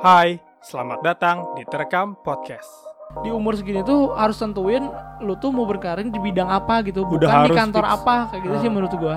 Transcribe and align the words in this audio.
Hai, 0.00 0.36
selamat 0.60 0.98
datang 1.00 1.36
di 1.54 1.64
Terekam 1.64 2.16
Podcast. 2.16 2.68
di 3.20 3.28
umur 3.28 3.58
segini 3.58 3.82
tuh 3.82 4.14
harus 4.14 4.38
tentuin 4.38 4.86
lu 5.18 5.34
tuh 5.34 5.50
mau 5.50 5.66
berkarir 5.66 6.06
di 6.06 6.14
bidang 6.16 6.46
apa 6.46 6.78
gitu 6.80 7.02
bukan 7.02 7.26
Udah 7.26 7.42
di 7.42 7.50
kantor 7.50 7.82
fix. 7.82 7.94
apa 7.98 8.14
kayak 8.30 8.40
gitu 8.40 8.54
sih 8.56 8.64
Ah. 8.64 8.72
menurut 8.72 8.94
gua 8.94 9.16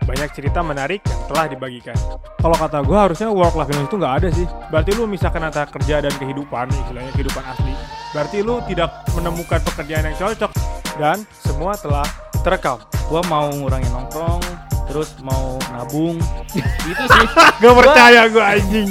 Banyak 0.00 0.28
cerita 0.32 0.60
menarik 0.62 1.04
yang 1.04 1.20
telah 1.28 1.44
dibagikan. 1.46 1.92
Kalau 2.34 2.56
kata 2.56 2.80
gue 2.80 2.96
harusnya 2.96 3.28
work 3.28 3.52
life 3.52 3.68
balance 3.68 3.86
itu 3.86 3.96
nggak 3.96 4.14
ada 4.16 4.28
sih. 4.32 4.46
Berarti 4.72 4.90
lu 4.90 5.04
misalkan 5.04 5.44
antara 5.44 5.68
kerja 5.68 6.00
dan 6.00 6.14
kehidupan, 6.16 6.64
istilahnya 6.72 7.12
kehidupan 7.12 7.44
asli. 7.44 7.76
Berarti 8.10 8.38
lu 8.40 8.56
tidak 8.64 8.88
menemukan 9.12 9.60
pekerjaan 9.60 10.08
yang 10.08 10.16
cocok 10.16 10.50
dan 10.96 11.16
semua 11.36 11.76
telah 11.76 12.08
terekam. 12.40 12.80
gua 13.06 13.20
mau 13.26 13.52
ngurangin 13.52 13.88
nongkrong 13.90 14.40
terus 14.88 15.12
mau 15.20 15.44
nabung 15.70 16.16
itu 16.90 17.04
sih 17.04 17.26
Gak 17.58 17.74
percaya 17.74 18.20
gue 18.24 18.40
anjing. 18.42 18.88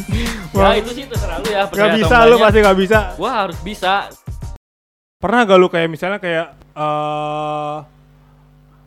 ya 0.52 0.70
itu 0.74 0.90
sih 0.92 1.04
terserah 1.04 1.38
lu 1.38 1.48
ya 1.48 1.64
Gak 1.68 1.90
bisa 1.96 2.16
lu 2.24 2.36
pasti 2.38 2.60
gak 2.60 2.78
bisa. 2.78 3.00
gua 3.14 3.32
harus 3.40 3.58
bisa 3.60 3.94
Pernah 5.18 5.42
gak 5.44 5.58
lu 5.58 5.68
kayak 5.68 5.90
misalnya 5.90 6.18
kayak 6.18 6.48
eh 6.72 7.78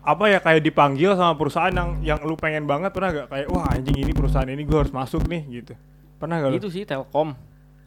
apa 0.01 0.25
ya 0.27 0.39
kayak 0.39 0.63
dipanggil 0.63 1.13
sama 1.13 1.35
perusahaan 1.35 1.69
yang 1.69 1.91
yang 2.01 2.19
lu 2.21 2.33
pengen 2.33 2.65
banget 2.65 2.89
pernah 2.89 3.11
gak 3.13 3.29
kayak 3.29 3.47
wah 3.47 3.67
anjing 3.69 3.95
ini 3.97 4.11
perusahaan 4.11 4.47
ini 4.47 4.63
gue 4.63 4.79
harus 4.79 4.91
masuk 4.91 5.23
nih 5.25 5.43
gitu. 5.53 5.75
Pernah 6.17 6.39
gak 6.39 6.51
lu? 6.51 6.57
itu 6.57 6.69
sih 6.69 6.83
telkom 6.85 7.35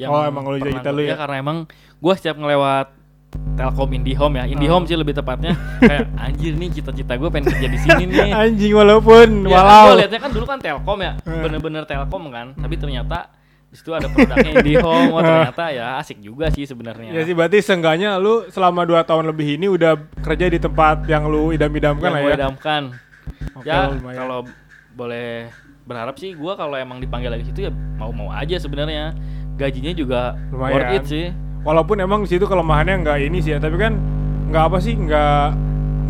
Oh, 0.03 0.19
emang 0.21 0.43
lu 0.43 0.57
pernah 0.57 0.67
cerita 0.73 0.89
lu 0.89 0.99
gua- 0.99 1.07
ya? 1.07 1.15
karena 1.15 1.35
emang 1.37 1.57
gua 1.97 2.13
setiap 2.13 2.35
ngelewat 2.35 2.87
Telkom 3.53 3.89
Indihome 3.91 4.35
ya, 4.35 4.45
Indihome 4.47 4.83
sih 4.83 4.93
lebih 4.93 5.13
tepatnya 5.13 5.53
kayak 5.79 6.09
anjir 6.25 6.53
nih 6.53 6.69
cita-cita 6.71 7.13
gue 7.13 7.29
pengen 7.29 7.47
kerja 7.47 7.67
di 7.67 7.79
sini 7.79 8.03
nih. 8.07 8.29
Anjing 8.41 8.73
walaupun 8.73 9.45
Ya, 9.45 9.53
kan 9.53 9.61
walau. 9.61 9.85
gua 9.85 9.99
liatnya 9.99 10.19
kan 10.19 10.31
dulu 10.31 10.45
kan 10.47 10.57
Telkom 10.57 10.99
ya, 10.99 11.13
Hmm. 11.19 11.41
bener-bener 11.41 11.83
Telkom 11.83 12.23
kan, 12.27 12.47
tapi 12.53 12.75
ternyata 12.75 13.29
di 13.67 13.75
situ 13.75 13.89
ada 13.89 14.05
produknya 14.05 14.51
Indihome, 14.55 15.09
wah 15.11 15.21
ternyata 15.43 15.63
ya 15.69 15.85
asik 15.97 16.17
juga 16.19 16.49
sih 16.49 16.63
sebenarnya. 16.63 17.09
Ya 17.09 17.21
sih 17.21 17.31
berarti 17.31 17.57
seenggaknya 17.59 18.17
lu 18.17 18.45
selama 18.47 18.83
2 18.83 19.01
tahun 19.03 19.25
lebih 19.27 19.55
ini 19.55 19.65
udah 19.67 19.95
kerja 20.19 20.45
di 20.45 20.57
tempat 20.57 21.05
yang 21.05 21.25
lu 21.25 21.49
idam-idamkan 21.49 22.01
yang 22.03 22.13
lah 22.13 22.21
gue 22.21 22.31
ya. 22.31 22.37
idamkan. 22.39 22.81
Oke, 23.53 23.65
ya 23.65 23.89
kalau 24.15 24.45
boleh 24.91 25.49
berharap 25.83 26.15
sih 26.15 26.31
gua 26.31 26.53
kalau 26.53 26.73
emang 26.73 26.97
dipanggil 26.97 27.27
lagi 27.27 27.43
situ 27.43 27.65
ya 27.65 27.71
mau-mau 27.97 28.29
aja 28.29 28.55
sebenarnya. 28.55 29.13
Gajinya 29.53 29.91
juga 29.91 30.33
Lumayan. 30.49 30.73
worth 30.73 30.95
it 30.95 31.03
sih. 31.05 31.25
Walaupun 31.63 31.95
emang 32.03 32.27
di 32.27 32.29
situ 32.35 32.43
kelemahannya 32.43 33.07
nggak 33.07 33.17
ini 33.23 33.39
sih 33.39 33.55
ya, 33.55 33.59
tapi 33.59 33.79
kan 33.79 33.95
nggak 34.51 34.63
apa 34.67 34.77
sih 34.83 34.93
nggak 34.99 35.47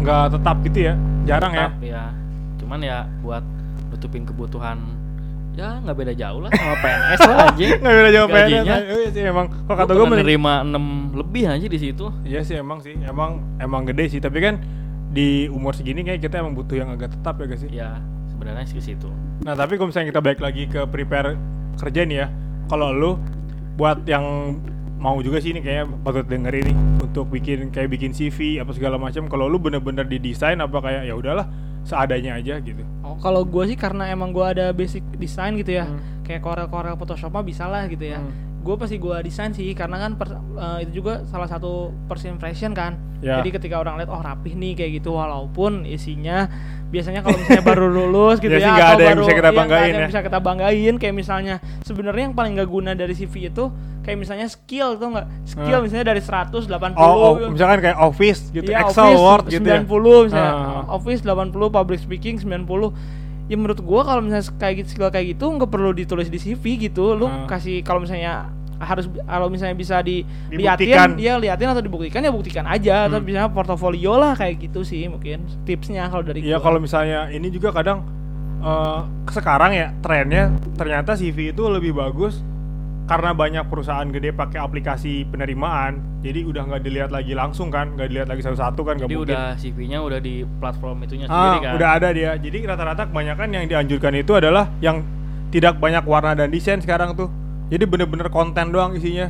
nggak 0.01 0.23
tetap 0.33 0.55
gitu 0.65 0.79
ya. 0.89 0.93
Jarang 1.29 1.53
ya. 1.53 1.69
Tetap 1.69 1.85
ya. 1.85 2.03
Cuman 2.57 2.79
ya 2.81 3.05
buat 3.21 3.45
nutupin 3.93 4.25
kebutuhan 4.25 4.81
ya 5.53 5.77
nggak 5.85 5.93
beda 5.93 6.13
jauh 6.17 6.41
lah 6.41 6.49
sama 6.49 6.75
PNS 6.83 7.19
lah 7.29 7.37
aja. 7.53 7.65
Nggak 7.81 7.93
beda 7.93 8.09
jawab 8.09 8.29
PNS. 8.33 8.49
Gajinya. 8.49 8.75
Iya 8.81 9.09
sih 9.13 9.21
emang. 9.21 9.45
Gua 9.69 9.75
kata 9.77 9.91
gue 9.93 10.01
pernah 10.01 10.09
mending 10.17 10.25
nerima 10.25 10.53
6 10.65 11.21
lebih 11.21 11.43
aja 11.45 11.67
di 11.69 11.79
situ. 11.79 12.05
Iya 12.25 12.41
sih 12.41 12.55
emang 12.57 12.79
sih, 12.81 12.97
emang 13.05 13.31
emang 13.61 13.81
gede 13.85 14.17
sih. 14.17 14.19
Tapi 14.19 14.37
kan 14.41 14.57
di 15.13 15.45
umur 15.53 15.77
segini 15.77 16.01
kayak 16.01 16.25
kita 16.25 16.41
emang 16.41 16.57
butuh 16.57 16.73
yang 16.73 16.89
agak 16.89 17.13
tetap 17.13 17.37
ya 17.37 17.45
guys 17.45 17.61
sih. 17.61 17.69
Ya 17.69 18.01
sebenarnya 18.33 18.65
sih 18.65 18.81
situ. 18.81 19.09
Nah 19.45 19.53
tapi 19.53 19.77
kalau 19.77 19.93
misalnya 19.93 20.09
kita 20.09 20.21
balik 20.25 20.41
lagi 20.41 20.65
ke 20.65 20.81
prepare 20.89 21.37
kerja 21.77 22.01
nih 22.01 22.17
ya, 22.25 22.27
kalau 22.65 22.89
lu 22.89 23.11
buat 23.77 24.01
yang 24.09 24.57
mau 25.03 25.19
juga 25.19 25.37
sih 25.37 25.51
ini 25.51 25.59
kayaknya 25.59 25.91
patut 25.99 26.23
denger 26.23 26.53
ini 26.55 26.71
untuk 26.97 27.27
bikin 27.27 27.69
kayak 27.69 27.91
bikin 27.91 28.09
CV 28.09 28.57
apa 28.57 28.71
segala 28.71 28.95
macam. 28.95 29.27
Kalau 29.27 29.45
lu 29.45 29.59
bener-bener 29.59 30.07
didesain 30.07 30.55
apa 30.57 30.79
kayak 30.79 31.03
ya 31.03 31.13
udahlah 31.13 31.43
seadanya 31.83 32.39
aja 32.39 32.57
gitu. 32.57 32.79
oh, 33.03 33.19
kalau 33.19 33.43
gua 33.43 33.67
sih 33.67 33.75
karena 33.75 34.07
emang 34.07 34.31
gua 34.31 34.55
ada 34.55 34.71
basic 34.71 35.03
desain 35.13 35.51
gitu 35.53 35.75
ya 35.75 35.83
Hmm. 35.83 35.99
kayak 36.23 36.39
Corel-Corel 36.39 36.95
Photoshop 36.95 37.27
mah 37.29 37.43
bisa 37.43 37.67
lah 37.67 37.83
gitu 37.85 38.07
ya 38.07 38.23
Hmm. 38.23 38.31
Gue 38.63 38.75
pasti 38.75 38.95
gua 38.95 39.19
desain 39.19 39.51
sih 39.51 39.67
karena 39.71 39.99
kan 39.99 40.11
per- 40.15 40.39
eh, 40.39 40.87
itu 40.87 41.03
juga 41.03 41.27
salah 41.27 41.45
satu 41.45 41.71
first 42.07 42.23
impression 42.23 42.71
kan 42.71 42.95
Ya. 43.19 43.39
jadi 43.39 43.55
ketika 43.55 43.75
orang 43.77 43.95
lihat 43.95 44.07
oh 44.07 44.19
rapih 44.19 44.51
nih 44.53 44.71
kayak 44.73 44.99
gitu 44.99 45.15
walaupun 45.15 45.83
isinya 45.83 46.51
biasanya 46.89 47.23
kalau 47.23 47.35
misalnya 47.37 47.63
baru 47.65 47.87
lulus 47.87 48.35
gitu 48.43 48.51
Ya 48.51 48.59
ya, 48.59 48.71
atau 48.73 48.87
ada 48.89 48.99
yang 49.01 49.15
baru 49.15 49.21
bisa 49.21 49.33
kita 49.33 49.47
iya, 49.47 49.55
banggain 49.55 49.79
ada 49.81 49.87
yang 49.89 49.99
ya. 49.99 50.09
bisa 50.11 50.21
kita 50.21 50.39
banggain 50.39 50.95
kayak 50.97 51.15
misalnya 51.15 51.55
sebenarnya 51.81 52.23
yang 52.25 52.35
paling 52.35 52.51
gak 52.53 52.67
guna 52.67 52.91
dari 52.91 53.13
CV 53.13 53.47
itu 53.47 53.63
kayak 54.01 54.17
misalnya 54.17 54.47
skill 54.47 54.95
tuh 54.95 55.07
nggak 55.09 55.27
skill 55.45 55.77
Ah. 55.77 55.83
misalnya 55.83 56.05
dari 56.05 56.19
180 56.19 56.67
Oh, 56.93 57.15
oh, 57.15 57.33
misalkan 57.47 57.79
kayak 57.81 57.97
Office 57.97 58.41
gitu, 58.49 58.67
Iya, 58.67 58.83
Excel, 58.83 59.03
Office 59.05 59.21
Word 59.21 59.43
gitu 59.49 59.63
ya. 59.65 59.79
90 59.81 60.27
misalnya 60.27 60.51
Ah. 60.51 60.83
Office 60.89 61.21
80 61.21 61.51
public 61.69 61.99
speaking 61.99 62.35
90 62.35 62.91
ya 63.43 63.55
menurut 63.55 63.79
gua 63.79 64.01
kalau 64.03 64.19
misalnya 64.19 64.47
kayak 64.53 64.75
gitu 64.79 64.87
skill 64.89 65.09
kayak 65.09 65.27
gitu 65.31 65.45
nggak 65.45 65.67
perlu 65.67 65.91
ditulis 65.91 66.27
di 66.27 66.37
CV 66.37 66.63
gitu 66.81 67.13
lu 67.13 67.25
Ah. 67.25 67.45
kasih 67.45 67.81
kalau 67.81 67.99
misalnya 67.99 68.47
harus 68.75 69.07
kalau 69.07 69.47
misalnya 69.47 69.73
bisa 69.73 69.99
diliatin 69.99 71.15
dia 71.15 71.37
liatin 71.37 71.69
atau 71.69 71.79
dibuktikan 71.79 72.19
ya 72.19 72.29
buktikan 72.29 72.65
aja 72.65 73.07
atau 73.07 73.17
Hmm. 73.17 73.25
misalnya 73.25 73.49
portofolio 73.49 74.15
lah 74.15 74.33
kayak 74.33 74.59
gitu 74.61 74.83
sih 74.83 75.07
mungkin 75.07 75.43
tipsnya 75.63 76.07
kalau 76.07 76.19
dari 76.21 76.39
Iya 76.39 76.57
gua. 76.57 76.65
kalau 76.65 76.79
misalnya 76.79 77.27
ini 77.29 77.47
juga 77.47 77.71
kadang 77.71 78.03
eh, 78.59 78.99
sekarang 79.29 79.71
ya 79.71 79.91
trennya 79.99 80.47
ternyata 80.73 81.13
CV 81.13 81.51
itu 81.51 81.63
lebih 81.65 81.91
bagus 81.91 82.39
karena 83.03 83.35
banyak 83.35 83.65
perusahaan 83.67 84.07
gede 84.07 84.31
pakai 84.31 84.63
aplikasi 84.63 85.27
penerimaan 85.27 86.13
jadi 86.23 86.47
udah 86.47 86.63
nggak 86.71 86.81
dilihat 86.87 87.11
lagi 87.11 87.35
langsung 87.35 87.67
kan 87.67 87.99
nggak 87.99 88.07
dilihat 88.07 88.27
lagi 88.31 88.41
satu-satu 88.47 88.81
kan 88.87 88.95
nggak 88.95 89.11
Jadi 89.11 89.17
mungkin. 89.19 89.35
udah 89.35 89.43
CV-nya 89.59 89.99
udah 89.99 90.19
di 90.23 90.35
platform 90.47 91.03
itunya 91.03 91.27
ah, 91.27 91.31
sendiri 91.35 91.57
kan. 91.67 91.73
udah 91.75 91.89
ada 91.99 92.07
dia. 92.15 92.31
Jadi 92.39 92.57
rata-rata 92.63 93.03
kebanyakan 93.11 93.47
yang 93.51 93.65
dianjurkan 93.67 94.13
itu 94.15 94.31
adalah 94.39 94.71
yang 94.79 95.03
tidak 95.51 95.83
banyak 95.83 96.03
warna 96.07 96.31
dan 96.31 96.47
desain 96.47 96.79
sekarang 96.79 97.11
tuh. 97.11 97.27
Jadi 97.67 97.83
bener-bener 97.83 98.31
konten 98.31 98.71
doang 98.71 98.95
isinya. 98.95 99.27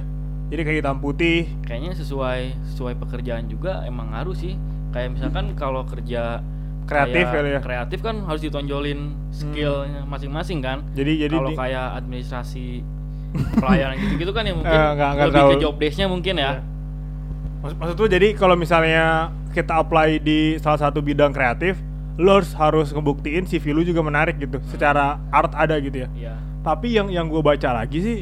Jadi 0.53 0.62
kayak 0.62 0.78
hitam 0.85 1.01
putih. 1.01 1.50
Kayaknya 1.66 1.97
sesuai 1.97 2.41
sesuai 2.78 2.94
pekerjaan 3.01 3.50
juga 3.50 3.81
emang 3.89 4.13
ngaruh 4.13 4.38
sih. 4.38 4.53
Kayak 4.94 5.17
misalkan 5.17 5.57
kalau 5.57 5.81
kerja 5.89 6.45
Kreatif 6.83 7.25
kali 7.31 7.56
ya? 7.56 7.59
kreatif 7.63 8.00
kan 8.03 8.28
harus 8.28 8.44
ditonjolin 8.44 9.16
skillnya 9.31 10.03
masing-masing 10.03 10.59
kan. 10.59 10.83
Jadi 10.94 11.25
jadi 11.25 11.35
kalau 11.39 11.56
kayak 11.56 11.88
administrasi 12.03 12.83
pelayanan 13.55 13.95
gitu-gitu 13.97 14.31
kan 14.31 14.44
ya 14.44 14.53
mungkin 14.53 14.71
Eh, 14.71 14.89
nggak- 14.94 15.11
nggak 15.13 15.25
lebih 15.25 15.33
ke 15.33 15.45
terlalu- 15.45 15.61
job 15.61 15.75
desk-nya 15.75 16.07
mungkin 16.07 16.35
ya 16.35 16.51
Maksud, 17.59 17.77
maksud 17.79 17.95
tuh 17.95 18.07
jadi 18.07 18.27
kalau 18.33 18.53
misalnya 18.53 19.05
kita 19.49 19.77
apply 19.77 20.19
di 20.19 20.59
salah 20.59 20.75
satu 20.77 20.99
bidang 20.99 21.31
kreatif, 21.31 21.79
lo 22.13 22.35
harus, 22.35 22.51
harus 22.51 22.91
ngebuktiin 22.91 23.45
CV 23.45 23.71
lu 23.71 23.81
juga 23.81 24.03
menarik 24.03 24.35
gitu. 24.35 24.59
Secara 24.67 25.16
art 25.29 25.55
ada 25.55 25.79
gitu 25.79 26.03
ya. 26.03 26.09
Iya. 26.11 26.33
Tapi 26.59 26.91
yang 26.91 27.07
yang 27.07 27.25
gue 27.25 27.39
baca 27.39 27.71
lagi 27.73 27.97
sih 27.97 28.17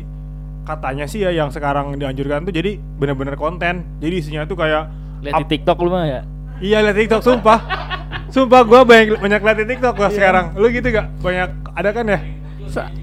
katanya 0.61 1.09
sih 1.09 1.19
ya 1.19 1.33
yang 1.33 1.49
sekarang 1.49 1.97
dianjurkan 1.97 2.45
tuh 2.45 2.53
jadi 2.53 2.77
bener-bener 2.93 3.33
konten. 3.33 3.81
Jadi 3.97 4.13
isinya 4.15 4.45
tuh 4.45 4.53
kayak 4.55 4.93
lihat 5.21 5.41
di 5.41 5.45
TikTok 5.49 5.77
lu 5.79 5.89
mah 5.89 6.05
ya 6.05 6.21
Iya 6.61 6.77
liat 6.83 6.95
TikTok 6.95 7.21
sumpah. 7.23 7.59
sumpah 8.29 8.61
gue 8.61 8.79
banyak 8.83 9.17
banyak 9.17 9.41
liat 9.41 9.57
di 9.57 9.67
TikTok 9.67 9.93
gua 9.95 10.09
sekarang. 10.09 10.53
Lu 10.53 10.69
gitu 10.69 10.85
gak? 10.85 11.09
Banyak 11.17 11.49
ada 11.73 11.89
kan 11.89 12.05
ya? 12.05 12.19
Sa- 12.69 12.93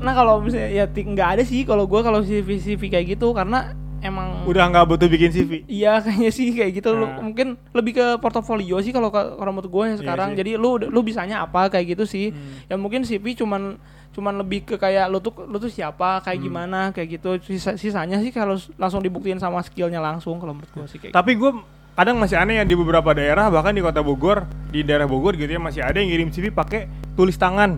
nah 0.00 0.12
kalau 0.12 0.40
misalnya 0.40 0.68
ya 0.70 0.84
nggak 0.86 1.28
ada 1.30 1.42
sih 1.42 1.62
kalau 1.62 1.84
gua 1.84 2.00
kalau 2.00 2.20
CV 2.20 2.56
CV 2.56 2.88
kayak 2.88 3.06
gitu 3.10 3.30
karena 3.30 3.72
emang 4.00 4.48
Udah 4.48 4.64
nggak 4.66 4.86
butuh 4.86 5.06
bikin 5.06 5.28
CV. 5.28 5.50
Iya 5.66 5.98
kayaknya 6.02 6.30
sih 6.30 6.48
kayak 6.50 6.72
gitu 6.74 6.90
lu 6.90 7.04
Nah. 7.04 7.20
mungkin 7.20 7.60
lebih 7.70 7.92
ke 7.94 8.06
portofolio 8.16 8.80
sih 8.80 8.90
kalau 8.90 9.08
ka- 9.08 9.36
kalau 9.36 9.52
menurut 9.52 9.68
gue 9.68 9.84
Iya 9.86 9.96
sekarang. 10.00 10.28
sih. 10.32 10.36
Jadi 10.40 10.50
lu 10.56 10.80
lu 10.80 11.00
bisanya 11.00 11.44
apa 11.44 11.68
kayak 11.68 11.94
gitu 11.94 12.04
sih. 12.04 12.32
Hmm. 12.32 12.64
Ya 12.66 12.74
mungkin 12.74 13.04
CV 13.04 13.36
cuman 13.36 13.76
cuman 14.10 14.40
lebih 14.40 14.64
ke 14.64 14.74
kayak 14.74 15.06
lu 15.06 15.20
tuh 15.20 15.36
lu 15.44 15.60
tuh 15.60 15.68
siapa 15.68 16.16
Hmm. 16.16 16.24
kayak 16.24 16.38
gimana 16.40 16.80
kayak 16.90 17.20
gitu. 17.20 17.30
Sisa, 17.44 17.76
sisanya 17.76 18.16
sih 18.18 18.32
kalau 18.32 18.56
langsung 18.74 18.98
dibuktiin 18.98 19.36
sama 19.36 19.60
skillnya 19.60 20.00
langsung 20.00 20.40
kalau 20.40 20.56
menurut 20.56 20.72
gue 20.72 20.86
sih 20.88 20.98
kayak. 20.98 21.12
Tapi 21.12 21.36
gue 21.36 21.52
kadang 21.92 22.16
masih 22.16 22.40
aneh 22.40 22.56
ya 22.56 22.64
di 22.64 22.72
beberapa 22.72 23.12
daerah 23.12 23.52
bahkan 23.52 23.76
di 23.76 23.84
kota 23.84 24.00
Bogor 24.00 24.48
di 24.72 24.80
daerah 24.80 25.04
Bogor 25.04 25.36
gitu 25.36 25.50
ya 25.50 25.60
masih 25.60 25.84
ada 25.84 26.00
yang 26.00 26.08
ngirim 26.08 26.32
CV 26.32 26.48
pakai 26.48 26.88
tulis 27.12 27.36
tangan. 27.36 27.76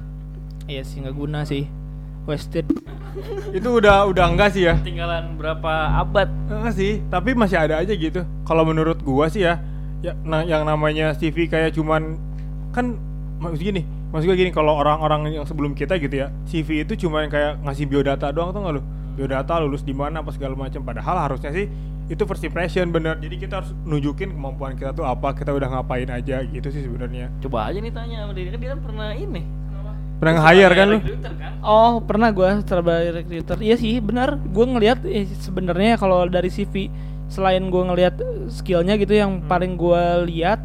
Iya 0.65 0.87
sih 0.87 1.03
nggak 1.03 1.19
guna 1.19 1.43
sih. 1.43 1.66
Wasted. 2.25 2.66
itu 3.56 3.69
udah 3.69 4.09
udah 4.09 4.25
enggak 4.31 4.55
sih 4.55 4.65
ya? 4.65 4.78
Tinggalan 4.81 5.37
berapa 5.37 6.00
abad? 6.00 6.29
Enggak 6.49 6.75
sih 6.75 7.02
tapi 7.11 7.35
masih 7.35 7.58
ada 7.58 7.82
aja 7.82 7.93
gitu. 7.93 8.23
Kalau 8.46 8.62
menurut 8.64 9.02
gua 9.02 9.29
sih 9.29 9.44
ya 9.44 9.61
ya 10.02 10.19
nah, 10.26 10.43
yang 10.43 10.67
namanya 10.67 11.14
CV 11.14 11.46
kayak 11.46 11.79
cuman 11.79 12.19
kan 12.75 12.99
maksud 13.38 13.62
gini 13.62 13.87
maksud 14.11 14.26
gua 14.26 14.35
gini 14.35 14.50
kalau 14.50 14.75
orang-orang 14.75 15.31
yang 15.31 15.46
sebelum 15.46 15.79
kita 15.79 15.94
gitu 16.02 16.26
ya 16.26 16.35
CV 16.50 16.82
itu 16.82 17.06
cuman 17.06 17.31
kayak 17.31 17.62
ngasih 17.62 17.87
biodata 17.87 18.31
doang 18.31 18.55
tuh 18.55 18.61
nggak 18.62 18.75
lu? 18.79 18.82
Biodata 19.12 19.61
lulus 19.61 19.85
di 19.85 19.93
mana 19.93 20.25
apa 20.25 20.32
segala 20.32 20.56
macam. 20.56 20.81
Padahal 20.81 21.29
harusnya 21.29 21.52
sih 21.52 21.69
itu 22.08 22.23
first 22.25 22.43
impression 22.46 22.88
bener. 22.88 23.19
Jadi 23.20 23.37
kita 23.37 23.61
harus 23.61 23.76
nunjukin 23.85 24.32
kemampuan 24.32 24.73
kita 24.79 24.96
tuh 24.96 25.05
apa 25.05 25.37
kita 25.37 25.52
udah 25.52 25.69
ngapain 25.69 26.08
aja 26.08 26.41
gitu 26.49 26.69
sih 26.73 26.81
sebenarnya. 26.87 27.29
Coba 27.44 27.69
aja 27.69 27.79
nih 27.82 27.93
tanya 27.93 28.25
sama 28.25 28.32
dia 28.32 28.49
kan 28.49 28.61
dia 28.62 28.70
kan 28.73 28.81
pernah 28.81 29.11
ini 29.12 29.62
pernah 30.22 30.38
nge-hire 30.38 30.70
kan 30.72 30.86
lu 30.86 30.98
kan? 31.02 31.52
Oh 31.60 31.98
pernah 31.98 32.30
gue 32.30 32.46
sebagai 32.62 33.10
recruiter. 33.12 33.58
Iya 33.58 33.74
sih 33.74 33.98
benar. 33.98 34.38
Gue 34.38 34.62
ngelihat 34.64 35.02
eh, 35.02 35.26
sebenarnya 35.26 35.94
kalau 35.96 36.22
dari 36.24 36.46
CV 36.46 36.86
selain 37.26 37.66
gue 37.66 37.82
ngelihat 37.82 38.14
skillnya 38.48 38.94
gitu 38.94 39.12
yang 39.12 39.42
Hmm. 39.42 39.50
paling 39.50 39.74
gue 39.74 40.02
lihat 40.28 40.62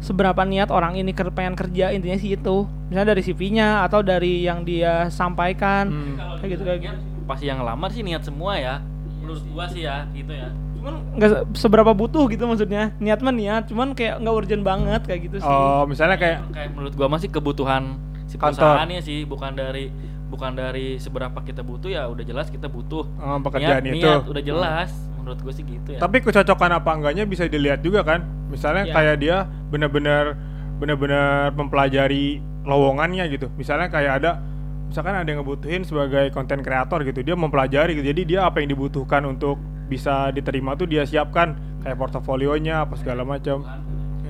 seberapa 0.00 0.42
niat 0.42 0.68
orang 0.68 0.96
ini 0.96 1.12
ker 1.12 1.30
pengen 1.30 1.54
kerja 1.54 1.92
intinya 1.92 2.16
sih 2.16 2.34
itu. 2.34 2.56
Misalnya 2.88 3.14
dari 3.14 3.22
CV-nya 3.22 3.68
atau 3.84 4.00
dari 4.00 4.42
yang 4.42 4.64
dia 4.64 5.06
sampaikan 5.08 5.86
Hmm. 5.86 6.14
kayak 6.38 6.50
gitu 6.50 6.62
kayak 6.64 6.80
gitu. 6.82 6.96
pasti 7.22 7.46
yang 7.46 7.62
ngelamar 7.62 7.94
sih 7.94 8.02
niat 8.02 8.26
semua 8.26 8.58
ya. 8.58 8.74
Menurut 9.20 9.46
gua 9.46 9.64
sih 9.68 9.84
ya, 9.84 10.02
gitu 10.10 10.34
ya. 10.34 10.50
cuman 10.72 10.96
nggak 11.12 11.28
se- 11.28 11.44
seberapa 11.60 11.92
butuh 11.92 12.24
gitu 12.26 12.40
maksudnya 12.42 12.96
niat 12.96 13.20
mah 13.20 13.30
niat 13.30 13.68
cuman 13.68 13.92
kayak 13.92 14.16
nggak 14.16 14.32
urgent 14.34 14.64
banget 14.64 15.04
kayak 15.04 15.28
gitu 15.28 15.36
sih 15.36 15.44
Oh, 15.46 15.84
misalnya 15.84 16.16
kayak 16.16 16.40
kayak 16.48 16.72
menurut 16.72 16.96
gua 16.96 17.04
masih 17.06 17.28
kebutuhan 17.28 18.00
si 18.30 18.38
Kantor. 18.38 18.54
perusahaannya 18.54 19.00
sih, 19.02 19.26
bukan 19.26 19.52
dari 19.52 19.90
bukan 20.30 20.54
dari 20.54 20.94
seberapa 20.96 21.42
kita 21.42 21.66
butuh 21.66 21.90
ya 21.90 22.06
udah 22.06 22.22
jelas 22.22 22.46
kita 22.48 22.70
butuh. 22.70 23.02
eh, 23.02 23.38
pekerjaan 23.42 23.82
niat, 23.82 23.92
itu. 23.92 24.06
niat, 24.06 24.22
udah 24.24 24.42
jelas. 24.42 24.90
Menurut 25.18 25.38
gua 25.42 25.52
sih 25.52 25.66
gitu 25.66 25.90
ya. 25.90 25.98
Tapi 25.98 26.22
kecocokan 26.22 26.70
apa 26.72 26.90
enggaknya 26.94 27.26
bisa 27.26 27.44
dilihat 27.44 27.82
juga 27.82 28.00
kan. 28.00 28.22
Misalnya 28.46 28.86
Ya. 28.86 28.94
kayak 28.94 29.16
dia 29.18 29.36
benar-benar 29.68 30.38
benar-benar 30.78 31.52
mempelajari 31.52 32.38
lowongannya 32.62 33.26
gitu. 33.28 33.50
Misalnya 33.52 33.90
kayak 33.90 34.22
ada 34.22 34.30
misalkan 34.86 35.12
ada 35.12 35.26
yang 35.26 35.42
ngebutuhin 35.42 35.82
sebagai 35.82 36.30
konten 36.30 36.62
kreator 36.62 37.02
gitu. 37.02 37.20
Dia 37.20 37.34
mempelajari 37.34 37.94
gitu. 37.94 38.06
Jadi 38.06 38.22
dia 38.26 38.46
apa 38.46 38.62
yang 38.62 38.70
dibutuhkan 38.70 39.26
untuk 39.26 39.58
bisa 39.90 40.30
diterima 40.30 40.72
tuh 40.72 40.86
dia 40.86 41.02
siapkan 41.02 41.58
kayak 41.82 41.98
portofolionya 41.98 42.86
apa 42.86 42.94
segala 42.94 43.26
macam. 43.26 43.66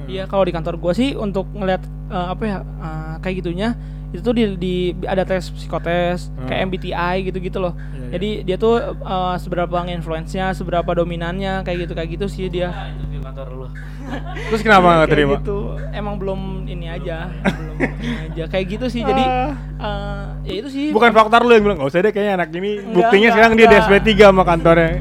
Iya 0.09 0.25
kalau 0.27 0.43
di 0.43 0.51
kantor 0.51 0.75
gua 0.77 0.91
sih 0.91 1.15
untuk 1.15 1.47
ngeliat 1.53 1.85
eh, 2.11 2.27
apa 2.29 2.43
ya 2.45 2.59
eh, 2.61 3.15
kayak 3.21 3.37
gitunya 3.39 3.71
itu 4.11 4.21
tuh 4.21 4.35
di, 4.35 4.43
di 4.57 4.75
ada 5.07 5.23
tes 5.23 5.47
psikotes 5.49 6.35
Hmm. 6.35 6.51
kayak 6.51 6.61
MBTI 6.67 7.17
gitu-gitu 7.25 7.59
loh. 7.59 7.79
Iya, 7.79 7.87
iya. 7.95 8.09
Jadi 8.11 8.31
dia 8.43 8.57
tuh 8.57 8.75
eh, 8.83 9.35
seberapa 9.39 9.77
nge-influence-nya, 9.81 10.51
seberapa 10.51 10.91
dominannya 10.91 11.63
kayak 11.63 11.87
gitu 11.87 11.93
kayak 11.95 12.11
gitu 12.11 12.27
sih 12.27 12.47
dia. 12.47 12.69
Nah, 12.69 12.91
itu 12.91 13.05
di 13.07 13.19
kantor 13.21 13.47
lu. 13.55 13.67
Terus 14.51 14.61
kenapa 14.61 14.83
nggak 14.83 14.99
Kayak 15.01 15.15
terima? 15.15 15.35
gitu. 15.39 15.59
Emang 15.93 16.19
belum 16.19 16.41
ini 16.67 16.91
aja, 16.91 17.31
belum 17.31 17.77
ini 17.79 18.17
aja 18.27 18.45
kayak 18.51 18.67
gitu 18.69 18.87
sih. 18.91 19.07
Jadi 19.07 19.23
eh, 19.23 20.25
ya 20.43 20.55
itu 20.59 20.69
sih. 20.69 20.87
Bukan 20.91 21.15
faktor 21.15 21.47
lu 21.47 21.55
yang 21.55 21.63
bilang 21.63 21.79
nggak 21.79 21.89
usah 21.89 22.03
deh 22.03 22.11
kayaknya 22.11 22.35
anak 22.35 22.51
ini 22.51 22.83
Enggak, 22.83 22.91
buktinya 22.91 23.15
enggak, 23.23 23.35
sekarang 23.39 23.53
dia 23.55 23.63
di 23.63 23.77
enggak. 23.79 24.03
SP3 24.03 24.11
sama 24.27 24.43
kantornya. 24.43 24.91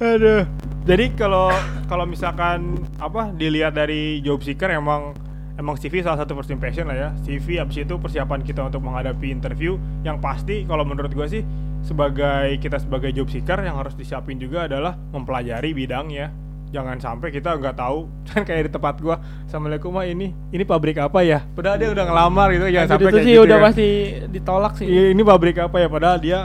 Aduh. 0.00 0.42
Jadi 0.88 1.12
kalau 1.20 1.52
kalau 1.84 2.08
misalkan 2.08 2.80
apa 2.96 3.28
dilihat 3.36 3.76
dari 3.76 4.24
job 4.24 4.40
seeker 4.40 4.72
emang 4.72 5.12
emang 5.60 5.76
CV 5.76 6.00
salah 6.00 6.24
satu 6.24 6.32
first 6.40 6.48
impression 6.48 6.88
lah 6.88 6.96
ya. 6.96 7.08
CV 7.28 7.60
abis 7.60 7.84
itu 7.84 8.00
persiapan 8.00 8.40
kita 8.40 8.64
untuk 8.64 8.80
menghadapi 8.80 9.28
interview 9.28 9.76
yang 10.00 10.16
pasti 10.16 10.64
kalau 10.64 10.88
menurut 10.88 11.12
gua 11.12 11.28
sih 11.28 11.44
sebagai 11.84 12.56
kita 12.56 12.80
sebagai 12.80 13.12
job 13.12 13.28
seeker 13.28 13.60
yang 13.60 13.76
harus 13.76 13.92
disiapin 13.92 14.40
juga 14.40 14.64
adalah 14.64 14.96
mempelajari 15.12 15.76
bidangnya. 15.76 16.32
Jangan 16.72 16.96
sampai 17.04 17.36
kita 17.36 17.60
nggak 17.60 17.76
tahu 17.76 18.08
kan 18.32 18.48
kayak 18.48 18.68
di 18.68 18.70
tempat 18.72 18.96
gua 19.04 19.20
Assalamualaikum 19.44 19.92
mah 19.92 20.08
ini 20.08 20.32
ini 20.56 20.64
pabrik 20.64 20.96
apa 21.04 21.20
ya 21.20 21.44
padahal 21.52 21.76
dia 21.80 21.92
udah 21.92 22.04
ngelamar 22.08 22.48
gitu 22.52 22.64
jangan 22.68 22.72
Kayak 22.72 22.88
sampai 22.88 23.12
kayak 23.12 23.24
sih 23.28 23.32
gitu 23.36 23.44
udah 23.44 23.58
ya. 23.60 23.64
pasti 23.68 23.88
ditolak 24.32 24.72
sih. 24.80 24.86
Ini 24.88 25.20
pabrik 25.20 25.56
apa 25.60 25.76
ya? 25.84 25.88
Padahal 25.92 26.16
dia 26.16 26.38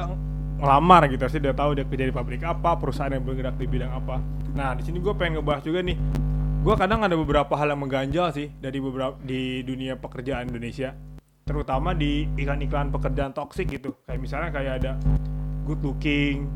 ngelamar 0.64 1.12
gitu, 1.12 1.28
sih 1.28 1.44
dia 1.44 1.52
tahu 1.52 1.76
dia 1.76 1.84
kerja 1.84 2.08
di 2.08 2.16
pabrik 2.16 2.40
apa, 2.48 2.80
perusahaan 2.80 3.12
yang 3.12 3.28
bergerak 3.28 3.60
di 3.60 3.68
bidang 3.68 3.92
apa. 3.92 4.24
Nah, 4.56 4.72
di 4.80 4.88
sini 4.88 5.04
gue 5.04 5.12
pengen 5.12 5.44
ngebahas 5.44 5.60
juga 5.68 5.84
nih. 5.84 6.00
Gue 6.64 6.76
kadang 6.80 7.04
ada 7.04 7.20
beberapa 7.20 7.52
hal 7.60 7.76
yang 7.76 7.84
mengganjal 7.84 8.32
sih 8.32 8.48
dari 8.64 8.80
beberapa 8.80 9.20
di 9.20 9.60
dunia 9.68 10.00
pekerjaan 10.00 10.48
Indonesia, 10.48 10.96
terutama 11.44 11.92
di 11.92 12.24
iklan-iklan 12.40 12.96
pekerjaan 12.96 13.36
toksik 13.36 13.76
gitu. 13.76 13.92
Kayak 14.08 14.20
misalnya 14.24 14.50
kayak 14.56 14.74
ada 14.80 14.92
good 15.68 15.84
looking, 15.84 16.48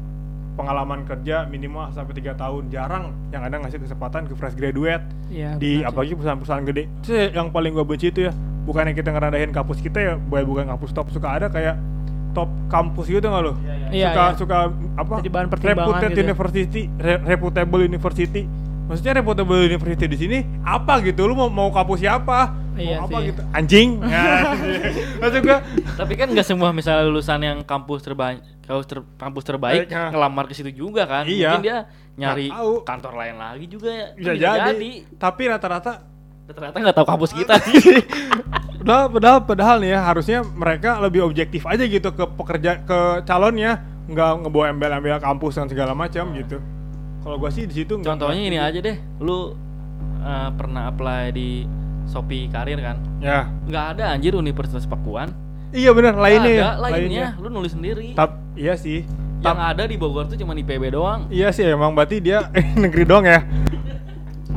pengalaman 0.55 1.03
kerja 1.03 1.43
minimal 1.43 1.91
sampai 1.91 2.15
tiga 2.15 2.31
tahun, 2.39 2.71
jarang 2.71 3.11
yang 3.35 3.43
ada 3.43 3.59
ngasih 3.59 3.83
kesempatan 3.83 4.31
ke 4.31 4.33
fresh 4.39 4.55
graduate 4.55 5.03
Iya, 5.27 5.59
di 5.59 5.83
benar 5.83 5.91
apalagi 5.91 6.15
perusahaan-perusahaan 6.15 6.65
gede. 6.71 6.83
Terus 7.03 7.35
yang 7.35 7.51
paling 7.51 7.75
gue 7.75 7.83
benci 7.83 8.07
itu 8.07 8.31
ya, 8.31 8.33
bukannya 8.63 8.95
kita 8.95 9.11
ngerendahin 9.11 9.51
kampus 9.51 9.83
kita 9.83 9.99
ya, 9.99 10.13
bukan 10.15 10.47
bukan 10.47 10.65
kampus 10.71 10.95
top 10.95 11.11
suka 11.11 11.43
ada 11.43 11.51
kayak 11.51 11.75
top 12.37 12.49
kampus 12.69 13.09
gitu 13.09 13.25
nggak 13.25 13.41
lo? 13.41 13.53
Iya, 13.89 14.13
suka 14.13 14.21
iya. 14.21 14.37
suka 14.37 14.57
apa? 14.93 15.13
Jadi 15.25 15.29
bahan 15.33 15.47
reputed 15.49 16.09
gitu 16.13 16.19
ya. 16.21 16.25
university, 16.29 16.81
re- 17.01 17.21
reputable 17.25 17.81
university. 17.81 18.43
Maksudnya 18.87 19.13
reputable 19.19 19.59
university 19.65 20.05
di 20.05 20.17
sini 20.21 20.37
apa 20.61 21.01
gitu? 21.01 21.25
Lu 21.25 21.33
mau 21.33 21.49
mau 21.49 21.73
kampus 21.73 22.05
siapa? 22.05 22.53
Iya 22.77 23.01
mau 23.01 23.09
apa 23.09 23.17
sih. 23.17 23.25
gitu? 23.33 23.41
Anjing. 23.57 23.89
Maksud 25.25 25.41
gua 25.41 25.57
Tapi 25.97 26.13
kan 26.13 26.27
nggak 26.29 26.45
semua 26.45 26.69
misalnya 26.69 27.09
lulusan 27.09 27.41
yang 27.41 27.59
kampus 27.65 28.05
terbaik 28.05 28.45
kampus, 28.67 28.85
ter- 28.85 29.07
kampus 29.17 29.43
terbaik 29.47 29.87
Baik, 29.87 29.95
ha. 29.95 30.05
ngelamar 30.11 30.45
ke 30.45 30.53
situ 30.53 30.71
juga 30.75 31.07
kan. 31.09 31.23
Iya. 31.25 31.57
Mungkin 31.57 31.65
dia 31.65 31.79
nyari 32.17 32.47
kantor 32.83 33.13
lain 33.17 33.35
lagi 33.39 33.65
juga 33.65 33.89
ya. 33.89 34.07
bisa, 34.13 34.33
jadi. 34.35 34.91
Tapi 35.15 35.41
rata-rata 35.47 36.16
Ternyata 36.47 36.77
nggak 36.79 36.95
tahu 36.95 37.07
kampus 37.07 37.31
kita 37.31 37.55
sih. 37.61 37.99
padahal, 38.79 39.07
padahal 39.11 39.39
padahal 39.43 39.75
nih 39.77 39.91
ya 39.91 39.99
harusnya 40.01 40.39
mereka 40.47 40.95
lebih 40.97 41.21
objektif 41.21 41.67
aja 41.67 41.83
gitu 41.83 42.07
ke 42.09 42.23
pekerja 42.33 42.79
ke 42.79 42.99
calonnya 43.23 43.83
nggak 44.07 44.47
ngebawa 44.47 44.71
embel-embel 44.71 45.19
kampus 45.19 45.59
dan 45.59 45.67
segala 45.67 45.91
macam 45.91 46.31
gitu 46.31 46.63
kalau 47.19 47.35
gua 47.35 47.51
sih 47.51 47.67
di 47.67 47.75
situ 47.75 47.99
Contohnya 47.99 48.39
ini 48.39 48.55
aja 48.55 48.79
deh. 48.79 48.95
Lu 49.19 49.51
eh, 50.17 50.49
pernah 50.55 50.87
apply 50.87 51.23
di 51.29 51.67
Shopee 52.07 52.47
Karir 52.47 52.79
kan? 52.79 52.95
ya 53.19 53.51
Nggak 53.67 53.85
ada 53.93 54.15
anjir 54.15 54.31
Universitas 54.31 54.87
Pakuan. 54.87 55.35
iya 55.75 55.91
benar 55.91 56.15
lainnya 56.15 56.53
ya 56.53 56.67
ada, 56.71 56.87
lainnya. 56.87 57.35
Lu 57.35 57.51
nulis 57.51 57.75
sendiri. 57.75 58.15
Tap, 58.15 58.39
iya 58.55 58.79
sih 58.79 59.03
Yang 59.37 59.51
Tap- 59.51 59.69
ada 59.75 59.83
di 59.83 59.99
Bogor 59.99 60.25
tuh 60.25 60.39
cuma 60.39 60.55
IPB 60.55 60.95
doang. 60.95 61.27
iya 61.27 61.51
sih 61.51 61.67
emang 61.67 61.91
berarti 61.91 62.23
dia 62.23 62.47
negeri 62.81 63.03
dong 63.03 63.27
ya 63.27 63.43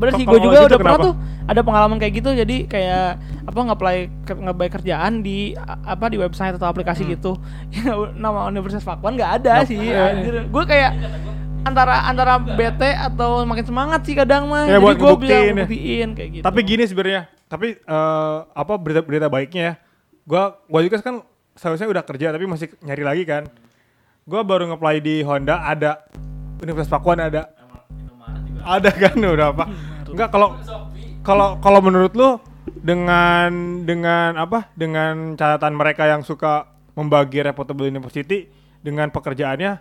Bener 0.00 0.12
sih, 0.16 0.24
gue 0.24 0.40
juga 0.40 0.56
gitu 0.64 0.68
udah 0.72 0.78
pernah 0.80 0.96
kenapa? 0.96 1.06
tuh 1.06 1.14
ada 1.44 1.60
pengalaman 1.60 1.96
kayak 2.00 2.14
gitu. 2.16 2.30
Jadi 2.32 2.56
kayak 2.64 3.06
apa 3.44 3.58
nge-apply 3.60 3.96
ker- 4.24 4.40
nge-apply 4.40 4.68
kerjaan 4.72 5.12
di 5.20 5.52
apa 5.66 6.08
di 6.08 6.16
website 6.16 6.56
atau 6.56 6.66
aplikasi 6.66 7.04
gitu. 7.04 7.36
Ya, 7.68 7.92
Nama 8.24 8.48
Universitas 8.48 8.82
Pakuan 8.82 9.20
nggak 9.20 9.44
ada 9.44 9.68
sih. 9.68 9.78
Anjir. 9.92 10.48
Gue 10.48 10.64
kayak 10.64 10.96
antara 11.60 12.08
antara 12.08 12.40
bete 12.40 12.88
atau 12.96 13.44
makin 13.44 13.64
semangat 13.68 14.00
sih 14.08 14.16
kadang 14.16 14.48
mah. 14.48 14.64
Ya, 14.64 14.80
Jadi 14.80 14.96
gue 14.96 15.14
bisa 15.20 15.36
ya. 15.36 15.52
buktiin 15.52 16.08
kayak 16.16 16.30
gitu. 16.40 16.44
Tapi 16.48 16.58
gini 16.64 16.84
sebenarnya, 16.88 17.22
tapi 17.46 17.76
eh, 17.76 18.38
apa 18.48 18.72
berita-berita 18.80 19.28
baiknya 19.28 19.62
ya? 19.62 19.74
Gua 20.24 20.56
gua 20.70 20.80
juga 20.84 21.02
kan 21.02 21.20
seharusnya 21.58 21.90
udah 21.90 22.02
kerja 22.06 22.30
tapi 22.32 22.46
masih 22.48 22.72
nyari 22.80 23.04
lagi 23.04 23.24
kan. 23.28 23.44
Gua 24.24 24.40
baru 24.46 24.70
nge-apply 24.70 24.96
di 25.02 25.20
Honda 25.26 25.60
ada 25.60 26.06
Universitas 26.62 26.92
Pakuan 26.92 27.20
ada. 27.20 27.50
Ada 28.60 28.90
kan 28.92 29.16
udah 29.16 29.48
apa? 29.56 29.64
Enggak 30.10 30.28
kalau 30.34 30.58
kalau 31.22 31.48
kalau 31.62 31.80
menurut 31.80 32.12
lu 32.16 32.40
dengan 32.66 33.50
dengan 33.84 34.36
apa? 34.36 34.70
Dengan 34.74 35.34
catatan 35.38 35.74
mereka 35.76 36.06
yang 36.08 36.26
suka 36.26 36.68
membagi 36.98 37.40
reputable 37.40 37.86
university 37.86 38.50
dengan 38.80 39.08
pekerjaannya 39.08 39.78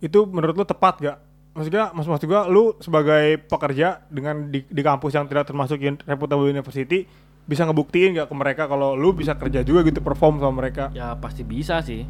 itu 0.00 0.28
menurut 0.28 0.54
lu 0.56 0.66
tepat 0.66 0.94
gak? 1.02 1.18
Maksudnya, 1.56 1.88
maksud, 1.96 2.10
maksud 2.12 2.28
gua, 2.28 2.44
lu 2.52 2.76
sebagai 2.84 3.40
pekerja 3.48 4.04
dengan 4.12 4.52
di, 4.52 4.60
di 4.68 4.82
kampus 4.84 5.16
yang 5.16 5.24
tidak 5.24 5.48
termasuk 5.48 5.80
reputable 6.04 6.52
university 6.52 7.08
bisa 7.48 7.64
ngebuktiin 7.64 8.18
gak 8.18 8.28
ke 8.28 8.34
mereka 8.36 8.62
kalau 8.68 8.92
lu 8.92 9.16
bisa 9.16 9.38
kerja 9.38 9.64
juga 9.64 9.86
gitu 9.86 10.04
perform 10.04 10.36
sama 10.42 10.52
mereka? 10.60 10.92
Ya 10.92 11.16
pasti 11.16 11.46
bisa 11.46 11.80
sih. 11.80 12.04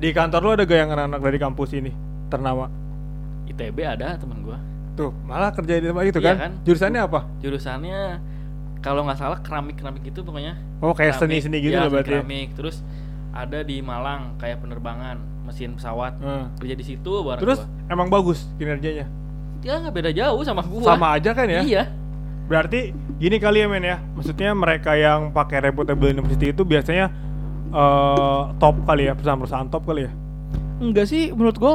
Di 0.00 0.10
kantor 0.10 0.40
lu 0.42 0.50
ada 0.58 0.64
gak 0.66 0.78
yang 0.78 0.90
anak-anak 0.90 1.20
dari 1.22 1.38
kampus 1.38 1.70
ini 1.76 1.92
ternama? 2.26 2.66
ITB 3.46 3.78
ada 3.86 4.18
temen 4.18 4.42
gua. 4.42 4.69
Tuh, 5.00 5.12
malah 5.24 5.48
kerja 5.50 5.72
di 5.76 5.86
tempat 5.88 6.04
itu 6.04 6.20
Iya 6.20 6.28
kan? 6.28 6.36
kan? 6.36 6.52
Jurusannya 6.62 7.00
apa? 7.00 7.20
Jurusannya 7.40 8.00
kalau 8.80 9.00
nggak 9.04 9.16
salah 9.16 9.38
keramik 9.40 9.76
keramik 9.76 10.04
gitu 10.04 10.20
pokoknya. 10.20 10.60
Oh, 10.80 10.92
kayak 10.92 11.16
Keramik, 11.16 11.40
seni-seni 11.40 11.58
gitu 11.60 11.76
ya, 11.76 11.84
lah 11.84 11.88
berarti. 11.88 12.12
ya? 12.12 12.20
Keramik. 12.20 12.48
Terus 12.52 12.76
ada 13.30 13.58
di 13.60 13.80
Malang 13.80 14.36
kayak 14.36 14.60
penerbangan 14.60 15.16
mesin 15.44 15.72
pesawat. 15.72 16.20
Hmm. 16.20 16.52
Kerja 16.56 16.74
di 16.74 16.84
situ 16.84 17.12
bareng 17.20 17.40
Terus 17.40 17.60
gua. 17.60 17.88
emang 17.88 18.08
bagus 18.08 18.44
kinerjanya? 18.56 19.08
Ya 19.60 19.76
nggak 19.76 19.92
beda 19.92 20.10
jauh 20.12 20.40
sama 20.44 20.60
gua. 20.64 20.84
Sama 20.84 21.16
aja 21.16 21.30
kan 21.32 21.48
ya? 21.48 21.60
Iya. 21.64 21.82
Berarti 22.44 22.90
gini 23.16 23.36
kali 23.36 23.62
ya 23.62 23.68
men 23.68 23.84
ya, 23.84 23.96
maksudnya 24.12 24.50
mereka 24.52 24.96
yang 24.96 25.30
pakai 25.30 25.60
reputable 25.62 26.08
university 26.08 26.50
itu 26.50 26.60
biasanya 26.60 27.12
eh, 27.70 28.42
top 28.58 28.82
kali 28.82 29.06
ya, 29.06 29.12
perusahaan-perusahaan 29.14 29.68
top 29.68 29.84
kali 29.86 30.08
ya? 30.08 30.12
Enggak 30.80 31.06
sih, 31.06 31.30
menurut 31.30 31.54
gue 31.54 31.74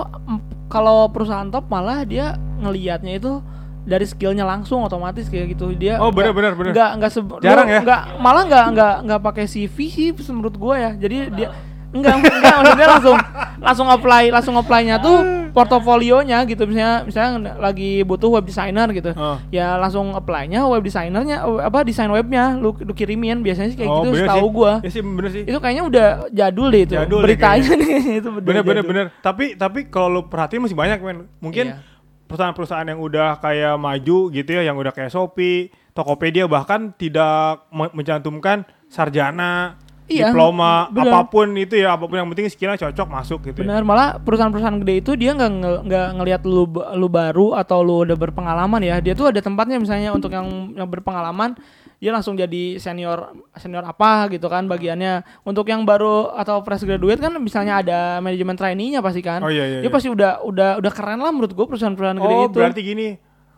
kalau 0.68 1.08
perusahaan 1.08 1.48
top 1.48 1.70
malah 1.70 2.04
dia 2.04 2.36
ngelihatnya 2.58 3.14
itu 3.16 3.40
dari 3.82 4.02
skillnya 4.04 4.42
langsung 4.42 4.82
otomatis 4.82 5.28
kayak 5.28 5.54
gitu 5.54 5.70
dia 5.72 5.98
Oh, 5.98 6.10
bener, 6.10 6.32
bener, 6.32 6.54
bener. 6.54 6.74
nggak 6.74 6.90
nggak 6.98 7.12
Jarang 7.40 7.68
ya? 7.68 7.80
nggak 7.82 8.02
malah 8.18 8.44
nggak 8.44 8.66
nggak 8.72 8.96
nggak 9.04 9.22
pakai 9.22 9.46
CV 9.46 9.78
sih 9.88 10.10
menurut 10.28 10.56
gue 10.56 10.76
ya 10.76 10.92
jadi 10.96 11.18
dia 11.30 11.50
enggak 11.92 12.14
enggak 12.18 12.56
maksudnya 12.58 12.88
langsung 12.90 13.18
langsung 13.58 13.88
apply 13.88 14.24
langsung 14.28 14.56
apply-nya 14.56 14.98
tuh 14.98 15.16
portofolionya 15.56 16.44
gitu 16.44 16.64
misalnya 16.64 17.04
misalnya 17.04 17.56
lagi 17.56 18.04
butuh 18.04 18.30
web 18.30 18.44
designer 18.44 18.92
gitu 18.92 19.12
Oh. 19.14 19.40
ya 19.50 19.76
langsung 19.76 20.12
apply-nya 20.12 20.62
web 20.64 20.82
designernya 20.82 21.42
eh, 21.42 21.62
apa 21.64 21.82
desain 21.82 22.08
webnya 22.08 22.56
lu, 22.56 22.76
lu 22.76 22.92
kirimin 22.92 23.40
biasanya 23.40 23.70
sih 23.70 23.78
kayak 23.78 23.90
Oh, 23.90 24.04
gitu 24.04 24.18
sih. 24.18 24.52
gua 24.52 24.74
Ya 24.82 24.90
sih 24.90 25.00
bener 25.00 25.30
sih. 25.32 25.44
itu 25.44 25.58
kayaknya 25.58 25.84
udah 25.86 26.08
jadul 26.30 26.68
deh 26.68 26.82
itu 26.84 26.94
Jadul 26.94 27.20
deh 27.22 27.28
beritanya 27.32 27.72
nih 27.74 27.92
itu 28.20 28.30
Bener 28.36 28.62
bener 28.62 28.76
jadul. 28.78 28.90
bener. 28.90 29.06
Tapi 29.20 29.46
tapi 29.56 29.80
kalau 29.88 30.08
lu 30.12 30.22
perhatiin 30.26 30.60
masih 30.60 30.76
banyak 30.76 31.00
men. 31.00 31.18
Mungkin 31.40 31.66
Iya. 31.72 31.95
Perusahaan-perusahaan 32.26 32.88
yang 32.90 33.00
udah 33.00 33.38
kayak 33.40 33.76
maju 33.78 34.30
gitu 34.34 34.50
ya, 34.52 34.66
yang 34.66 34.78
udah 34.78 34.92
kayak 34.92 35.14
Shopee, 35.14 35.70
Tokopedia 35.94 36.50
bahkan 36.50 36.92
tidak 36.98 37.66
me- 37.70 37.94
mencantumkan 37.94 38.66
sarjana 38.90 39.78
Iya, 40.06 40.30
diploma, 40.30 40.86
benar. 40.94 41.10
apa 41.10 41.34
pun 41.34 41.50
itu 41.58 41.82
ya, 41.82 41.98
apa 41.98 42.06
pun 42.06 42.14
yang 42.14 42.30
penting 42.30 42.46
skillnya 42.46 42.78
cocok 42.78 43.08
masuk 43.10 43.40
gitu. 43.50 43.66
ya. 43.66 43.74
Benar, 43.74 43.82
malah 43.82 44.22
perusahaan-perusahaan 44.22 44.78
gede 44.86 45.02
itu 45.02 45.12
dia 45.18 45.34
nggak 45.34 45.82
nggak 45.82 46.08
ngelihat 46.22 46.42
lu 46.46 46.70
lu 46.94 47.10
baru 47.10 47.58
atau 47.58 47.82
lu 47.82 48.06
udah 48.06 48.14
berpengalaman 48.14 48.86
ya. 48.86 49.02
Dia 49.02 49.18
tuh 49.18 49.34
ada 49.34 49.42
tempatnya 49.42 49.82
misalnya 49.82 50.14
untuk 50.14 50.30
yang 50.30 50.78
yang 50.78 50.86
berpengalaman 50.86 51.58
dia 52.00 52.12
langsung 52.12 52.36
jadi 52.36 52.78
senior 52.78 53.32
senior 53.56 53.84
apa 53.88 54.28
gitu 54.34 54.52
kan 54.52 54.68
bagiannya. 54.68 55.24
Untuk 55.48 55.70
yang 55.72 55.88
baru 55.88 56.36
atau 56.36 56.60
fresh 56.62 56.84
graduate 56.84 57.22
kan 57.22 57.32
misalnya 57.40 57.82
ada 57.82 58.00
manajemen 58.20 58.56
trainee-nya 58.60 59.00
pasti 59.00 59.24
kan. 59.24 59.40
Oh 59.42 59.52
iya 59.52 59.64
iya. 59.66 59.80
Dia 59.84 59.90
iya. 59.90 59.94
pasti 59.94 60.10
udah 60.12 60.44
udah 60.44 60.70
udah 60.84 60.92
keren 60.92 61.20
lah 61.24 61.32
menurut 61.32 61.56
gua 61.56 61.66
perusahaan-perusahaan 61.72 62.20
gede 62.20 62.36
Oh, 62.36 62.46
itu. 62.52 62.58
berarti 62.60 62.82
gini, 62.84 63.08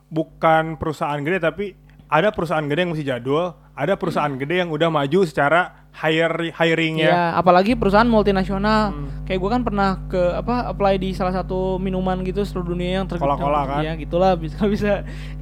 bukan 0.08 0.78
perusahaan 0.78 1.20
gede 1.22 1.40
tapi 1.42 1.66
ada 2.08 2.32
perusahaan 2.32 2.64
gede 2.64 2.88
yang 2.88 2.92
masih 2.96 3.08
jadul, 3.08 3.52
ada 3.76 3.94
perusahaan 4.00 4.32
gede 4.32 4.64
yang 4.64 4.70
udah 4.72 4.88
maju 4.88 5.20
secara 5.28 5.88
hire 5.98 6.54
hiringnya. 6.54 7.10
Iya, 7.10 7.26
apalagi 7.36 7.74
perusahaan 7.74 8.08
multinasional. 8.08 8.94
Hmm. 8.94 9.26
Kayak 9.26 9.40
gue 9.44 9.50
kan 9.52 9.62
pernah 9.66 9.90
ke 10.08 10.22
apa 10.40 10.72
apply 10.72 11.02
di 11.02 11.12
salah 11.12 11.34
satu 11.34 11.82
minuman 11.82 12.22
gitu 12.24 12.46
seluruh 12.48 12.78
dunia 12.78 13.02
yang 13.02 13.06
terkenal. 13.10 13.36
Coca-Cola 13.36 13.62
kan? 13.66 13.82
Iya, 13.84 13.92
gitulah 14.00 14.32
bisa 14.40 14.62
bisa 14.74 14.92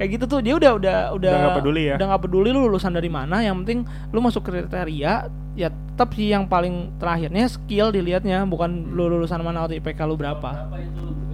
kayak 0.00 0.10
gitu 0.18 0.24
tuh 0.26 0.40
dia 0.42 0.54
udah 0.56 0.72
udah 0.74 0.96
udah 1.14 1.30
Udah 1.30 1.40
nggak 1.44 1.58
peduli 1.62 1.82
ya? 1.86 1.94
Udah 2.00 2.06
nggak 2.10 2.22
peduli 2.24 2.48
lu 2.50 2.60
lulusan 2.66 2.92
dari 2.96 3.10
mana, 3.12 3.44
yang 3.44 3.62
penting 3.62 3.84
lu 4.10 4.18
masuk 4.18 4.42
kriteria 4.42 5.28
ya 5.56 5.68
tetap 5.72 6.12
sih 6.12 6.28
yang 6.28 6.44
paling 6.44 6.92
terakhirnya 7.00 7.48
skill 7.48 7.88
dilihatnya 7.88 8.44
bukan 8.44 8.92
lu 8.92 9.08
lulusan 9.08 9.40
mana 9.40 9.64
atau 9.64 9.76
IPK 9.76 10.00
lu 10.08 10.16
berapa. 10.18 10.66
Berapa 10.66 10.76
itu? 10.82 11.25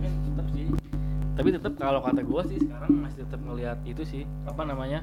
Tapi 1.43 1.51
tetap 1.53 1.75
kalau 1.75 1.99
kata 1.99 2.23
gua 2.23 2.47
sih 2.47 2.55
sekarang 2.55 3.03
masih 3.03 3.27
tetap 3.27 3.41
ngelihat 3.43 3.79
itu 3.83 4.03
sih 4.07 4.23
apa 4.47 4.63
namanya? 4.63 5.03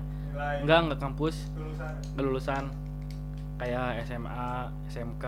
Enggak 0.63 0.88
enggak 0.88 1.00
kampus, 1.01 1.36
enggak 2.15 2.24
lulusan 2.24 2.63
kayak 3.60 4.08
SMA, 4.08 4.50
SMK, 4.88 5.25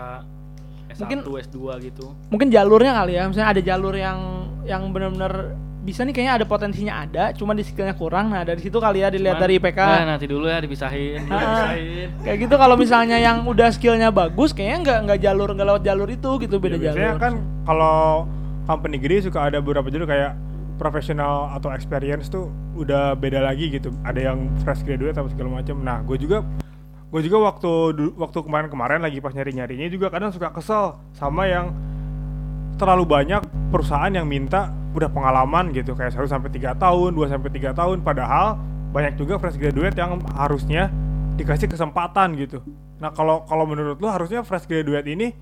S1, 0.88 1.04
Mungkin- 1.04 1.20
S2 1.20 1.58
gitu. 1.84 2.16
Mungkin 2.32 2.48
jalurnya 2.48 2.96
kali 2.96 3.12
ya, 3.12 3.28
misalnya 3.28 3.50
ada 3.50 3.60
jalur 3.60 3.92
yang 3.92 4.18
yang 4.64 4.88
benar-benar 4.88 5.52
bisa 5.82 6.00
nih 6.00 6.14
kayaknya 6.14 6.34
ada 6.38 6.46
potensinya 6.46 6.94
ada, 6.96 7.24
cuma 7.34 7.52
di 7.52 7.60
skillnya 7.60 7.92
kurang. 7.92 8.30
Nah, 8.30 8.40
dari 8.40 8.62
situ 8.62 8.78
kali 8.78 9.02
ya 9.02 9.10
dilihat 9.10 9.36
Cuman, 9.36 9.44
dari 9.44 9.58
IPK. 9.58 9.80
Nah, 9.82 10.06
nanti 10.08 10.24
dulu 10.24 10.46
ya 10.46 10.64
dipisahin, 10.64 11.26
Ah. 11.26 11.36
dipisahin. 11.36 12.08
Kayak 12.24 12.36
gitu 12.40 12.54
kalau 12.56 12.76
misalnya 12.78 13.18
yang 13.18 13.44
udah 13.44 13.68
skillnya 13.68 14.08
bagus, 14.08 14.54
kayaknya 14.54 14.78
nggak 14.80 14.98
nggak 15.04 15.18
jalur 15.20 15.48
nggak 15.52 15.68
lewat 15.68 15.82
jalur 15.82 16.08
itu 16.08 16.30
gitu 16.40 16.56
beda 16.56 16.76
Ya, 16.78 16.82
biasanya 16.88 17.04
jalur. 17.10 17.20
kan 17.20 17.32
kalau 17.64 17.98
company 18.64 18.96
gede 18.96 19.26
suka 19.26 19.38
ada 19.42 19.58
beberapa 19.58 19.90
jalur 19.90 20.06
kayak 20.06 20.32
profesional 20.80 21.52
atau 21.52 21.72
experience 21.72 22.28
tuh 22.28 22.48
udah 22.76 23.16
beda 23.16 23.44
lagi 23.44 23.68
gitu. 23.72 23.92
Ada 24.04 24.32
yang 24.32 24.50
fresh 24.62 24.84
graduate 24.84 25.16
atau 25.16 25.28
segala 25.28 25.62
macam. 25.62 25.80
Nah, 25.80 26.00
gue 26.04 26.16
juga 26.16 26.44
gue 27.12 27.20
juga 27.28 27.52
waktu 27.52 27.72
waktu 28.16 28.38
kemarin-kemarin 28.40 29.04
lagi 29.04 29.20
pas 29.20 29.36
nyari-nyarinya 29.36 29.88
juga 29.92 30.08
kadang 30.08 30.32
suka 30.32 30.48
kesel 30.48 30.96
sama 31.12 31.44
yang 31.44 31.76
terlalu 32.80 33.04
banyak 33.04 33.44
perusahaan 33.68 34.08
yang 34.08 34.24
minta 34.24 34.72
udah 34.96 35.12
pengalaman 35.12 35.72
gitu 35.76 35.92
kayak 35.92 36.12
1 36.12 36.24
sampai 36.28 36.48
3 36.52 36.76
tahun, 36.76 37.10
2 37.12 37.32
sampai 37.32 37.50
3 37.52 37.72
tahun 37.76 37.96
padahal 38.00 38.56
banyak 38.92 39.16
juga 39.20 39.36
fresh 39.40 39.56
graduate 39.60 39.96
yang 39.96 40.20
harusnya 40.36 40.88
dikasih 41.36 41.68
kesempatan 41.68 42.36
gitu. 42.36 42.60
Nah, 43.00 43.12
kalau 43.12 43.44
kalau 43.48 43.64
menurut 43.64 44.00
lu 44.00 44.08
harusnya 44.08 44.44
fresh 44.44 44.68
graduate 44.68 45.08
ini 45.08 45.32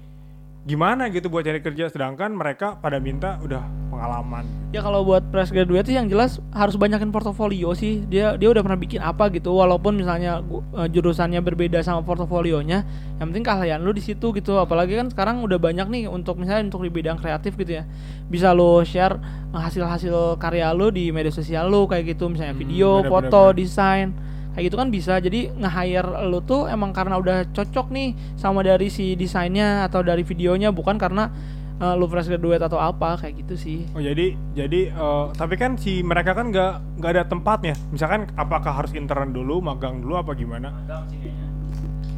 gimana 0.61 1.09
gitu 1.09 1.33
buat 1.33 1.41
cari 1.41 1.65
kerja 1.65 1.89
sedangkan 1.89 2.37
mereka 2.37 2.77
pada 2.77 3.01
minta 3.01 3.41
udah 3.41 3.65
pengalaman. 3.91 4.45
Ya 4.71 4.85
kalau 4.87 5.03
buat 5.03 5.25
fresh 5.35 5.51
graduate 5.51 5.89
sih 5.91 5.99
yang 5.99 6.07
jelas 6.07 6.39
harus 6.55 6.79
banyakin 6.79 7.11
portofolio 7.11 7.75
sih. 7.75 8.07
Dia 8.07 8.39
dia 8.39 8.53
udah 8.53 8.63
pernah 8.63 8.79
bikin 8.79 9.03
apa 9.03 9.33
gitu 9.35 9.51
walaupun 9.57 9.99
misalnya 9.99 10.45
eh, 10.79 10.89
jurusannya 10.89 11.43
berbeda 11.43 11.83
sama 11.83 12.07
portofolionya, 12.07 12.87
yang 13.19 13.27
penting 13.35 13.43
keahlian 13.43 13.83
lu 13.83 13.91
di 13.91 14.05
situ 14.05 14.31
gitu. 14.31 14.61
Apalagi 14.63 14.95
kan 14.95 15.11
sekarang 15.11 15.43
udah 15.43 15.59
banyak 15.59 15.91
nih 15.91 16.05
untuk 16.07 16.39
misalnya 16.39 16.71
untuk 16.71 16.87
di 16.87 16.93
bidang 16.93 17.19
kreatif 17.19 17.59
gitu 17.59 17.83
ya. 17.83 17.85
Bisa 18.31 18.55
lu 18.55 18.85
share 18.87 19.19
hasil-hasil 19.51 20.39
karya 20.39 20.71
lu 20.71 20.95
di 20.95 21.11
media 21.11 21.35
sosial 21.35 21.67
lu 21.67 21.91
kayak 21.91 22.15
gitu 22.15 22.31
misalnya 22.31 22.55
Hmm, 22.55 22.63
video, 22.63 23.03
bener, 23.03 23.11
foto, 23.11 23.27
bener, 23.27 23.53
bener. 23.53 23.59
desain. 23.59 24.09
Kayak 24.51 24.65
gitu 24.67 24.77
kan 24.77 24.89
bisa. 24.89 25.15
Jadi 25.17 25.51
nge-hire 25.53 26.27
lu 26.27 26.41
tuh 26.41 26.67
emang 26.67 26.91
karena 26.91 27.17
udah 27.17 27.47
cocok 27.51 27.87
nih 27.89 28.09
sama 28.35 28.61
dari 28.61 28.89
si 28.89 29.15
desainnya 29.15 29.87
atau 29.87 30.01
dari 30.01 30.23
videonya 30.23 30.71
bukan 30.71 30.99
karena 30.99 31.31
eh, 31.77 31.95
lu 31.95 32.05
fresh 32.05 32.27
graduate 32.27 32.61
atau 32.61 32.77
apa 32.77 33.15
kayak 33.17 33.47
gitu 33.47 33.55
sih. 33.55 33.79
Oh 33.93 34.03
jadi 34.03 34.35
jadi 34.53 34.81
eh, 34.91 35.25
tapi 35.33 35.55
kan 35.55 35.79
si 35.79 36.03
mereka 36.03 36.35
kan 36.35 36.51
nggak 36.51 36.99
nggak 36.99 37.11
ada 37.15 37.25
tempatnya. 37.25 37.75
Misalkan 37.89 38.27
apakah 38.35 38.75
harus 38.75 38.91
intern 38.93 39.31
dulu, 39.31 39.63
magang 39.63 40.03
dulu 40.03 40.19
apa 40.19 40.35
gimana? 40.35 40.75
Magang 40.75 41.07
sih 41.07 41.19
kayaknya. 41.19 41.47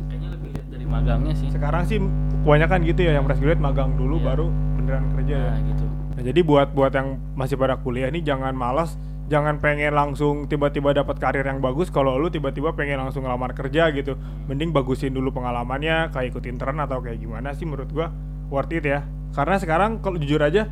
Kayaknya 0.08 0.28
lebih 0.32 0.48
lihat 0.56 0.66
dari 0.68 0.86
magangnya 0.88 1.34
sih. 1.36 1.48
Sekarang 1.52 1.82
sih 1.84 1.98
kebanyakan 2.42 2.78
gitu 2.82 3.00
ya 3.04 3.12
yang 3.14 3.24
fresh 3.24 3.38
graduate 3.38 3.60
magang 3.60 3.94
dulu 3.94 4.16
Iya. 4.18 4.24
baru 4.24 4.46
beneran 4.80 5.04
kerja 5.14 5.36
ya. 5.36 5.52
Nah, 5.52 5.60
gitu. 5.62 5.84
Nah, 6.12 6.22
jadi 6.26 6.40
buat 6.42 6.68
buat 6.72 6.92
yang 6.92 7.08
masih 7.32 7.54
pada 7.54 7.76
kuliah 7.76 8.08
nih 8.08 8.20
jangan 8.20 8.52
malas, 8.52 8.96
jangan 9.30 9.62
pengen 9.62 9.94
langsung 9.94 10.44
tiba-tiba 10.46 10.92
dapat 10.92 11.16
karir 11.16 11.46
yang 11.46 11.62
bagus 11.62 11.88
kalau 11.88 12.18
lu 12.18 12.28
tiba-tiba 12.28 12.74
pengen 12.74 13.00
langsung 13.00 13.22
ngelamar 13.24 13.54
kerja 13.54 13.88
gitu. 13.94 14.18
Mending 14.50 14.74
bagusin 14.74 15.14
dulu 15.14 15.30
pengalamannya, 15.30 16.10
kayak 16.10 16.34
ikut 16.34 16.44
intern 16.46 16.78
atau 16.82 16.98
kayak 17.00 17.22
gimana 17.22 17.54
sih 17.54 17.64
menurut 17.64 17.88
gua 17.90 18.10
worth 18.50 18.72
it 18.74 18.84
ya. 18.84 19.06
Karena 19.32 19.56
sekarang 19.56 20.02
kalau 20.04 20.20
jujur 20.20 20.42
aja 20.42 20.68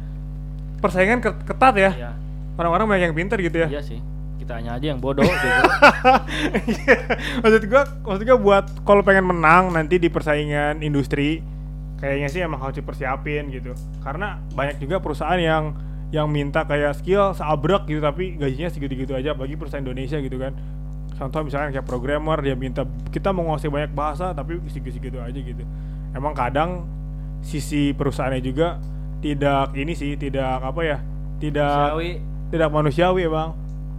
persaingan 0.80 1.20
ket- 1.20 1.42
ketat 1.46 1.74
ya. 1.76 1.90
Iya. 1.94 2.10
Orang-orang 2.60 2.86
banyak 2.90 3.04
yang 3.12 3.16
pinter 3.16 3.38
gitu 3.40 3.56
ya. 3.64 3.68
Iya 3.70 3.80
sih. 3.80 3.98
Kita 4.40 4.56
hanya 4.56 4.76
aja 4.76 4.86
yang 4.92 5.00
bodoh 5.00 5.24
gitu. 5.30 5.48
maksud 7.44 7.62
gua 7.68 7.82
maksud 8.04 8.22
gua 8.24 8.38
buat 8.40 8.64
kalau 8.84 9.02
pengen 9.04 9.28
menang 9.28 9.72
nanti 9.72 10.00
di 10.00 10.08
persaingan 10.08 10.80
industri 10.80 11.44
kayaknya 12.00 12.28
sih 12.32 12.40
emang 12.40 12.60
harus 12.64 12.80
dipersiapin 12.80 13.52
gitu 13.52 13.76
karena 14.00 14.40
banyak 14.56 14.80
juga 14.80 14.96
perusahaan 15.04 15.36
yang 15.36 15.76
yang 16.10 16.26
minta 16.26 16.66
kayak 16.66 16.98
skill 16.98 17.30
seabrek 17.38 17.86
gitu 17.86 18.02
tapi 18.02 18.34
gajinya 18.34 18.66
segitu-gitu 18.66 19.14
aja 19.14 19.30
bagi 19.30 19.54
perusahaan 19.54 19.82
Indonesia 19.82 20.18
gitu 20.18 20.36
kan. 20.42 20.58
Contoh 21.14 21.46
misalnya 21.46 21.70
kayak 21.70 21.86
programmer 21.86 22.38
dia 22.42 22.58
minta 22.58 22.82
kita 23.14 23.30
mau 23.30 23.46
nguasai 23.46 23.70
banyak 23.70 23.92
bahasa 23.94 24.34
tapi 24.34 24.58
segitu-segitu 24.66 25.22
aja 25.22 25.38
gitu. 25.38 25.62
Emang 26.10 26.34
kadang 26.34 26.88
sisi 27.46 27.94
perusahaannya 27.94 28.42
juga 28.42 28.82
tidak 29.22 29.72
ini 29.78 29.94
sih 29.94 30.18
tidak 30.18 30.64
apa 30.64 30.80
ya 30.82 30.98
tidak 31.38 31.94
Siawi. 31.94 32.10
tidak 32.50 32.68
manusiawi 32.74 33.20
ya 33.24 33.30
bang. 33.30 33.50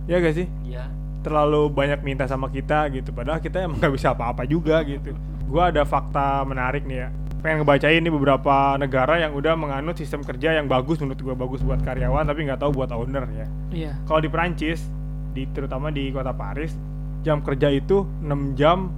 Ya 0.09 0.15
gak 0.19 0.35
sih? 0.35 0.47
Iya. 0.67 0.85
terlalu 1.21 1.69
banyak 1.69 2.01
minta 2.01 2.25
sama 2.25 2.49
kita 2.49 2.89
gitu 2.89 3.13
padahal 3.13 3.37
kita 3.37 3.61
emang 3.61 3.77
nggak 3.77 3.93
bisa 3.93 4.17
apa-apa 4.17 4.41
juga 4.49 4.81
gitu. 4.81 5.13
Gua 5.45 5.69
ada 5.69 5.85
fakta 5.85 6.41
menarik 6.49 6.81
nih 6.89 7.05
ya 7.05 7.09
pengen 7.41 7.57
ngebacain 7.59 7.99
nih 7.99 8.09
beberapa 8.09 8.53
negara 8.77 9.17
yang 9.17 9.33
udah 9.33 9.53
menganut 9.53 9.93
sistem 9.93 10.21
kerja 10.21 10.53
yang 10.53 10.65
bagus 10.65 10.97
menurut 10.97 11.19
gua 11.19 11.35
bagus 11.35 11.59
buat 11.59 11.81
karyawan 11.81 12.23
tapi 12.23 12.45
nggak 12.45 12.59
tahu 12.59 12.71
buat 12.71 12.89
owner 12.89 13.25
ya 13.27 13.47
Iya. 13.71 13.91
kalau 14.05 14.19
di 14.19 14.29
Perancis 14.29 14.85
di 15.31 15.47
terutama 15.47 15.89
di 15.89 16.09
kota 16.09 16.29
Paris 16.29 16.77
jam 17.21 17.39
kerja 17.39 17.67
itu 17.67 18.05
6 18.21 18.53
jam 18.53 18.93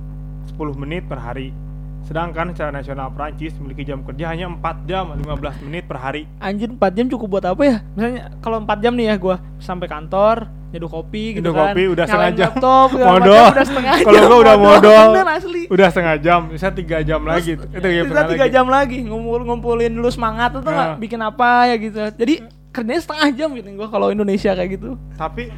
10 0.50 0.60
menit 0.76 1.06
per 1.06 1.18
hari 1.18 1.56
sedangkan 2.04 2.52
secara 2.52 2.72
nasional 2.74 3.08
Perancis 3.10 3.56
memiliki 3.56 3.86
jam 3.86 4.04
kerja 4.04 4.28
hanya 4.28 4.52
4 4.52 4.60
jam 4.84 5.16
15 5.16 5.64
menit 5.64 5.88
per 5.88 5.96
hari 5.98 6.28
Anjir 6.38 6.68
4 6.68 6.84
jam 6.92 7.08
cukup 7.08 7.28
buat 7.32 7.46
apa 7.46 7.64
ya? 7.64 7.78
Misalnya 7.96 8.22
kalau 8.40 8.60
4 8.60 8.76
jam 8.78 8.92
nih 8.94 9.08
ya 9.08 9.16
gua 9.16 9.40
sampai 9.58 9.88
kantor, 9.88 10.52
nyeduh 10.74 10.90
kopi 10.90 11.24
gitu 11.32 11.40
Nyeduh 11.40 11.54
kan. 11.54 11.66
kopi 11.70 11.84
udah 11.88 12.06
setengah 12.06 12.32
jam. 12.34 12.50
laptop, 12.50 12.88
Modal. 13.14 13.46
udah 13.48 13.64
setengah 13.64 13.94
Kalau 14.02 14.20
gua 14.26 14.38
udah 14.42 14.56
modal. 14.58 15.08
Asli. 15.30 15.62
udah 15.70 15.88
setengah 15.88 16.16
jam 16.18 16.40
bisa 16.50 16.68
tiga 16.70 16.98
jam 17.00 17.22
lagi 17.22 17.50
itu 17.54 17.66
tiga 17.70 17.80
Kita 17.80 17.88
jam 17.88 18.06
3 18.10 18.36
lagi. 18.36 18.50
jam 18.50 18.66
lagi 18.68 18.98
ngumpul 19.04 19.42
ngumpulin 19.44 19.92
dulu 19.92 20.10
semangat 20.10 20.50
tuh 20.52 20.66
nggak 20.66 20.74
Nah. 20.88 20.98
bikin 20.98 21.20
apa 21.20 21.50
ya 21.68 21.76
gitu. 21.78 21.98
Jadi 22.12 22.34
kerjanya 22.70 23.00
setengah 23.00 23.30
jam 23.32 23.50
gitu 23.54 23.68
gua 23.72 23.88
kalau 23.88 24.10
Indonesia 24.10 24.52
kayak 24.52 24.70
gitu. 24.74 24.98
tapi 25.14 25.54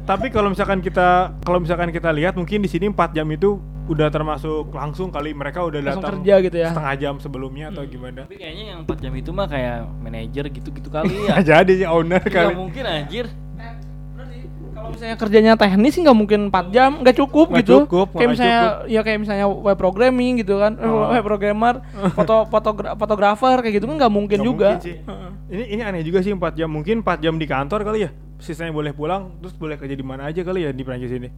tapi 0.00 0.26
kalau 0.28 0.48
misalkan 0.48 0.78
kita 0.78 1.08
kalau 1.40 1.58
misalkan 1.58 1.90
kita 1.90 2.10
lihat 2.10 2.32
mungkin 2.32 2.58
di 2.58 2.70
sini 2.70 2.86
4 2.86 3.10
jam 3.12 3.26
itu 3.26 3.58
udah 3.84 4.06
termasuk 4.06 4.70
langsung 4.70 5.10
kali 5.10 5.30
mereka 5.32 5.60
udah 5.60 5.82
Langsung 5.82 5.98
datang 6.00 6.14
kerja 6.16 6.34
gitu 6.40 6.56
ya. 6.56 6.68
setengah 6.70 6.94
jam 6.96 7.14
sebelumnya 7.16 7.66
atau 7.68 7.82
Hmm. 7.82 7.90
gimana 7.90 8.20
Tapi 8.22 8.36
kayaknya 8.36 8.64
yang 8.68 8.78
4 8.80 8.98
jam 8.98 9.12
itu 9.12 9.30
mah 9.30 9.46
kayak 9.46 9.76
manajer 9.98 10.44
gitu-gitu 10.48 10.88
kali 10.88 11.14
ya. 11.26 11.42
Jadi 11.52 11.72
sih 11.76 11.88
owner 11.88 12.22
kali 12.22 12.54
mungkin 12.54 12.84
anjir. 12.84 13.26
Kalau 14.90 14.98
misalnya 14.98 15.16
kerjanya 15.16 15.52
teknis 15.54 15.92
sih 15.92 16.02
nggak 16.02 16.18
mungkin 16.18 16.40
4 16.48 16.66
jam, 16.68 16.90
nggak 16.98 17.14
cukup 17.16 17.46
Nggak 17.48 17.62
gitu. 17.62 17.74
cukup, 17.80 18.06
kayak 18.12 18.28
misalnya 18.28 18.58
ya 18.84 19.00
kayak 19.00 19.18
misalnya 19.18 19.46
web 19.46 19.76
programming 19.76 20.32
gitu 20.36 20.58
kan, 20.58 20.74
Eh, 20.74 20.84
Oh. 20.84 21.06
web 21.08 21.22
programmer, 21.22 21.74
foto 22.18 22.42
fotogra- 22.44 22.94
fotografer 22.94 23.56
kayak 23.60 23.74
gitu 23.76 23.86
kan 23.86 23.96
nggak 23.96 24.10
mungkin 24.10 24.36
Nggak 24.36 24.48
juga. 24.48 24.68
mungkin 24.74 24.82
sih. 24.82 24.96
Heeh. 24.98 25.30
ini 25.48 25.64
ini 25.68 25.82
aneh 25.84 26.02
juga 26.02 26.18
sih 26.18 26.32
4 26.32 26.42
jam 26.52 26.66
mungkin 26.66 27.00
4 27.00 27.18
jam 27.18 27.34
di 27.34 27.44
kantor 27.44 27.80
kali 27.84 27.98
ya 28.00 28.10
sisanya 28.36 28.70
boleh 28.70 28.90
pulang 28.90 29.38
terus 29.38 29.52
boleh 29.52 29.76
kerja 29.76 29.92
di 29.92 30.02
mana 30.02 30.26
aja 30.26 30.40
kali 30.40 30.62
ya 30.62 30.70
di 30.70 30.80
Prancis 30.80 31.12
ini 31.12 31.28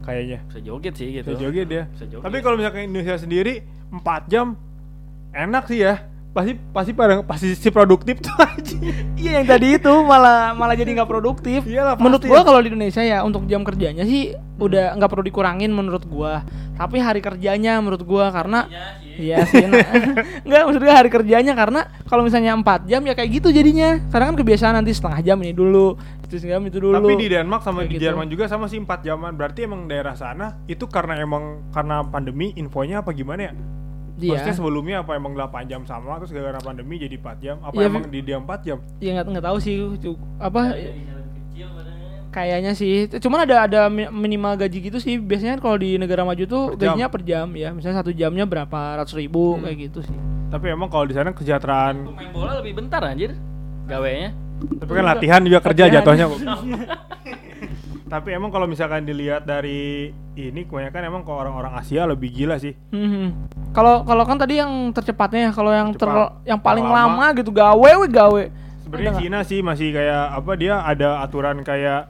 kayaknya 0.00 0.42
Bisa 0.44 0.58
joget 0.60 0.94
sih 0.94 1.08
gitu. 1.12 1.28
Bisa 1.28 1.38
joget 1.38 1.68
ya 1.68 1.84
Bisa 1.88 2.04
joget. 2.06 2.24
tapi 2.24 2.36
kalau 2.40 2.56
misalkan 2.56 2.82
Indonesia 2.84 3.14
sendiri 3.16 3.60
4 3.88 4.02
jam 4.26 4.56
enak 5.30 5.66
sih 5.66 5.78
ya 5.78 6.00
pasti 6.36 6.52
pasti 6.52 6.92
pada 6.92 7.24
pasti 7.24 7.56
si 7.56 7.72
produktif 7.72 8.20
tuh 8.20 8.36
aja. 8.36 8.76
Iya 9.16 9.40
yang 9.40 9.46
tadi 9.48 9.80
itu 9.80 9.92
malah 10.04 10.52
malah 10.52 10.76
jadi 10.76 10.92
nggak 10.92 11.08
produktif. 11.08 11.64
Iyalah, 11.64 11.96
menurut 11.96 12.20
gua 12.28 12.44
kalau 12.44 12.60
di 12.60 12.68
Indonesia 12.68 13.00
ya 13.00 13.24
untuk 13.24 13.48
jam 13.48 13.64
kerjanya 13.64 14.04
sih 14.04 14.36
udah 14.60 14.92
nggak 15.00 15.08
perlu 15.08 15.24
dikurangin 15.24 15.72
menurut 15.72 16.04
gua. 16.04 16.44
Tapi 16.76 17.00
hari 17.00 17.24
kerjanya 17.24 17.80
menurut 17.80 18.04
gua 18.04 18.28
karena 18.28 18.68
Iya 19.16 19.48
sih. 19.48 19.64
nah. 19.64 19.80
Enggak 20.44 20.62
maksudnya 20.68 20.92
hari 20.92 21.08
kerjanya 21.08 21.52
karena 21.56 21.88
kalau 22.04 22.20
misalnya 22.20 22.52
4 22.52 22.84
jam 22.84 23.00
ya 23.00 23.16
kayak 23.16 23.30
gitu 23.40 23.48
jadinya. 23.48 23.96
Karena 24.12 24.28
kan 24.28 24.36
kebiasaan 24.36 24.74
nanti 24.76 24.92
setengah 24.92 25.24
jam 25.24 25.40
ini 25.40 25.56
dulu, 25.56 25.96
itu 26.20 26.36
setengah 26.36 26.60
jam 26.60 26.64
itu 26.68 26.78
dulu. 26.84 27.00
Tapi 27.00 27.16
di 27.16 27.28
Denmark 27.32 27.64
sama 27.64 27.80
Kayak 27.80 27.88
di 27.88 27.94
gitu. 27.96 28.04
Jerman 28.12 28.26
juga 28.28 28.44
sama 28.44 28.68
sih 28.68 28.76
4 28.76 29.08
jaman. 29.08 29.32
Berarti 29.40 29.64
emang 29.64 29.88
daerah 29.88 30.12
sana 30.12 30.60
itu 30.68 30.84
karena 30.84 31.16
emang 31.16 31.72
karena 31.72 32.04
pandemi 32.04 32.52
infonya 32.60 33.00
apa 33.00 33.16
gimana 33.16 33.40
ya? 33.48 33.52
Iya. 34.16 34.32
Maksudnya 34.32 34.56
sebelumnya 34.56 34.96
apa 35.00 35.12
emang 35.12 35.32
8 35.32 35.66
jam 35.66 35.84
sama 35.84 36.16
terus 36.16 36.30
gara-gara 36.30 36.56
pandemi 36.58 36.96
jadi 36.96 37.14
4 37.14 37.36
jam? 37.36 37.56
Apa 37.60 37.74
Iya, 37.74 37.86
emang 37.86 38.02
di 38.06 38.20
dia 38.20 38.36
4 38.36 38.58
jam? 38.62 38.78
Ya 38.96 39.10
nggak 39.14 39.26
nggak 39.30 39.44
tahu 39.44 39.58
sih 39.58 39.76
apa 40.38 40.60
kecil 40.72 41.68
kayaknya 42.28 42.72
sih. 42.72 43.08
Cuman 43.14 43.44
ada 43.44 43.64
ada 43.64 43.80
mi- 43.88 44.08
minimal 44.08 44.56
gaji 44.58 44.78
gitu 44.82 44.98
sih. 44.98 45.16
Biasanya 45.16 45.56
kan 45.56 45.62
kalau 45.62 45.76
di 45.76 45.96
negara 45.96 46.20
maju 46.20 46.44
tuh 46.44 46.62
Per 46.70 46.76
jam. 46.76 46.92
gajinya 46.92 47.08
per 47.08 47.22
jam 47.22 47.48
ya. 47.50 47.72
Misalnya 47.72 47.96
satu 47.98 48.12
jamnya 48.12 48.44
berapa 48.44 48.76
ratus 48.96 49.12
ribu 49.12 49.56
Hmm. 49.56 49.64
kayak 49.64 49.76
gitu 49.86 50.00
sih. 50.02 50.16
Tapi 50.46 50.64
emang 50.68 50.86
kalau 50.86 51.04
di 51.04 51.12
sana 51.12 51.32
kesejahteraan 51.32 52.04
Pemain 52.06 52.30
bola 52.30 52.52
lebih 52.56 52.72
bentar 52.74 53.00
anjir. 53.02 53.32
Gawenya. 53.84 54.32
tapi 54.56 54.88
kan 54.90 55.04
latihan 55.06 55.40
juga 55.42 55.60
kerja 55.62 55.84
Latihan. 55.84 55.96
jatuhnya 56.00 56.24
kok. 56.26 56.40
Tapi 58.06 58.28
emang 58.30 58.54
kalau 58.54 58.70
misalkan 58.70 59.02
dilihat 59.02 59.42
dari 59.42 60.14
ini 60.38 60.62
kebanyakan 60.62 61.10
emang 61.10 61.22
kalau 61.26 61.42
orang-orang 61.42 61.74
Asia 61.74 62.06
lebih 62.06 62.30
gila 62.30 62.54
sih. 62.54 62.78
Hmm. 62.94 63.34
Kalau 63.74 64.06
kalau 64.06 64.22
kan 64.22 64.38
tadi 64.38 64.62
yang 64.62 64.94
tercepatnya 64.94 65.50
ya, 65.50 65.52
kalau 65.52 65.74
yang 65.74 65.90
ter 65.90 66.06
yang 66.46 66.60
paling 66.62 66.86
Lama. 66.86 67.18
lama, 67.18 67.26
gitu 67.34 67.50
gawe 67.50 67.90
we 67.98 68.06
gawe. 68.06 68.42
Sebenarnya? 68.86 69.18
Cina 69.18 69.40
sih 69.42 69.58
masih 69.58 69.90
kayak 69.90 70.38
apa 70.38 70.52
dia 70.54 70.78
ada 70.78 71.18
aturan 71.18 71.66
kayak 71.66 72.06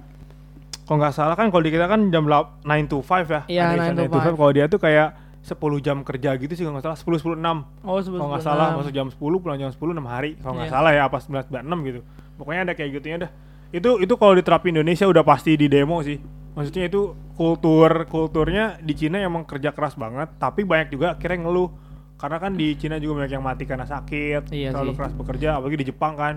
kalau 0.84 1.00
nggak 1.00 1.14
salah 1.16 1.32
kan 1.32 1.48
kalau 1.48 1.64
di 1.64 1.72
kita 1.72 1.88
kan 1.88 2.12
jam 2.12 2.28
9 2.28 2.62
to 2.86 3.00
5 3.00 3.26
ya. 3.26 3.40
Iya, 3.48 3.62
Ada 3.72 3.96
9 3.96 4.12
to 4.12 4.20
5. 4.20 4.36
Kalau 4.36 4.52
dia 4.52 4.64
tuh 4.68 4.78
kayak 4.78 5.08
10 5.42 5.56
jam 5.80 5.96
kerja 6.04 6.30
gitu 6.36 6.52
sih 6.52 6.62
kalau 6.62 6.76
nggak 6.76 6.86
salah 6.86 6.98
10 7.00 7.16
10 7.18 7.40
6. 7.40 7.88
Oh, 7.88 7.98
sebelum 7.98 8.20
Kalau 8.20 8.30
nggak 8.36 8.44
salah 8.44 8.68
masuk 8.76 8.92
jam 8.92 9.08
10 9.08 9.16
pulang 9.16 9.56
jam 9.56 9.72
10 9.72 9.96
6 9.96 10.04
hari. 10.04 10.36
Kalau 10.38 10.60
nggak 10.60 10.68
Iya. 10.68 10.74
salah 10.76 10.90
ya 10.92 11.02
apa 11.08 11.16
9 11.18 11.48
96 11.48 11.88
gitu. 11.88 12.00
Pokoknya 12.36 12.60
ada 12.68 12.72
kayak 12.76 12.90
gitunya 13.00 13.16
dah. 13.24 13.30
Itu 13.68 13.98
itu 13.98 14.14
kalau 14.14 14.32
diterapin 14.32 14.72
Indonesia 14.72 15.04
udah 15.04 15.22
pasti 15.22 15.54
di 15.54 15.66
demo 15.66 16.00
sih. 16.00 16.16
Maksudnya 16.52 16.86
itu 16.86 17.02
kultur 17.34 18.06
kulturnya 18.06 18.78
di 18.78 18.92
Cina 18.92 19.18
emang 19.18 19.44
kerja 19.44 19.70
keras 19.70 19.92
banget, 19.92 20.32
tapi 20.36 20.62
banyak 20.62 20.88
juga 20.90 21.12
akhirnya 21.12 21.42
ngeluh. 21.42 21.68
Karena 22.16 22.40
kan 22.40 22.52
di 22.52 22.72
Cina 22.74 22.96
juga 22.96 23.20
banyak 23.20 23.32
yang 23.32 23.44
mati 23.44 23.62
karena 23.62 23.84
sakit, 23.84 24.48
Iya 24.48 24.72
terlalu 24.72 24.90
sih. 24.90 24.96
keras 24.96 25.12
bekerja, 25.12 25.48
apalagi 25.54 25.76
di 25.76 25.86
Jepang 25.86 26.16
kan. 26.16 26.34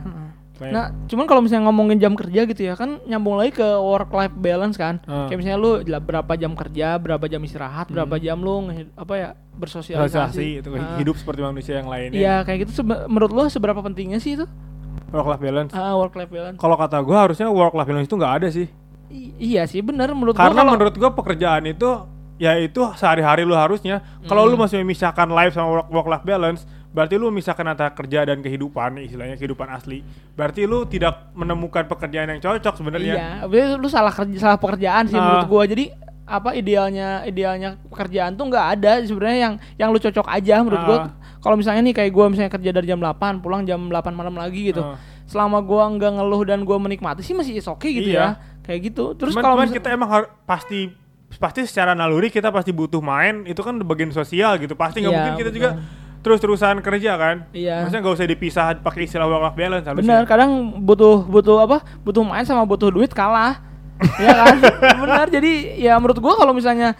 Banyak- 0.59 0.75
Nah, 0.75 0.91
cuman 1.07 1.23
kalau 1.23 1.39
misalnya 1.39 1.71
ngomongin 1.71 2.03
jam 2.03 2.19
kerja 2.19 2.43
gitu 2.43 2.61
ya, 2.61 2.75
kan 2.75 2.99
nyambung 3.07 3.39
lagi 3.39 3.55
ke 3.55 3.63
work 3.63 4.11
life 4.11 4.35
balance 4.35 4.75
kan. 4.75 4.99
Hmm. 5.07 5.31
Kayak 5.31 5.39
misalnya 5.39 5.55
lu 5.57 5.71
berapa 6.01 6.33
jam 6.35 6.51
kerja, 6.51 6.99
berapa 6.99 7.25
jam 7.25 7.39
istirahat, 7.39 7.87
berapa 7.87 8.19
jam 8.19 8.43
lu 8.43 8.67
apa 8.93 9.13
ya 9.15 9.29
bersosialisasi. 9.55 10.11
sosialisasi 10.35 10.47
itu 10.59 10.69
Ah. 10.75 10.99
hidup 10.99 11.15
seperti 11.15 11.39
manusia 11.41 11.79
yang 11.79 11.87
lainnya. 11.87 12.19
Iya, 12.19 12.35
kayak 12.43 12.67
gitu 12.67 12.83
menurut 12.83 13.31
lu 13.31 13.47
seberapa 13.47 13.79
pentingnya 13.79 14.19
sih 14.19 14.35
itu? 14.35 14.43
Work 15.09 15.27
life 15.27 15.41
balance. 15.41 15.71
Ah, 15.71 15.93
work 15.93 16.13
life 16.13 16.29
balance. 16.29 16.57
Kalau 16.57 16.75
kata 16.75 16.97
gua 16.99 17.17
harusnya 17.25 17.47
work 17.47 17.73
life 17.73 17.87
balance 17.87 18.07
itu 18.07 18.15
nggak 18.15 18.33
ada 18.35 18.47
sih. 18.49 18.67
I- 19.09 19.33
iya 19.39 19.65
sih, 19.65 19.81
bener 19.81 20.13
menurut 20.13 20.37
Karena 20.37 20.61
gua 20.61 20.71
menurut 20.71 20.93
gua 20.93 21.11
pekerjaan 21.11 21.65
itu 21.65 21.89
ya 22.37 22.55
itu 22.55 22.79
sehari-hari 22.93 23.41
lu 23.41 23.51
harusnya. 23.51 23.99
Kalau 24.23 24.45
Hmm. 24.45 24.51
lu 24.53 24.57
masih 24.57 24.79
memisahkan 24.79 25.27
life 25.27 25.51
sama 25.51 25.69
work, 25.75 25.87
work 25.89 26.07
life 26.07 26.23
balance, 26.23 26.61
berarti 26.89 27.17
lu 27.17 27.27
memisahkan 27.27 27.65
antara 27.65 27.89
kerja 27.89 28.23
dan 28.23 28.39
kehidupan, 28.39 29.01
istilahnya 29.01 29.35
kehidupan 29.35 29.67
asli. 29.67 30.05
Berarti 30.33 30.63
lu 30.63 30.85
tidak 30.85 31.33
menemukan 31.33 31.83
pekerjaan 31.83 32.29
yang 32.29 32.39
cocok 32.39 32.73
sebenarnya. 32.75 33.13
Iya, 33.13 33.29
berarti 33.43 33.75
lu 33.75 33.89
salah 33.89 34.13
kerja 34.13 34.37
salah 34.37 34.57
pekerjaan 34.57 35.03
sih 35.05 35.17
Ah. 35.17 35.21
menurut 35.21 35.47
gua. 35.47 35.65
Jadi 35.65 35.85
apa 36.29 36.53
idealnya 36.53 37.25
idealnya 37.25 37.81
pekerjaan 37.83 38.37
tuh 38.37 38.45
nggak 38.45 38.65
ada 38.77 39.01
sebenarnya 39.01 39.39
yang 39.41 39.53
yang 39.75 39.89
lu 39.89 39.97
cocok 39.97 40.29
aja 40.29 40.61
menurut 40.61 40.83
gua. 40.85 40.97
Kalau 41.39 41.55
misalnya 41.55 41.81
nih 41.83 41.95
kayak 41.95 42.11
gua 42.11 42.27
misalnya 42.27 42.51
kerja 42.51 42.71
dari 42.75 42.87
jam 42.87 42.99
8, 42.99 43.39
pulang 43.39 43.63
jam 43.63 43.79
8 43.87 44.11
malam 44.11 44.35
lagi 44.35 44.71
gitu. 44.71 44.83
Ah. 44.83 44.99
Selama 45.23 45.63
gua 45.63 45.87
nggak 45.87 46.11
ngeluh 46.19 46.43
dan 46.43 46.67
gua 46.67 46.77
menikmati 46.77 47.23
sih 47.23 47.31
masih 47.31 47.59
oke 47.63 47.87
gitu 47.87 48.11
Iya. 48.11 48.19
ya. 48.19 48.29
Kayak 48.63 48.79
gitu. 48.91 49.15
Terus 49.15 49.33
kalau 49.33 49.55
kita 49.63 49.89
emang 49.95 50.27
pasti 50.43 50.91
pasti 51.37 51.61
secara 51.69 51.93
naluri 51.93 52.33
kita 52.33 52.49
pasti 52.49 52.73
butuh 52.73 53.05
main 53.05 53.45
itu 53.45 53.61
kan 53.61 53.77
bagian 53.85 54.09
sosial 54.09 54.57
gitu 54.57 54.73
pasti 54.73 55.05
nggak 55.05 55.13
Iya, 55.13 55.19
mungkin 55.21 55.35
kita 55.37 55.51
betul. 55.53 55.59
juga 55.61 55.69
terus-terusan 56.19 56.81
kerja 56.81 57.11
kan 57.15 57.35
Iya. 57.53 57.85
maksudnya 57.85 58.01
nggak 58.01 58.15
usah 58.17 58.27
dipisah 58.27 58.65
pakai 58.81 59.05
istilah 59.05 59.29
work 59.29 59.43
life 59.45 59.55
balance 59.55 59.85
Bener, 59.85 59.93
harusnya 59.93 60.17
kadang 60.25 60.51
butuh 60.81 61.21
butuh 61.29 61.63
apa? 61.63 61.85
Butuh 62.01 62.25
main 62.25 62.43
sama 62.49 62.65
butuh 62.65 62.89
duit 62.89 63.13
kalah. 63.13 63.61
ya 64.23 64.31
kan? 64.31 64.55
Bener. 65.05 65.27
Jadi 65.27 65.51
ya 65.77 65.99
menurut 65.99 66.17
gua 66.23 66.33
kalau 66.39 66.55
misalnya 66.55 66.95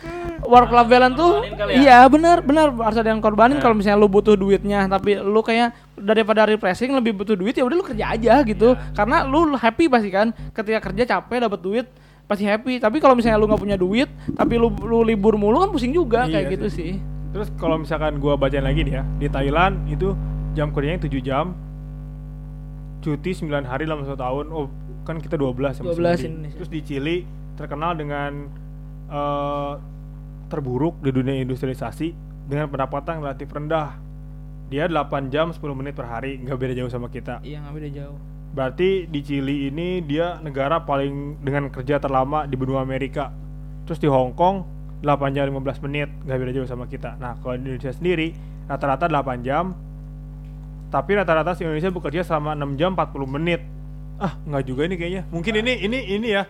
work 0.50 0.68
life 0.68 0.90
balance 0.90 1.14
tuh 1.14 1.46
ya? 1.46 1.78
iya 1.78 2.00
bener 2.06 2.42
bener 2.42 2.74
harus 2.74 2.98
ada 2.98 3.08
yang 3.08 3.22
korbanin 3.22 3.56
Iya. 3.56 3.62
kalau 3.62 3.76
misalnya 3.76 3.98
lu 3.98 4.10
butuh 4.10 4.34
duitnya 4.34 4.84
tapi 4.86 5.16
lu 5.16 5.40
kayak 5.40 5.70
daripada 5.94 6.44
refreshing 6.44 6.92
lebih 6.92 7.14
butuh 7.14 7.34
duit 7.34 7.54
ya 7.54 7.62
udah 7.62 7.76
lu 7.76 7.86
kerja 7.86 8.06
aja 8.10 8.34
gitu. 8.42 8.74
Iya. 8.74 8.92
Karena 8.92 9.18
lu 9.24 9.54
happy 9.54 9.86
pasti 9.86 10.10
kan 10.10 10.28
ketika 10.50 10.80
kerja 10.82 11.04
capek 11.08 11.46
dapat 11.46 11.60
duit 11.60 11.86
pasti 12.26 12.44
happy. 12.44 12.78
Tapi 12.78 12.98
kalau 12.98 13.14
misalnya 13.14 13.38
lu 13.38 13.46
nggak 13.46 13.60
punya 13.60 13.76
duit 13.76 14.10
tapi 14.34 14.56
lu 14.56 14.74
lu 14.80 15.02
libur 15.02 15.34
mulu 15.34 15.60
kan 15.60 15.70
pusing 15.70 15.92
juga 15.92 16.26
Iya 16.26 16.42
kayak 16.42 16.46
gitu 16.54 16.68
sih. 16.68 16.92
sih. 16.92 16.94
terus 17.30 17.54
kalau 17.56 17.78
misalkan 17.78 18.18
gua 18.18 18.34
bacain 18.34 18.62
lagi 18.62 18.82
nih 18.82 18.94
ya 18.96 19.04
di 19.16 19.28
Thailand 19.28 19.86
itu 19.86 20.18
jam 20.52 20.74
kerjanya 20.74 20.98
7 21.00 21.14
jam 21.22 21.54
cuti 23.00 23.32
9 23.32 23.48
hari 23.64 23.86
dalam 23.86 24.02
satu 24.02 24.18
tahun 24.18 24.46
oh 24.50 24.66
kan 25.02 25.18
kita 25.18 25.38
12 25.38 25.56
sama 25.74 25.90
12 25.90 25.96
Chili. 25.96 26.26
Indonesia. 26.28 26.56
terus 26.58 26.70
di 26.70 26.80
Chili 26.82 27.18
terkenal 27.54 27.94
dengan 27.94 28.32
eh, 29.10 29.74
terburuk 30.50 30.98
di 31.00 31.14
dunia 31.14 31.38
industrialisasi 31.40 32.12
dengan 32.50 32.68
pendapatan 32.68 33.22
relatif 33.22 33.48
rendah 33.54 33.96
dia 34.70 34.86
8 34.86 35.34
jam 35.34 35.50
10 35.54 35.62
menit 35.74 35.94
per 35.98 36.10
hari 36.10 36.42
nggak 36.42 36.58
beda 36.58 36.74
jauh 36.78 36.92
sama 36.92 37.10
kita 37.10 37.42
Iya 37.42 37.62
nggak 37.66 37.74
beda 37.74 37.90
jauh. 37.94 38.18
Berarti 38.50 39.06
di 39.06 39.22
Chili 39.22 39.70
ini 39.70 40.02
dia 40.02 40.42
negara 40.42 40.82
paling 40.82 41.38
dengan 41.46 41.70
kerja 41.70 42.02
terlama 42.02 42.50
di 42.50 42.58
benua 42.58 42.82
Amerika. 42.82 43.30
Terus 43.86 44.02
di 44.02 44.10
Hong 44.10 44.34
Kong 44.34 44.66
8 45.06 45.38
jam 45.38 45.46
15 45.48 45.86
menit, 45.86 46.10
nggak 46.26 46.38
beda 46.38 46.52
jauh 46.58 46.68
sama 46.68 46.90
kita. 46.90 47.16
Nah, 47.22 47.38
kalau 47.40 47.56
di 47.56 47.70
Indonesia 47.70 47.94
sendiri 47.94 48.34
rata-rata 48.66 49.06
8 49.06 49.46
jam. 49.46 49.78
Tapi 50.90 51.12
rata-rata 51.14 51.54
si 51.54 51.62
Indonesia 51.62 51.94
bekerja 51.94 52.26
selama 52.26 52.58
6 52.58 52.74
jam 52.74 52.98
40 52.98 53.30
menit. 53.30 53.62
Ah, 54.18 54.34
nggak 54.42 54.64
juga 54.66 54.90
ini 54.90 54.96
kayaknya. 54.98 55.24
Mungkin 55.30 55.54
ini 55.62 55.74
ini 55.86 56.00
ini 56.18 56.28
ya. 56.34 56.44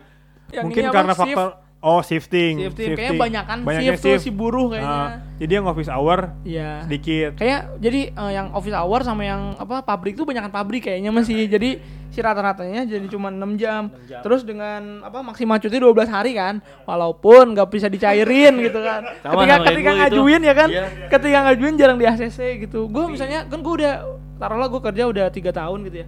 Yang 0.56 0.64
Mungkin 0.66 0.84
apa? 0.88 0.96
karena 0.96 1.14
Shift. 1.14 1.69
Oh 1.80 2.00
shifting. 2.00 2.60
Shifting. 2.62 2.94
Kayaknya 2.94 3.16
banyakan 3.16 3.58
Banyaknya 3.64 3.96
shift 3.96 4.04
tuh 4.04 4.16
si 4.18 4.30
buruh 4.30 4.68
kayaknya. 4.70 4.92
Ah, 4.92 5.10
jadi 5.36 5.52
yang 5.58 5.66
office 5.66 5.88
hour 5.88 6.36
Iya. 6.44 6.84
sedikit. 6.84 7.32
Kayak 7.36 7.80
jadi 7.80 8.02
eh, 8.12 8.32
yang 8.34 8.52
office 8.52 8.74
hour 8.74 9.00
sama 9.02 9.24
yang 9.24 9.56
apa 9.56 9.80
pabrik 9.82 10.14
tuh 10.14 10.24
banyakan 10.24 10.50
pabrik 10.50 10.84
kayaknya 10.84 11.10
masih. 11.10 11.48
Jadi 11.50 11.80
si 12.10 12.20
rata-ratanya 12.20 12.84
jadi 12.84 13.06
cuma 13.06 13.30
6 13.30 13.38
jam. 13.56 13.94
jam. 14.04 14.20
Terus 14.20 14.42
dengan 14.42 15.00
apa 15.02 15.22
maksimal 15.22 15.56
cuti 15.56 15.78
12 15.78 16.10
hari 16.10 16.34
kan. 16.34 16.58
Walaupun 16.84 17.54
nggak 17.54 17.70
bisa 17.70 17.86
dicairin 17.86 18.60
gitu 18.66 18.82
kan. 18.82 19.06
Sama- 19.22 19.40
ketika 19.40 19.56
ketika 19.68 19.92
ngajuin 19.96 20.42
ya 20.42 20.54
kan. 20.54 20.70
Iya. 20.70 20.86
Ketika 21.08 21.38
ngajuin 21.46 21.74
jarang 21.76 21.96
di 21.96 22.06
ACC 22.06 22.40
gitu. 22.60 22.86
Gue 22.86 23.08
misalnya 23.08 23.46
kan 23.46 23.60
gue 23.60 23.74
udah 23.78 23.94
taruhlah 24.36 24.68
gue 24.68 24.82
kerja 24.82 25.04
udah 25.06 25.26
tiga 25.30 25.52
tahun 25.52 25.86
gitu 25.86 26.04
ya. 26.04 26.08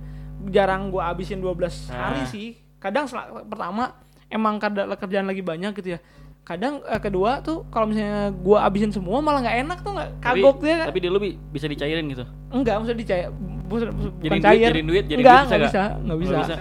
Jarang 0.51 0.89
gue 0.89 0.99
habisin 0.99 1.37
12 1.37 1.53
hari 1.87 2.19
Ah. 2.19 2.27
sih. 2.27 2.47
Kadang 2.75 3.05
pertama 3.45 3.93
emang 4.31 4.57
kada 4.57 4.87
kerjaan 4.95 5.27
lagi 5.27 5.39
banyak 5.39 5.75
gitu 5.75 5.95
ya. 5.95 5.99
Kadang 6.41 6.81
eh, 6.81 6.97
kedua 6.97 7.37
tuh 7.39 7.69
kalau 7.69 7.85
misalnya 7.85 8.33
gua 8.33 8.65
abisin 8.65 8.89
semua 8.89 9.19
malah 9.19 9.45
nggak 9.45 9.57
enak 9.61 9.77
tuh 9.79 9.91
nggak 9.93 10.09
Tapi- 10.17 10.41
kagok 10.41 10.57
dia 10.59 10.77
Tapi 10.89 10.99
di 10.99 11.07
lu 11.07 11.19
bi- 11.19 11.37
bisa 11.37 11.67
dicairin 11.67 12.05
gitu. 12.07 12.25
Enggak, 12.49 12.81
maksudnya 12.81 12.99
dicair. 12.99 13.29
bu- 13.29 13.77
bu- 13.77 14.11
bukan 14.11 14.19
duit, 14.19 14.41
cair. 14.41 14.67
jadiin 14.67 14.83
duit, 14.83 15.05
jadiin 15.05 15.19
enggak, 15.21 15.37
duit 15.37 15.45
bisa 15.45 15.55
nggak? 15.55 15.69
bisa, 15.69 15.83
enggak 16.01 16.17
bisa. 16.17 16.33
Nggak 16.33 16.59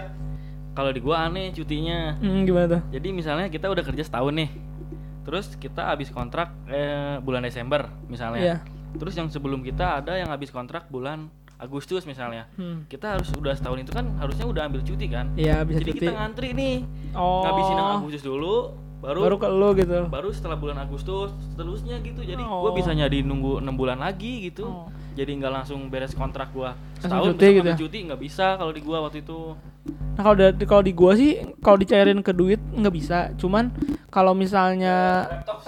Kalau 0.71 0.91
di 0.93 1.01
gua 1.01 1.17
aneh 1.25 1.47
cutinya. 1.51 1.99
Hmm, 2.19 2.45
gimana 2.45 2.67
tuh? 2.69 2.81
Jadi 2.93 3.09
misalnya 3.11 3.47
kita 3.49 3.67
udah 3.67 3.83
kerja 3.83 4.03
setahun 4.05 4.35
nih. 4.37 4.51
Terus 5.21 5.47
kita 5.57 5.83
habis 5.87 6.09
kontrak 6.09 6.53
eh, 6.67 7.19
bulan 7.19 7.43
Desember 7.43 7.89
misalnya. 8.07 8.41
Iya. 8.41 8.57
Terus 8.91 9.15
yang 9.15 9.27
sebelum 9.27 9.63
kita 9.63 9.99
ada 9.99 10.15
yang 10.15 10.29
habis 10.29 10.51
kontrak 10.51 10.87
bulan 10.87 11.31
Agustus 11.61 12.03
misalnya. 12.03 12.49
Hmm. 12.55 12.83
Kita 12.87 13.15
harus 13.15 13.29
udah 13.31 13.53
setahun 13.53 13.79
itu 13.79 13.93
kan 13.93 14.17
harusnya 14.17 14.45
udah 14.45 14.63
ambil 14.65 14.81
cuti 14.81 15.07
kan. 15.07 15.31
Iya, 15.35 15.61
bisa 15.63 15.79
Jadi 15.79 15.91
cuti. 15.91 16.01
kita 16.03 16.13
ngantri 16.13 16.49
nih. 16.51 16.77
Oh. 17.13 17.45
Ngabisin 17.45 17.77
Agustus 17.79 18.25
dulu 18.25 18.55
baru 19.01 19.17
Baru 19.23 19.37
ke 19.37 19.49
lu 19.49 19.69
gitu. 19.73 19.97
baru 20.07 20.29
setelah 20.29 20.57
bulan 20.57 20.77
Agustus 20.77 21.33
seterusnya 21.49 21.97
gitu 22.01 22.21
jadi 22.21 22.37
Oh. 22.43 22.69
gua 22.69 22.77
bisa 22.77 22.93
jadi 22.93 23.25
nunggu 23.25 23.57
enam 23.59 23.73
bulan 23.73 23.97
lagi 23.97 24.45
gitu 24.45 24.69
Oh. 24.69 24.93
jadi 25.17 25.41
nggak 25.41 25.49
langsung 25.51 25.89
beres 25.89 26.13
kontrak 26.13 26.53
gua 26.53 26.77
setahun 27.01 27.33
cuti 27.33 27.47
gitu 27.55 27.65
ya? 27.65 27.77
cuti 27.81 27.99
nggak 28.05 28.21
bisa 28.21 28.61
kalau 28.61 28.69
di 28.69 28.85
gua 28.85 29.01
waktu 29.01 29.25
itu 29.25 29.57
Nah, 30.13 30.21
kalau 30.21 30.37
dari 30.37 30.53
kalau 30.69 30.85
di 30.85 30.93
gua 30.93 31.17
sih 31.17 31.33
kalau 31.59 31.81
dicairin 31.81 32.21
ke 32.21 32.29
duit 32.31 32.61
nggak 32.61 32.93
bisa. 32.93 33.33
Cuman 33.41 33.73
kalau 34.13 34.37
misalnya 34.37 35.25
laptop 35.25 35.65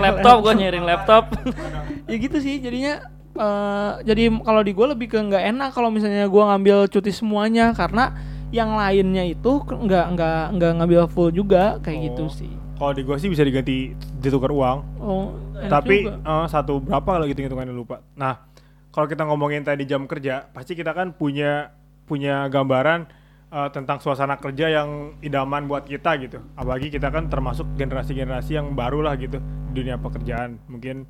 laptop 0.00 0.36
gua 0.40 0.52
nyairin 0.54 0.80
laptop 0.82 1.28
ya 2.08 2.16
gitu 2.16 2.40
sih 2.40 2.56
jadinya 2.56 3.04
eh, 3.40 3.90
jadi 4.04 4.22
kalau 4.38 4.60
di 4.60 4.70
gue 4.70 4.86
lebih 4.86 5.06
ke 5.08 5.18
nggak 5.18 5.44
enak 5.48 5.70
kalau 5.72 5.88
misalnya 5.88 6.28
gue 6.28 6.42
ngambil 6.44 6.84
cuti 6.86 7.08
semuanya 7.10 7.72
karena 7.72 8.12
yang 8.50 8.74
lainnya 8.74 9.24
itu 9.24 9.62
nggak 9.62 10.06
nggak 10.12 10.42
nggak 10.54 10.72
ngambil 10.76 11.02
full 11.06 11.30
juga 11.30 11.80
kayak 11.80 12.12
gitu 12.12 12.24
Oh. 12.24 12.30
sih. 12.30 12.52
Kalau 12.74 12.92
di 12.92 13.02
gua 13.02 13.14
sih 13.14 13.28
bisa 13.28 13.40
diganti 13.40 13.92
ditukar 14.16 14.48
uang. 14.48 14.78
Oh, 14.98 15.36
Tapi 15.62 16.02
juga. 16.02 16.16
eh, 16.18 16.46
satu 16.48 16.80
berapa 16.80 17.04
kalau 17.06 17.24
gitu 17.24 17.40
hitungannya 17.42 17.70
lupa. 17.70 18.00
Nah, 18.14 18.40
kalau 18.88 19.04
kita 19.04 19.22
ngomongin 19.22 19.60
tadi 19.60 19.84
jam 19.84 20.04
kerja, 20.04 20.48
pasti 20.48 20.72
kita 20.72 20.90
kan 20.90 21.12
punya 21.12 21.76
punya 22.04 22.48
gambaran 22.48 23.04
eh, 23.50 23.68
tentang 23.68 23.98
suasana 23.98 24.34
kerja 24.34 24.72
yang 24.72 24.88
idaman 25.20 25.66
buat 25.66 25.84
kita 25.84 26.16
gitu. 26.18 26.40
Apalagi 26.54 26.88
kita 26.88 27.06
kan 27.06 27.26
termasuk 27.26 27.68
generasi-generasi 27.74 28.54
yang 28.54 28.72
baru 28.72 29.02
lah 29.02 29.14
gitu 29.14 29.38
di 29.68 29.72
dunia 29.76 29.94
pekerjaan. 29.96 30.56
Mungkin 30.66 31.04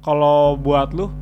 kalau 0.00 0.56
buat 0.56 0.90
lu, 0.90 1.12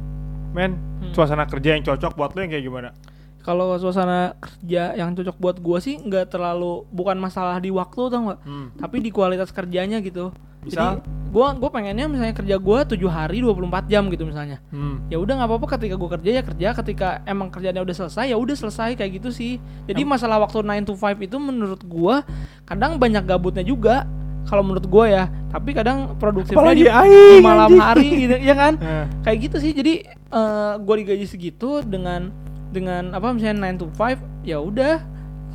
men, 0.50 0.72
Hmm. 0.98 1.12
suasana 1.12 1.44
kerja 1.44 1.74
yang 1.74 1.82
cocok 1.82 2.12
buat 2.14 2.30
lu 2.34 2.42
yang 2.42 2.52
kayak 2.52 2.64
gimana? 2.64 2.90
kalau 3.38 3.72
suasana 3.80 4.37
kerja 4.37 4.92
yang 4.92 5.16
cocok 5.16 5.40
buat 5.40 5.56
gue 5.56 5.78
sih 5.80 5.96
nggak 5.96 6.28
terlalu 6.28 6.84
bukan 6.92 7.16
masalah 7.16 7.56
di 7.56 7.72
waktu 7.72 8.12
tau 8.12 8.20
nggak, 8.20 8.38
Hmm. 8.44 8.68
tapi 8.76 9.00
di 9.00 9.08
kualitas 9.08 9.48
kerjanya 9.48 10.04
gitu. 10.04 10.37
Misal? 10.61 11.00
Jadi 11.00 11.08
gue 11.32 11.46
gue 11.56 11.70
pengennya 11.70 12.04
misalnya 12.08 12.34
kerja 12.34 12.56
gue 12.58 12.78
7 12.92 13.08
hari 13.08 13.40
24 13.40 13.88
jam 13.88 14.04
gitu 14.08 14.28
misalnya. 14.28 14.61
Hmm. 14.68 15.00
ya 15.08 15.16
udah 15.16 15.32
nggak 15.38 15.48
apa-apa 15.48 15.66
ketika 15.78 15.96
gue 15.96 16.11
kerja 16.18 16.30
ya 16.30 16.42
kerja 16.44 16.68
ketika 16.76 17.08
emang 17.24 17.48
kerjanya 17.48 17.80
udah 17.80 17.96
selesai 17.96 18.28
ya 18.28 18.37
udah 18.37 18.52
selesai 18.52 19.00
kayak 19.00 19.16
gitu 19.16 19.32
sih 19.32 19.56
jadi 19.88 20.04
masalah 20.04 20.37
waktu 20.38 20.61
9 20.61 20.84
to 20.84 20.92
5 20.92 21.16
itu 21.16 21.37
menurut 21.40 21.80
gua 21.84 22.28
kadang 22.64 23.00
banyak 23.00 23.24
gabutnya 23.24 23.64
juga 23.64 24.04
kalau 24.48 24.64
menurut 24.64 24.88
gua 24.88 25.04
ya 25.06 25.24
tapi 25.48 25.70
kadang 25.70 26.16
produktifnya 26.16 26.72
di, 26.72 26.88
aing, 26.88 27.37
di 27.37 27.44
malam 27.44 27.68
anjing. 27.70 27.80
hari 27.80 28.08
gitu 28.18 28.37
ya 28.40 28.54
kan 28.54 28.74
Eh, 28.76 29.04
kayak 29.24 29.38
gitu 29.44 29.56
sih 29.61 29.72
jadi 29.72 29.94
eh 30.08 30.72
gua 30.80 30.94
digaji 30.96 31.28
segitu 31.28 31.84
dengan 31.84 32.32
dengan 32.68 33.12
apa 33.12 33.30
misalnya 33.30 33.76
9 33.76 33.80
to 33.80 33.87
5 33.92 34.20
ya 34.42 34.58
udah 34.58 35.04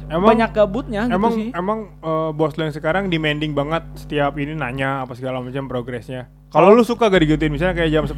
emang 0.05 0.29
banyak 0.29 0.49
gabutnya 0.51 1.01
gitu 1.05 1.15
emang 1.15 1.33
sih 1.33 1.47
emang 1.51 1.79
eh, 1.97 2.29
bos 2.31 2.53
lu 2.53 2.61
yang 2.63 2.73
sekarang 2.73 3.03
demanding 3.07 3.51
banget 3.51 3.81
setiap 3.95 4.37
ini 4.37 4.53
nanya 4.53 5.01
apa 5.01 5.13
segala 5.13 5.41
macam 5.41 5.65
progresnya. 5.65 6.29
Kalau 6.49 6.69
lu 6.69 6.85
suka 6.85 7.09
gak 7.09 7.17
digituin 7.19 7.49
misalnya 7.49 7.73
kayak 7.73 7.89
jam 7.91 8.05
10 8.05 8.13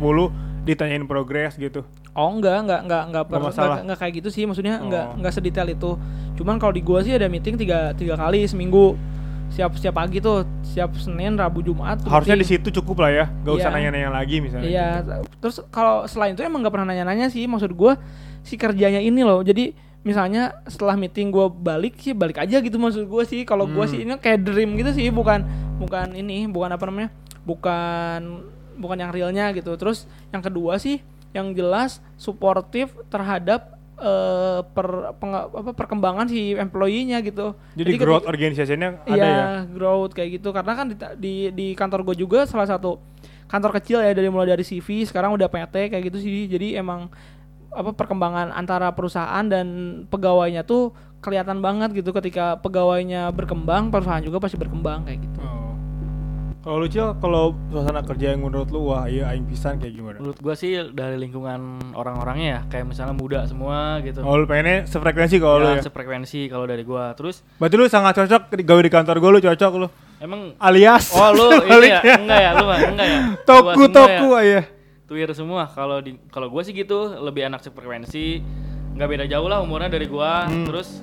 ditanyain 0.65 1.05
progres 1.05 1.55
gitu. 1.55 1.87
Oh 2.11 2.27
enggak, 2.27 2.67
enggak, 2.67 2.81
enggak, 2.83 3.03
enggak, 3.07 3.23
per, 3.29 3.37
enggak, 3.39 3.79
enggak 3.85 3.99
kayak 4.01 4.13
gitu 4.19 4.27
sih, 4.27 4.43
maksudnya 4.43 4.75
enggak, 4.75 5.05
Oh. 5.07 5.15
enggak 5.15 5.31
sedetail 5.31 5.69
itu. 5.71 5.91
Cuman 6.35 6.59
kalau 6.59 6.73
di 6.73 6.81
gua 6.81 6.99
sih 6.99 7.13
ada 7.13 7.31
meeting 7.31 7.55
tiga, 7.55 7.95
tiga 7.95 8.19
kali 8.19 8.43
seminggu. 8.43 8.97
Siap 9.47 9.71
setiap 9.79 9.95
pagi 9.95 10.19
tuh, 10.19 10.43
siap 10.61 10.91
Senin, 10.99 11.39
Rabu, 11.39 11.63
Jumat. 11.63 12.03
tuh 12.03 12.11
Harusnya 12.11 12.35
di 12.35 12.43
situ 12.43 12.67
cukup 12.73 13.07
lah 13.07 13.11
ya, 13.13 13.25
gak 13.41 13.53
usah 13.55 13.69
Iya. 13.71 13.75
nanya-nanya 13.77 14.09
lagi 14.11 14.35
misalnya. 14.39 14.67
Iya, 14.67 14.87
gitu. 14.99 15.11
terus 15.39 15.55
kalau 15.69 16.03
selain 16.05 16.35
itu 16.35 16.43
emang 16.43 16.59
nggak 16.59 16.73
pernah 16.75 16.91
nanya-nanya 16.91 17.31
sih, 17.31 17.47
maksud 17.47 17.71
gua 17.71 17.95
si 18.41 18.59
kerjanya 18.59 18.99
ini 18.99 19.23
loh. 19.23 19.39
Jadi 19.39 19.71
misalnya 20.03 20.59
setelah 20.65 20.93
meeting 20.93 21.31
gua 21.31 21.47
balik 21.47 21.95
sih 21.97 22.11
balik 22.11 22.37
aja 22.37 22.59
gitu 22.59 22.75
maksud 22.75 23.07
gua 23.07 23.23
sih. 23.23 23.47
Kalau 23.47 23.63
gua 23.65 23.87
Hmm. 23.87 23.93
sih 23.95 23.99
ini 24.03 24.11
kayak 24.19 24.43
dream 24.43 24.75
gitu 24.75 24.91
sih, 24.91 25.07
bukan 25.07 25.47
bukan 25.79 26.11
ini, 26.11 26.45
bukan 26.45 26.69
apa 26.69 26.83
namanya? 26.85 27.09
Bukan 27.47 28.19
bukan 28.75 28.97
yang 28.99 29.11
realnya 29.15 29.55
gitu. 29.55 29.71
Terus 29.79 30.03
yang 30.29 30.43
kedua 30.43 30.75
sih 30.75 30.99
yang 31.31 31.55
jelas 31.55 32.03
suportif 32.15 32.91
terhadap 33.07 33.74
eh, 33.95 34.59
per 34.65 34.87
penga- 35.15 35.47
apa, 35.47 35.71
perkembangan 35.71 36.27
si 36.27 36.51
employee-nya 36.51 37.19
gitu. 37.21 37.55
Jadi, 37.73 37.95
ketika- 37.95 38.03
growth 38.03 38.27
organisasinya 38.27 38.89
ada 39.03 39.15
Iya, 39.15 39.25
ya. 39.25 39.47
growth 39.67 40.11
kayak 40.11 40.37
gitu. 40.37 40.51
Karena 40.51 40.73
kan 40.73 40.85
di, 40.91 40.95
di, 41.15 41.33
di 41.51 41.67
kantor 41.71 42.03
gue 42.03 42.15
juga 42.19 42.43
salah 42.43 42.67
satu 42.67 42.99
kantor 43.45 43.77
kecil 43.77 44.01
ya 44.01 44.11
dari 44.11 44.27
mulai 44.27 44.51
dari 44.51 44.65
CV 44.65 45.05
sekarang 45.05 45.31
udah 45.31 45.47
PT 45.47 45.95
kayak 45.95 46.03
gitu 46.09 46.17
sih. 46.19 46.45
Jadi 46.45 46.75
emang 46.75 47.07
apa 47.71 47.91
perkembangan 47.91 48.51
antara 48.51 48.91
perusahaan 48.91 49.43
dan 49.43 49.67
pegawainya 50.07 50.63
tuh 50.63 50.91
kelihatan 51.19 51.59
banget 51.59 51.91
gitu 51.91 52.11
ketika 52.11 52.55
pegawainya 52.59 53.31
berkembang, 53.31 53.89
perusahaan 53.89 54.21
juga 54.21 54.39
pasti 54.39 54.55
berkembang 54.55 55.03
kayak 55.03 55.19
gitu. 55.23 55.39
Oh. 55.41 55.64
Kalau 56.65 56.81
lu 56.81 56.89
Cil, 56.89 57.13
kalau 57.21 57.53
suasana 57.69 58.01
kerja 58.01 58.33
yang 58.33 58.41
menurut 58.41 58.73
lu 58.73 58.89
wah 58.89 59.05
iya 59.05 59.29
aing 59.29 59.45
pisan 59.45 59.77
kayak 59.77 60.01
gimana? 60.01 60.17
Menurut 60.17 60.41
gua 60.41 60.57
sih 60.57 60.73
dari 60.97 61.13
lingkungan 61.13 61.93
orang-orangnya 61.93 62.47
ya, 62.49 62.59
kayak 62.65 62.89
misalnya 62.89 63.13
muda 63.13 63.45
semua 63.45 64.01
gitu. 64.01 64.25
Oh 64.25 64.33
lu 64.33 64.49
pengennya 64.49 64.89
sefrekuensi 64.89 65.37
kalau 65.37 65.61
lu 65.61 65.69
ya, 65.69 65.77
ya. 65.77 65.85
sefrekuensi 65.85 66.49
kalau 66.49 66.65
dari 66.65 66.81
gua. 66.81 67.13
Terus 67.13 67.45
Berarti 67.61 67.75
lu 67.77 67.85
sangat 67.85 68.17
cocok 68.17 68.57
di- 68.57 68.65
gawe 68.65 68.81
di 68.81 68.89
kantor 68.89 69.15
gue 69.21 69.29
lu 69.29 69.41
cocok 69.45 69.71
lu. 69.77 69.87
emang 70.17 70.57
Alias. 70.57 71.13
Oh 71.13 71.29
lu 71.37 71.53
ini 71.53 71.61
ya? 71.61 71.69
Baliknya. 71.69 72.13
Enggak 72.17 72.39
ya? 72.41 72.49
Lu 72.57 72.63
mah 72.65 72.77
enggak 72.81 73.07
ya? 73.13 73.19
Toku 73.53 73.83
toku 73.85 74.29
ya? 74.33 74.41
ya. 74.41 74.61
Tuir 75.05 75.29
semua. 75.37 75.69
Kalau 75.69 76.01
di 76.01 76.17
kalau 76.33 76.49
gua 76.49 76.65
sih 76.65 76.73
gitu, 76.73 77.13
lebih 77.13 77.45
enak 77.45 77.61
sefrekuensi. 77.61 78.41
Nggak 78.97 79.05
beda 79.13 79.25
jauh 79.29 79.45
lah 79.45 79.61
umurnya 79.61 79.93
dari 79.93 80.09
gua. 80.09 80.49
Hmm. 80.49 80.65
Terus 80.65 80.97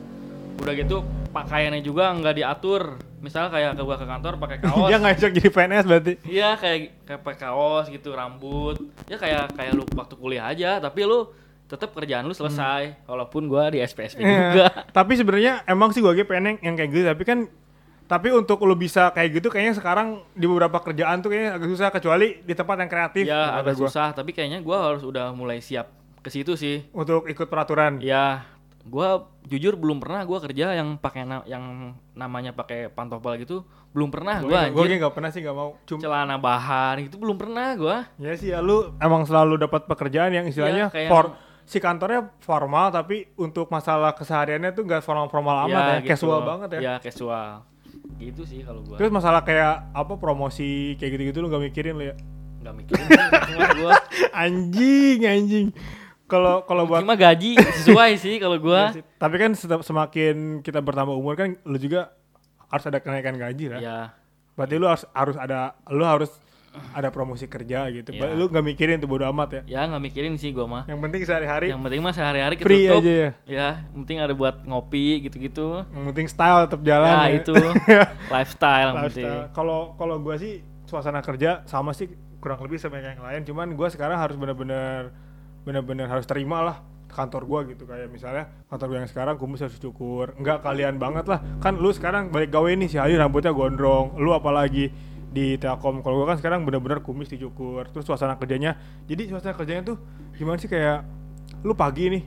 udah 0.59 0.75
gitu 0.75 1.07
pakaiannya 1.31 1.87
juga 1.87 2.11
nggak 2.19 2.35
diatur. 2.35 2.99
Misal 3.23 3.49
kayak 3.49 3.73
ke 3.73 3.83
gua 3.83 3.95
ke 3.95 4.05
kantor 4.05 4.33
pakai 4.37 4.59
kaos. 4.65 4.89
Dia 4.91 4.99
ngajak 4.99 5.31
jadi 5.33 5.49
PNS 5.49 5.85
berarti. 5.87 6.13
Iya 6.25 6.49
kayak 6.55 6.79
kayak 7.07 7.21
pakai 7.23 7.39
kaos 7.41 7.87
gitu, 7.87 8.11
rambut. 8.11 8.77
Ya 9.07 9.17
kayak 9.17 9.55
kayak 9.55 9.73
lu 9.73 9.87
waktu 9.93 10.15
kuliah 10.15 10.45
aja, 10.45 10.77
tapi 10.77 11.03
lu 11.03 11.31
tetap 11.65 11.89
kerjaan 11.91 12.27
lu 12.27 12.35
selesai. 12.35 12.99
Walaupun 13.05 13.47
gua 13.47 13.71
di 13.71 13.79
SPSP 13.79 14.19
Iya. 14.19 14.29
juga. 14.51 14.67
Tapi 14.99 15.13
sebenarnya 15.15 15.63
emang 15.65 15.89
sih 15.89 16.03
gue 16.03 16.21
pengen 16.23 16.59
yang 16.61 16.75
kayak 16.75 16.91
gitu 16.91 17.07
tapi 17.07 17.23
kan 17.23 17.39
tapi 18.03 18.29
untuk 18.29 18.61
lu 18.61 18.77
bisa 18.77 19.09
kayak 19.09 19.41
gitu 19.41 19.49
kayaknya 19.49 19.73
sekarang 19.73 20.21
di 20.31 20.45
beberapa 20.45 20.77
kerjaan 20.77 21.25
tuh 21.25 21.33
kayaknya 21.33 21.57
agak 21.57 21.69
susah 21.71 21.89
kecuali 21.89 22.29
di 22.39 22.53
tempat 22.53 22.77
yang 22.77 22.91
kreatif 22.91 23.25
Ya 23.25 23.57
agak 23.57 23.73
gua. 23.75 23.89
susah, 23.89 24.13
tapi 24.13 24.31
kayaknya 24.31 24.61
gua 24.61 24.85
harus 24.85 25.01
udah 25.01 25.33
mulai 25.33 25.59
siap 25.59 25.89
ke 26.21 26.29
situ 26.29 26.53
sih. 26.53 26.85
untuk 26.93 27.25
ikut 27.25 27.49
peraturan. 27.49 27.99
Ya, 27.99 28.45
gua 28.85 29.09
jujur 29.45 29.75
belum 29.75 29.99
pernah 29.99 30.23
gua 30.23 30.39
kerja 30.39 30.73
yang 30.73 30.95
pakai 30.97 31.23
na- 31.23 31.45
yang 31.45 31.63
namanya 32.13 32.51
pakai 32.51 32.87
pantopel 32.89 33.39
gitu, 33.39 33.63
belum 33.91 34.09
pernah 34.09 34.39
gua 34.39 34.67
gue 34.67 34.83
anjir. 34.83 34.99
nggak 34.99 35.13
pernah 35.13 35.31
sih 35.31 35.41
nggak 35.41 35.55
mau. 35.55 35.79
Cuma 35.83 36.01
Celana 36.01 36.37
bahan 36.37 36.97
itu 37.01 37.15
belum 37.15 37.37
pernah 37.37 37.75
gua. 37.75 37.97
ya 38.17 38.33
sih 38.33 38.49
ya 38.49 38.59
lu 38.59 38.91
emang 38.99 39.23
selalu 39.23 39.61
dapat 39.61 39.87
pekerjaan 39.87 40.31
yang 40.31 40.45
istilahnya 40.45 40.89
Iya, 40.89 40.95
kayak 40.95 41.09
for 41.09 41.27
si 41.63 41.79
kantornya 41.79 42.27
formal 42.39 42.91
tapi 42.91 43.31
untuk 43.35 43.69
masalah 43.69 44.13
kesehariannya 44.13 44.73
tuh 44.73 44.83
nggak 44.83 44.99
formal-formal 45.01 45.65
amat 45.65 45.71
ya, 45.71 45.95
gitu. 46.01 46.11
casual 46.11 46.41
banget 46.43 46.69
ya. 46.73 46.81
Ya, 46.81 46.95
casual. 46.99 47.63
Gitu 48.15 48.43
sih 48.43 48.61
kalau 48.61 48.83
gua. 48.83 48.99
Terus 48.99 49.11
masalah 49.11 49.41
kayak 49.41 49.91
apa 49.91 50.15
promosi 50.17 50.95
kayak 50.97 51.11
gitu-gitu 51.13 51.39
lu 51.39 51.47
nggak 51.47 51.65
mikirin 51.65 51.95
lu 51.95 52.05
ya? 52.05 52.17
nggak 52.63 52.75
mikirin 52.77 53.05
sih, 53.05 53.19
cuma 53.49 53.67
gua 53.75 53.93
Anjing, 54.43 55.19
anjing. 55.25 55.69
Kalau 56.33 56.65
kalau 56.65 56.89
buat 56.89 57.05
cuma 57.05 57.13
gaji 57.13 57.61
sesuai 57.61 58.17
sih 58.17 58.41
kalau 58.41 58.57
gua. 58.57 58.97
Iya. 58.97 59.05
Tapi 59.21 59.37
kan 59.37 59.53
semakin 59.85 60.65
kita 60.65 60.81
bertambah 60.81 61.13
umur 61.13 61.37
kan 61.37 61.61
lu 61.69 61.77
juga 61.77 62.17
harus 62.73 62.85
ada 62.89 63.05
kenaikan 63.05 63.37
gaji 63.37 63.69
lah. 63.69 63.81
Ya, 63.85 63.99
Berarti 64.57 64.75
lu 64.81 64.89
harus 64.89 65.05
harus 65.13 65.37
ada 65.37 65.77
lu 65.93 66.05
harus 66.09 66.33
ada 66.97 67.13
promosi 67.13 67.45
kerja 67.45 67.85
gitu. 67.93 68.17
Iya. 68.17 68.33
Lu 68.33 68.49
nggak 68.49 68.65
mikirin 68.65 68.97
tuh 68.97 69.09
bodo 69.09 69.29
amat 69.29 69.61
ya. 69.61 69.63
ya 69.69 69.81
nggak 69.93 70.03
mikirin 70.09 70.41
sih 70.41 70.57
gua 70.57 70.65
mah. 70.65 70.83
Yang 70.89 71.01
penting 71.05 71.21
sehari-hari 71.29 71.67
Yang 71.69 71.83
penting 71.85 72.01
mah 72.01 72.15
sehari-hari 72.17 72.55
free 72.57 72.89
ketutup. 72.89 73.03
aja 73.05 73.13
ya. 73.13 73.31
Ya, 73.45 73.69
yang 73.93 74.01
penting 74.09 74.19
ada 74.25 74.33
buat 74.33 74.57
ngopi 74.65 75.29
gitu-gitu. 75.29 75.85
Yang 75.93 76.05
penting 76.17 76.27
style 76.33 76.65
tetap 76.65 76.81
jalan. 76.81 77.13
Ya, 77.13 77.21
ya. 77.29 77.37
itu 77.45 77.53
lifestyle 78.35 78.89
yang 78.89 79.05
penting. 79.09 79.33
Kalau 79.53 79.93
kalau 80.01 80.17
gua 80.17 80.41
sih 80.41 80.65
suasana 80.89 81.21
kerja 81.21 81.61
sama 81.69 81.93
sih 81.93 82.09
kurang 82.41 82.65
lebih 82.65 82.81
sama 82.81 82.99
yang 83.05 83.21
lain. 83.21 83.45
Cuman 83.45 83.77
gua 83.77 83.93
sekarang 83.93 84.17
harus 84.17 84.41
benar-benar 84.41 85.13
benar-benar 85.63 86.11
harus 86.11 86.27
terima 86.27 86.63
lah 86.63 86.77
kantor 87.13 87.43
gua 87.45 87.61
gitu. 87.69 87.85
Kayak 87.85 88.09
misalnya 88.09 88.45
kantor 88.73 88.87
gua 88.89 88.99
yang 89.05 89.11
sekarang 89.11 89.35
kumis 89.37 89.61
harus 89.61 89.77
cukur 89.79 90.33
enggak 90.41 90.65
kalian 90.65 90.97
banget 90.97 91.29
lah. 91.29 91.39
Kan 91.61 91.79
lu 91.79 91.93
sekarang 91.93 92.33
balik 92.33 92.51
gawe 92.51 92.73
nih 92.73 92.89
si 92.89 92.97
Ali 92.97 93.15
rambutnya 93.15 93.53
gondrong. 93.53 94.17
Lu 94.19 94.33
apalagi 94.33 94.89
di 95.33 95.57
Telkom. 95.61 96.01
Kalau 96.01 96.25
gua 96.25 96.35
kan 96.35 96.39
sekarang 96.41 96.65
benar-benar 96.65 97.05
kumis 97.05 97.29
dicukur. 97.29 97.87
Terus 97.93 98.09
suasana 98.09 98.41
kerjanya 98.41 98.75
jadi 99.07 99.29
suasana 99.29 99.55
kerjanya 99.55 99.83
tuh 99.93 99.97
gimana 100.35 100.57
sih? 100.59 100.69
Kayak 100.73 101.05
lu 101.63 101.77
pagi 101.77 102.09
nih 102.11 102.25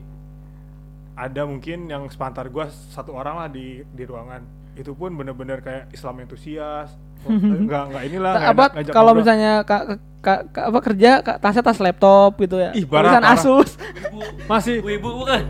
ada 1.16 1.48
mungkin 1.50 1.90
yang 1.90 2.06
sepantar 2.08 2.48
gua 2.54 2.70
satu 2.70 3.12
orang 3.18 3.42
lah 3.42 3.50
di 3.50 3.82
di 3.90 4.04
ruangan. 4.06 4.46
Itu 4.76 4.94
pun 4.94 5.16
bener-bener 5.18 5.66
kayak 5.66 5.92
Islam 5.92 6.22
entusias. 6.24 6.94
Enggak 7.26 7.90
enggak 7.90 8.04
inilah 8.06 8.34
apa 8.38 8.66
ngajak 8.70 8.94
kalau 8.94 9.18
misalnya 9.18 9.66
kak 9.66 9.98
kak 10.26 10.40
ka- 10.50 10.66
apa 10.66 10.80
kerja 10.82 11.22
kak, 11.22 11.38
tasnya 11.38 11.62
tas 11.62 11.78
laptop 11.78 12.34
gitu 12.36 12.58
ya. 12.58 12.74
Ih, 12.74 12.82
parah, 12.84 13.22
tulisan. 13.22 13.24
Asus. 13.30 13.70
Masih. 14.46 14.82
Wibu 14.82 15.10
bukan? 15.16 15.42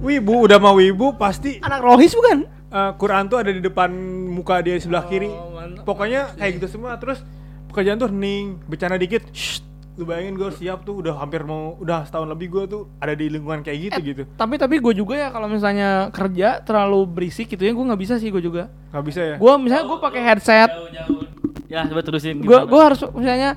wibu 0.00 0.34
udah 0.42 0.56
mau 0.56 0.74
wibu 0.74 1.14
pasti. 1.14 1.60
Anak 1.60 1.78
rohis 1.80 2.10
bukan? 2.10 2.48
Eh, 2.66 2.92
Quran 2.96 3.28
tuh 3.28 3.36
ada 3.36 3.48
di 3.48 3.60
depan 3.60 3.92
muka 4.26 4.58
dia 4.58 4.74
di 4.74 4.80
sebelah 4.80 5.04
kiri. 5.04 5.28
Oh, 5.28 5.52
mantap. 5.52 5.84
pokoknya 5.84 6.32
kayak 6.34 6.52
gitu 6.56 6.66
semua. 6.70 6.96
Terus 6.96 7.20
pekerjaan 7.68 7.96
tuh 7.96 8.08
hening. 8.08 8.58
Bercanda 8.64 8.96
dikit. 8.96 9.22
Shh, 9.30 9.60
lu 9.92 10.02
bayangin 10.02 10.34
gue 10.34 10.50
siap 10.50 10.82
tuh. 10.82 10.98
Udah 10.98 11.14
hampir 11.14 11.44
mau 11.44 11.76
udah 11.76 12.02
setahun 12.02 12.26
lebih 12.26 12.48
gue 12.48 12.64
tuh 12.66 12.82
ada 12.96 13.12
di 13.12 13.28
lingkungan 13.28 13.60
kayak 13.60 13.78
gitu 13.84 13.94
Eh, 13.94 14.04
gitu. 14.04 14.22
tapi 14.32 14.56
tapi 14.56 14.80
gue 14.80 14.94
juga 14.96 15.14
ya 15.14 15.28
kalau 15.28 15.46
misalnya 15.46 16.08
kerja 16.10 16.58
terlalu 16.58 17.00
berisik 17.06 17.46
gitu 17.46 17.60
ya 17.60 17.70
gue 17.70 17.84
nggak 17.84 18.00
bisa 18.00 18.14
sih 18.16 18.28
gue 18.28 18.40
juga. 18.40 18.72
Nggak 18.90 19.04
bisa 19.04 19.20
ya? 19.22 19.36
Gue 19.36 19.52
misalnya 19.56 19.86
gue 19.86 19.98
pakai 20.00 20.20
headset. 20.24 20.66
Jauh-jauh. 20.68 21.22
Ya, 21.68 21.86
coba 21.86 22.02
terusin. 22.02 22.36
gue 22.38 22.58
gue 22.58 22.80
harus 22.82 23.00
misalnya 23.12 23.54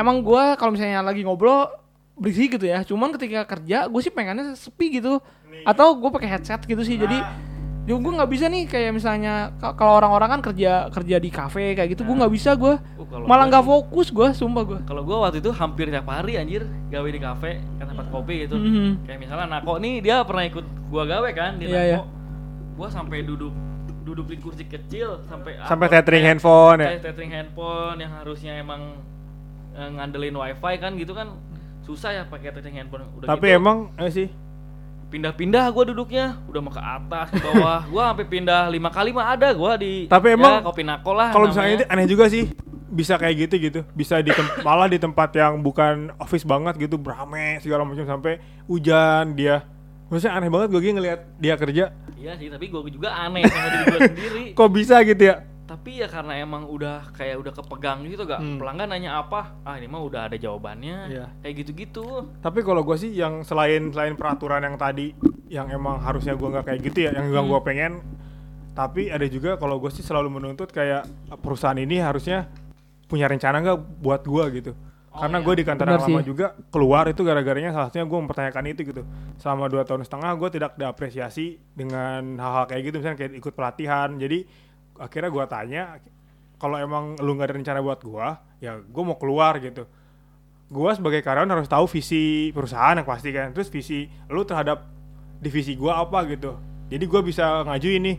emang 0.00 0.20
gue 0.20 0.56
kalau 0.56 0.72
misalnya 0.72 1.00
lagi 1.00 1.20
ngobrol 1.20 1.68
berisik 2.14 2.56
gitu 2.56 2.66
ya. 2.66 2.80
Cuman 2.82 3.12
ketika 3.12 3.44
kerja 3.46 3.84
gue 3.84 4.00
sih 4.00 4.08
pengennya 4.08 4.52
sepi 4.54 4.96
gitu. 4.96 5.20
Atau 5.62 5.94
gue 5.94 6.10
pakai 6.10 6.28
headset 6.30 6.60
gitu 6.62 6.80
sih. 6.80 6.96
Jadi 6.96 7.20
ya 7.80 7.96
gue 7.96 8.12
nggak 8.12 8.30
bisa 8.30 8.46
nih 8.46 8.64
kayak 8.64 8.92
misalnya 8.92 9.34
ka- 9.56 9.74
kalau 9.74 9.98
orang-orang 9.98 10.28
kan 10.30 10.40
kerja 10.44 10.70
kerja 10.88 11.16
di 11.16 11.26
kafe 11.28 11.72
kayak 11.72 11.90
gitu 11.90 12.04
gue 12.04 12.12
nggak 12.14 12.30
bisa 12.30 12.54
gue 12.54 12.76
kalau 12.76 13.24
malah 13.24 13.48
nggak 13.48 13.60
sih- 13.60 13.70
fokus 13.72 14.08
gue 14.08 14.28
sumpah 14.32 14.62
gue 14.62 14.78
Kalau 14.84 15.02
gua 15.02 15.26
waktu 15.26 15.40
itu 15.40 15.50
hampir 15.50 15.88
tiap 15.88 16.06
hari 16.06 16.36
anjir 16.36 16.62
gawe 16.86 17.08
di 17.08 17.18
kafe 17.18 17.58
kan 17.76 17.86
tempat 17.88 18.06
kopi 18.08 18.46
gitu. 18.46 18.54
Mhm. 18.54 19.02
Kayak 19.02 19.18
misalnya 19.18 19.46
Nako 19.50 19.72
nih 19.76 19.94
dia 20.00 20.22
pernah 20.22 20.44
ikut 20.44 20.62
gua 20.86 21.02
gawe 21.04 21.28
kan 21.32 21.56
di 21.56 21.66
Iya, 21.66 21.98
Nako. 21.98 22.04
Gua 22.76 22.88
sampai 22.88 23.18
duduk 23.20 23.50
duduk 24.00 24.26
di 24.28 24.36
kursi 24.38 24.64
kecil 24.64 25.24
sampai 25.24 25.58
Sampai 25.64 25.86
tethering 25.88 26.22
handphone 26.22 26.78
ya. 26.78 26.88
tethering 27.00 27.32
handphone 27.32 27.96
yang 27.96 28.12
harusnya 28.12 28.54
emang 28.56 29.02
eh, 29.74 29.88
ngandelin 29.96 30.36
wifi 30.36 30.74
kan 30.78 30.92
gitu 30.96 31.12
kan 31.12 31.34
susah 31.84 32.10
ya 32.12 32.22
pakai 32.28 32.54
tethering 32.54 32.76
handphone 32.78 33.08
udah 33.18 33.26
Tapi 33.34 33.50
gitu, 33.50 33.58
emang 33.58 33.78
eh 33.98 34.10
sih? 34.12 34.28
Pindah-pindah 35.10 35.66
gua 35.74 35.84
duduknya 35.90 36.38
udah 36.46 36.60
mau 36.62 36.70
ke 36.70 36.78
atas 36.78 37.34
ke 37.34 37.42
bawah. 37.42 37.82
Gua 37.90 38.02
sampai 38.14 38.26
pindah 38.30 38.70
lima 38.70 38.94
kali 38.94 39.10
mah 39.10 39.34
ada 39.34 39.50
gua 39.50 39.74
di 39.74 40.06
Tapi 40.06 40.26
ya, 40.32 40.38
emang 40.38 40.62
kopi 40.62 40.86
nako 40.86 41.10
lah 41.18 41.34
kalau 41.34 41.50
misalnya 41.50 41.82
itu 41.82 41.84
aneh 41.90 42.06
juga 42.06 42.30
sih 42.30 42.46
bisa 42.90 43.18
kayak 43.18 43.50
gitu 43.50 43.54
gitu. 43.58 43.80
Bisa 43.90 44.22
di 44.22 44.30
malah 44.66 44.86
di 44.86 45.02
tempat 45.02 45.34
yang 45.34 45.58
bukan 45.66 46.14
office 46.22 46.46
banget 46.46 46.78
gitu 46.78 46.94
berame 46.94 47.58
segala 47.58 47.82
macam 47.82 48.06
sampai 48.06 48.38
hujan 48.70 49.34
dia. 49.34 49.66
Maksudnya 50.10 50.38
aneh 50.38 50.50
banget 50.50 50.68
gue 50.74 50.80
ngelihat 50.94 51.20
dia 51.42 51.54
kerja. 51.58 51.84
Iya 52.14 52.38
sih 52.38 52.46
tapi 52.46 52.70
gua 52.70 52.86
juga 52.86 53.10
aneh 53.10 53.42
sama 53.50 53.66
diri 53.66 53.84
gua 53.90 54.00
sendiri. 54.14 54.44
Kok 54.54 54.70
bisa 54.70 55.02
gitu 55.02 55.22
ya 55.26 55.49
tapi 55.70 56.02
ya 56.02 56.10
karena 56.10 56.34
emang 56.36 56.66
udah 56.66 57.14
kayak 57.14 57.38
udah 57.38 57.54
kepegang 57.54 58.02
gitu 58.04 58.26
gak 58.26 58.38
Hmm. 58.38 58.58
pelanggan 58.58 58.90
nanya 58.90 59.10
apa 59.16 59.54
ah 59.62 59.78
ini 59.78 59.86
mah 59.86 60.02
udah 60.02 60.26
ada 60.26 60.34
jawabannya 60.34 60.96
Iya. 61.08 61.26
kayak 61.38 61.54
gitu-gitu 61.56 62.26
tapi 62.38 62.60
kalau 62.60 62.82
gue 62.82 62.96
sih 62.96 63.14
yang 63.14 63.40
selain 63.40 63.86
selain 63.88 64.12
peraturan 64.12 64.58
yang 64.60 64.74
tadi 64.74 65.14
yang 65.46 65.70
emang 65.70 65.98
harusnya 65.98 66.34
gue 66.34 66.48
nggak 66.48 66.66
kayak 66.66 66.80
gitu 66.82 66.98
ya 67.00 67.10
yang 67.14 67.30
Hmm. 67.30 67.46
gue 67.46 67.60
pengen 67.62 67.92
tapi 68.72 69.06
ada 69.08 69.22
juga 69.24 69.54
kalau 69.54 69.78
gue 69.78 69.90
sih 69.90 70.00
selalu 70.00 70.26
menuntut 70.32 70.70
kayak 70.70 71.06
perusahaan 71.38 71.76
ini 71.76 71.98
harusnya 71.98 72.50
punya 73.04 73.26
rencana 73.26 73.58
nggak 73.60 73.78
buat 74.00 74.22
gue 74.24 74.46
gitu 74.56 74.72
Oh, 75.10 75.18
karena 75.20 75.38
iya. 75.38 75.44
gue 75.44 75.54
di 75.56 75.64
kantor 75.64 75.86
yang 75.88 76.02
lama 76.04 76.18
sih. 76.18 76.28
juga 76.28 76.46
keluar 76.70 77.04
itu 77.04 77.18
gara-garanya 77.20 77.70
salah 77.70 77.86
satunya 77.86 78.06
gue 78.06 78.18
mempertanyakan 78.20 78.64
itu 78.68 78.80
gitu 78.84 79.02
selama 79.36 79.66
dua 79.66 79.82
tahun 79.82 80.02
setengah 80.02 80.30
gue 80.36 80.48
tidak 80.52 80.70
diapresiasi 80.76 81.46
dengan 81.68 82.34
hal-hal 82.36 82.66
kayak 82.66 82.82
gitu 82.84 82.96
misalnya 82.96 83.18
kayak 83.18 83.32
ikut 83.36 83.52
pelatihan 83.52 84.14
jadi 84.14 84.46
akhirnya 85.00 85.32
gue 85.32 85.44
tanya 85.48 85.82
kalau 86.60 86.76
emang 86.76 87.16
lu 87.24 87.32
nggak 87.34 87.48
ada 87.48 87.54
rencana 87.56 87.80
buat 87.80 88.04
gue 88.04 88.28
ya 88.60 88.76
gue 88.78 89.02
mau 89.02 89.16
keluar 89.16 89.56
gitu. 89.58 89.88
Gue 90.70 90.90
sebagai 90.94 91.24
karyawan 91.24 91.50
harus 91.50 91.66
tahu 91.66 91.88
visi 91.90 92.52
perusahaan 92.54 92.94
yang 92.94 93.08
pasti 93.08 93.32
kan. 93.32 93.50
Terus 93.50 93.72
visi 93.72 94.06
lu 94.30 94.44
terhadap 94.44 94.86
divisi 95.40 95.74
gue 95.74 95.90
apa 95.90 96.22
gitu. 96.28 96.54
Jadi 96.92 97.04
gue 97.08 97.20
bisa 97.24 97.64
ngajuin 97.64 98.02
nih 98.04 98.16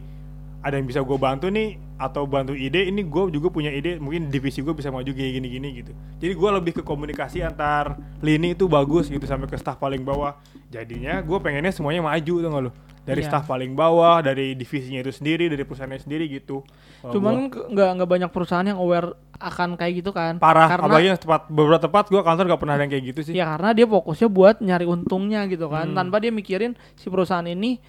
ada 0.66 0.76
yang 0.76 0.90
bisa 0.90 1.06
gue 1.06 1.18
bantu 1.22 1.48
nih 1.48 1.78
atau 2.02 2.26
bantu 2.26 2.58
ide 2.58 2.90
ini 2.90 3.06
gue 3.06 3.30
juga 3.30 3.54
punya 3.54 3.70
ide 3.70 4.02
mungkin 4.02 4.34
divisi 4.34 4.66
gue 4.66 4.74
bisa 4.74 4.90
maju 4.90 5.06
gini 5.06 5.30
gini 5.38 5.48
gini 5.54 5.68
gitu. 5.86 5.92
Jadi 6.18 6.34
gue 6.34 6.50
lebih 6.50 6.74
ke 6.78 6.84
komunikasi 6.84 7.46
antar 7.46 7.94
lini 8.26 8.58
itu 8.58 8.66
bagus 8.66 9.06
gitu 9.06 9.22
sampai 9.30 9.46
ke 9.46 9.58
staff 9.62 9.78
paling 9.78 10.02
bawah. 10.02 10.34
Jadinya 10.74 11.22
gue 11.22 11.38
pengennya 11.38 11.70
semuanya 11.70 12.02
maju 12.02 12.34
tuh 12.42 12.50
nggak 12.50 12.64
lu? 12.66 12.72
Dari 13.02 13.22
Iya. 13.26 13.30
staff 13.34 13.46
paling 13.50 13.74
bawah 13.74 14.22
dari 14.22 14.54
divisinya 14.54 15.02
itu 15.02 15.14
sendiri 15.14 15.50
dari 15.50 15.62
perusahaannya 15.62 16.02
sendiri 16.02 16.26
gitu. 16.30 16.66
Cuman 17.06 17.50
nggak 17.50 17.90
nggak 17.98 18.10
banyak 18.10 18.30
perusahaan 18.34 18.66
yang 18.66 18.78
aware 18.78 19.14
akan 19.42 19.74
kayak 19.74 20.06
gitu 20.06 20.14
kan. 20.14 20.38
Parah 20.38 20.70
karena 20.70 20.86
apalagi 20.86 21.08
yang 21.10 21.18
tempat 21.18 21.42
beberapa 21.50 21.82
tempat 21.82 22.06
gue 22.14 22.22
kantor 22.22 22.46
gak 22.46 22.62
pernah 22.62 22.76
ada 22.78 22.84
yang 22.86 22.94
kayak 22.94 23.06
gitu 23.10 23.22
sih. 23.26 23.34
Ya 23.34 23.50
karena 23.58 23.74
dia 23.74 23.90
fokusnya 23.90 24.30
buat 24.30 24.56
nyari 24.62 24.86
untungnya 24.86 25.50
gitu 25.50 25.66
kan. 25.66 25.90
Hmm. 25.92 25.98
tanpa 25.98 26.22
dia 26.22 26.30
mikirin 26.30 26.78
si 26.94 27.10
perusahaan 27.10 27.46
ini 27.46 27.82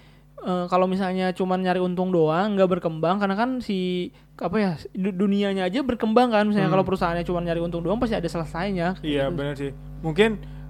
eh, 0.43 0.65
kalau 0.67 0.85
misalnya 0.85 1.31
cuman 1.31 1.59
nyari 1.59 1.79
untung 1.79 2.09
doang 2.09 2.53
nggak 2.53 2.69
berkembang 2.69 3.17
karena 3.17 3.33
kan 3.33 3.57
si 3.57 4.11
apa 4.35 4.55
ya 4.55 4.71
du- 4.91 5.15
dunianya 5.15 5.63
aja 5.63 5.79
berkembang 5.81 6.29
kan 6.29 6.43
misalnya 6.43 6.67
Hmm. 6.67 6.75
kalau 6.75 6.85
perusahaannya 6.85 7.23
cuma 7.23 7.39
nyari 7.39 7.59
untung 7.59 7.79
doang 7.79 7.97
pasti 7.97 8.13
ada 8.13 8.25
selesainya 8.25 8.99
Iya 8.99 9.27
Gitu. 9.27 9.33
benar 9.33 9.55
sih. 9.55 9.71
Mungkin 9.99 10.29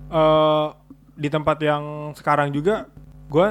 eh 0.09 0.67
di 1.13 1.27
tempat 1.27 1.57
yang 1.59 1.83
sekarang 2.13 2.49
juga 2.49 2.89
gue 3.27 3.47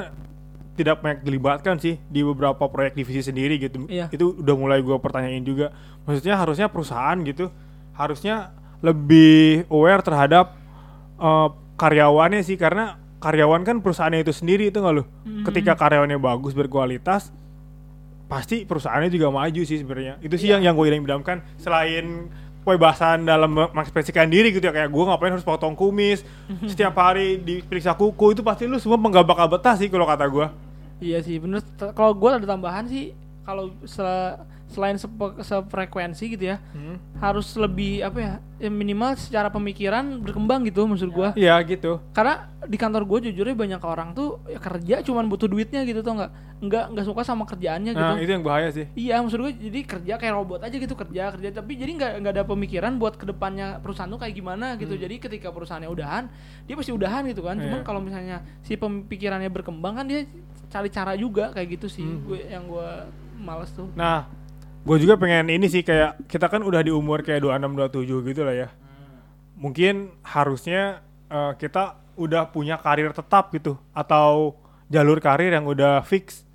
tidak 0.73 0.99
banyak 0.99 1.21
dilibatkan 1.21 1.77
sih 1.77 2.01
di 2.03 2.21
beberapa 2.21 2.65
proyek 2.65 2.93
divisi 2.93 3.21
sendiri 3.21 3.55
gitu. 3.57 3.85
Iya. 3.85 4.09
Itu 4.09 4.35
udah 4.35 4.55
mulai 4.55 4.79
gue 4.79 4.97
pertanyain 4.97 5.41
juga. 5.41 5.69
Maksudnya 6.03 6.33
harusnya 6.33 6.67
perusahaan 6.67 7.19
gitu 7.21 7.51
harusnya 7.93 8.51
lebih 8.81 9.63
aware 9.67 10.01
terhadap 10.01 10.55
eh, 11.15 11.49
karyawannya 11.73 12.41
sih 12.41 12.55
karena 12.55 12.97
karyawan 13.23 13.63
kan 13.63 13.79
perusahaannya 13.79 14.27
itu 14.27 14.35
sendiri 14.35 14.67
itu 14.67 14.83
nggak 14.83 14.93
lo. 14.99 15.07
Mhm. 15.23 15.47
Ketika 15.47 15.79
karyawannya 15.79 16.19
bagus 16.19 16.51
berkualitas 16.51 17.31
pasti 18.27 18.67
perusahaannya 18.67 19.07
juga 19.07 19.31
maju 19.31 19.61
sih 19.63 19.79
sebenarnya. 19.79 20.19
Itu 20.19 20.35
sih 20.35 20.51
yang 20.51 20.59
yang 20.59 20.75
gue 20.75 20.91
idam-idamkan 20.91 21.39
selain 21.55 22.27
kebebasan 22.63 23.27
dalam 23.27 23.51
mengekspresikan 23.51 24.31
diri 24.31 24.55
gitu 24.55 24.63
ya 24.63 24.71
kayak 24.71 24.87
gue 24.87 25.03
ngapain 25.03 25.35
harus 25.35 25.43
potong 25.43 25.75
kumis 25.75 26.23
setiap 26.63 26.95
hari 26.95 27.35
diperiksa 27.35 27.91
kuku 27.91 28.39
itu 28.39 28.41
pasti 28.41 28.71
lu 28.71 28.79
semua 28.79 28.95
menggabak 28.95 29.35
betah 29.51 29.75
sih 29.75 29.91
kalau 29.91 30.07
kata 30.07 30.23
gue 30.31 30.47
Iya 31.03 31.19
sih 31.19 31.35
bener. 31.35 31.59
Kalau 31.75 32.15
gue 32.15 32.29
ada 32.31 32.47
tambahan 32.47 32.87
sih 32.87 33.11
kalau 33.43 33.75
selain 34.73 34.97
sepe- 34.97 35.37
sefrekuensi 35.39 36.25
gitu 36.27 36.49
ya 36.49 36.57
harus 37.17 37.55
lebih 37.55 38.01
apa 38.01 38.17
ya, 38.17 38.33
ya 38.59 38.67
minimal 38.67 39.15
secara 39.15 39.47
pemikiran 39.47 40.19
berkembang 40.19 40.65
gitu 40.65 40.83
maksud 40.83 41.07
gue. 41.07 41.29
Iya 41.37 41.55
gitu. 41.63 42.03
Karena 42.11 42.51
di 42.63 42.75
kantor 42.75 43.03
gue 43.05 43.31
jujurnya 43.31 43.53
banyak 43.53 43.79
orang 43.79 44.11
tuh 44.11 44.43
ya 44.43 44.57
kerja 44.57 44.99
cuman 44.99 45.27
butuh 45.27 45.47
duitnya 45.47 45.83
gitu 45.83 46.01
tau 46.01 46.17
nggak? 46.17 46.31
Nggak 46.59 46.85
nggak 46.91 47.05
suka 47.05 47.21
sama 47.21 47.43
kerjaannya 47.43 47.91
gitu. 47.91 48.03
nah 48.03 48.17
itu 48.17 48.27
yang 48.29 48.43
bahaya 48.43 48.67
sih. 48.69 48.85
Iya 48.93 49.19
maksud 49.19 49.39
gue 49.39 49.53
jadi 49.53 49.79
kerja 49.85 50.13
kayak 50.17 50.33
robot 50.33 50.59
aja 50.63 50.75
gitu 50.75 50.91
kerja 50.93 51.31
kerja. 51.31 51.49
Tapi 51.53 51.71
jadi 51.73 51.91
nggak 51.93 52.11
nggak 52.19 52.33
ada 52.33 52.43
pemikiran 52.43 52.91
buat 52.97 53.15
ke 53.15 53.23
depannya 53.23 53.79
perusahaan 53.79 54.07
tuh 54.07 54.19
kayak 54.19 54.33
gimana 54.33 54.75
gitu. 54.75 54.93
Jadi 54.93 55.15
ketika 55.17 55.47
perusahaannya 55.47 55.87
udahan 55.87 56.27
dia 56.65 56.75
pasti 56.75 56.91
udahan 56.91 57.23
gitu 57.25 57.39
kan. 57.39 57.55
Cuman 57.55 57.79
Iya. 57.79 57.85
kalau 57.85 57.99
misalnya 57.99 58.37
si 58.59 58.75
pemikirannya 58.75 59.47
berkembang 59.47 59.95
kan 59.95 60.05
dia 60.05 60.27
cari 60.67 60.89
cara 60.89 61.13
juga 61.13 61.53
kayak 61.53 61.67
gitu 61.73 61.87
sih 61.87 62.03
Hmm. 62.03 62.25
gue 62.25 62.39
yang 62.43 62.65
gue 62.65 62.89
males 63.37 63.71
tuh. 63.71 63.87
Nah 63.93 64.27
gue 64.83 64.97
juga 64.99 65.15
pengen 65.15 65.47
ini 65.47 65.71
sih 65.71 65.79
kayak 65.79 66.27
kita 66.27 66.51
kan 66.51 66.59
udah 66.59 66.83
di 66.83 66.91
umur 66.91 67.23
kayak 67.23 67.39
26 67.39 67.95
27 67.95 68.29
gitu 68.31 68.41
lah 68.43 68.55
ya. 68.55 68.69
Mungkin 69.55 70.11
harusnya 70.27 70.99
eh, 71.31 71.51
kita 71.55 72.03
udah 72.19 72.51
punya 72.51 72.75
karir 72.77 73.09
tetap 73.15 73.49
gitu 73.55 73.79
atau 73.95 74.59
jalur 74.91 75.17
karir 75.23 75.49
yang 75.55 75.65
udah 75.65 76.03
fix 76.05 76.45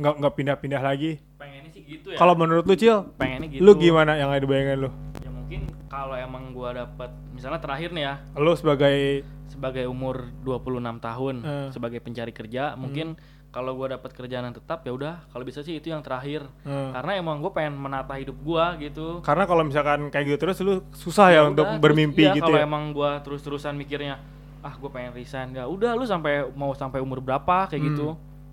nggak 0.00 0.14
nggak 0.24 0.34
pindah-pindah 0.34 0.82
lagi. 0.82 1.20
Pengennya 1.36 1.70
sih 1.70 1.82
gitu 1.84 2.14
ya. 2.14 2.18
Kalau 2.18 2.34
menurut 2.34 2.64
lu 2.64 2.74
cil 2.74 3.04
pengennya 3.20 3.52
gitu. 3.52 3.62
lu 3.62 3.72
gimana 3.76 4.16
yang 4.16 4.32
ada 4.32 4.46
bayangan 4.48 4.88
lu? 4.88 4.90
Ya 5.20 5.30
mungkin 5.30 5.60
kalau 5.92 6.16
emang 6.16 6.56
gua 6.56 6.72
dapat 6.72 7.12
misalnya 7.36 7.60
terakhir 7.60 7.92
nih 7.92 8.04
ya. 8.08 8.14
Lu 8.38 8.52
sebagai 8.56 9.22
sebagai 9.58 9.84
umur 9.84 10.16
26 10.40 10.62
tahun 10.98 11.34
Eh. 11.40 11.68
sebagai 11.70 11.98
pencari 11.98 12.30
kerja 12.30 12.72
mungkin 12.74 13.18
kalau 13.48 13.74
gua 13.74 13.90
dapat 13.90 14.12
kerjaan 14.12 14.44
yang 14.44 14.54
tetap 14.54 14.80
ya 14.80 14.92
udah 14.92 15.26
kalau 15.26 15.42
bisa 15.42 15.60
sih 15.60 15.74
itu 15.74 15.88
yang 15.88 15.98
terakhir 15.98 16.46
Hmm. 16.62 16.92
karena 16.92 17.12
emang 17.16 17.36
gue 17.38 17.50
pengen 17.50 17.74
menata 17.74 18.14
hidup 18.14 18.38
gua 18.38 18.76
gitu 18.76 19.18
Karena 19.20 19.44
kalau 19.44 19.62
misalkan 19.62 20.06
kayak 20.06 20.24
gitu 20.28 20.38
terus 20.38 20.58
lu 20.60 20.84
susah 20.92 21.28
ya, 21.28 21.40
udah, 21.40 21.50
untuk 21.50 21.66
terus 21.66 21.80
bermimpi 21.80 22.22
iya, 22.22 22.34
gitu 22.34 22.46
kalau 22.46 22.56
ya. 22.56 22.62
emang 22.62 22.92
gua 22.92 23.18
terus-terusan 23.18 23.74
mikirnya 23.74 24.20
ah 24.58 24.72
gue 24.72 24.86
pengen 24.88 25.10
resign 25.12 25.50
ya 25.52 25.64
udah 25.64 25.92
lu 25.92 26.04
sampai 26.04 26.46
mau 26.52 26.70
sampai 26.72 26.98
umur 26.98 27.18
berapa 27.18 27.66
kayak 27.66 27.78
Hmm. 27.78 27.88
gitu 27.88 28.08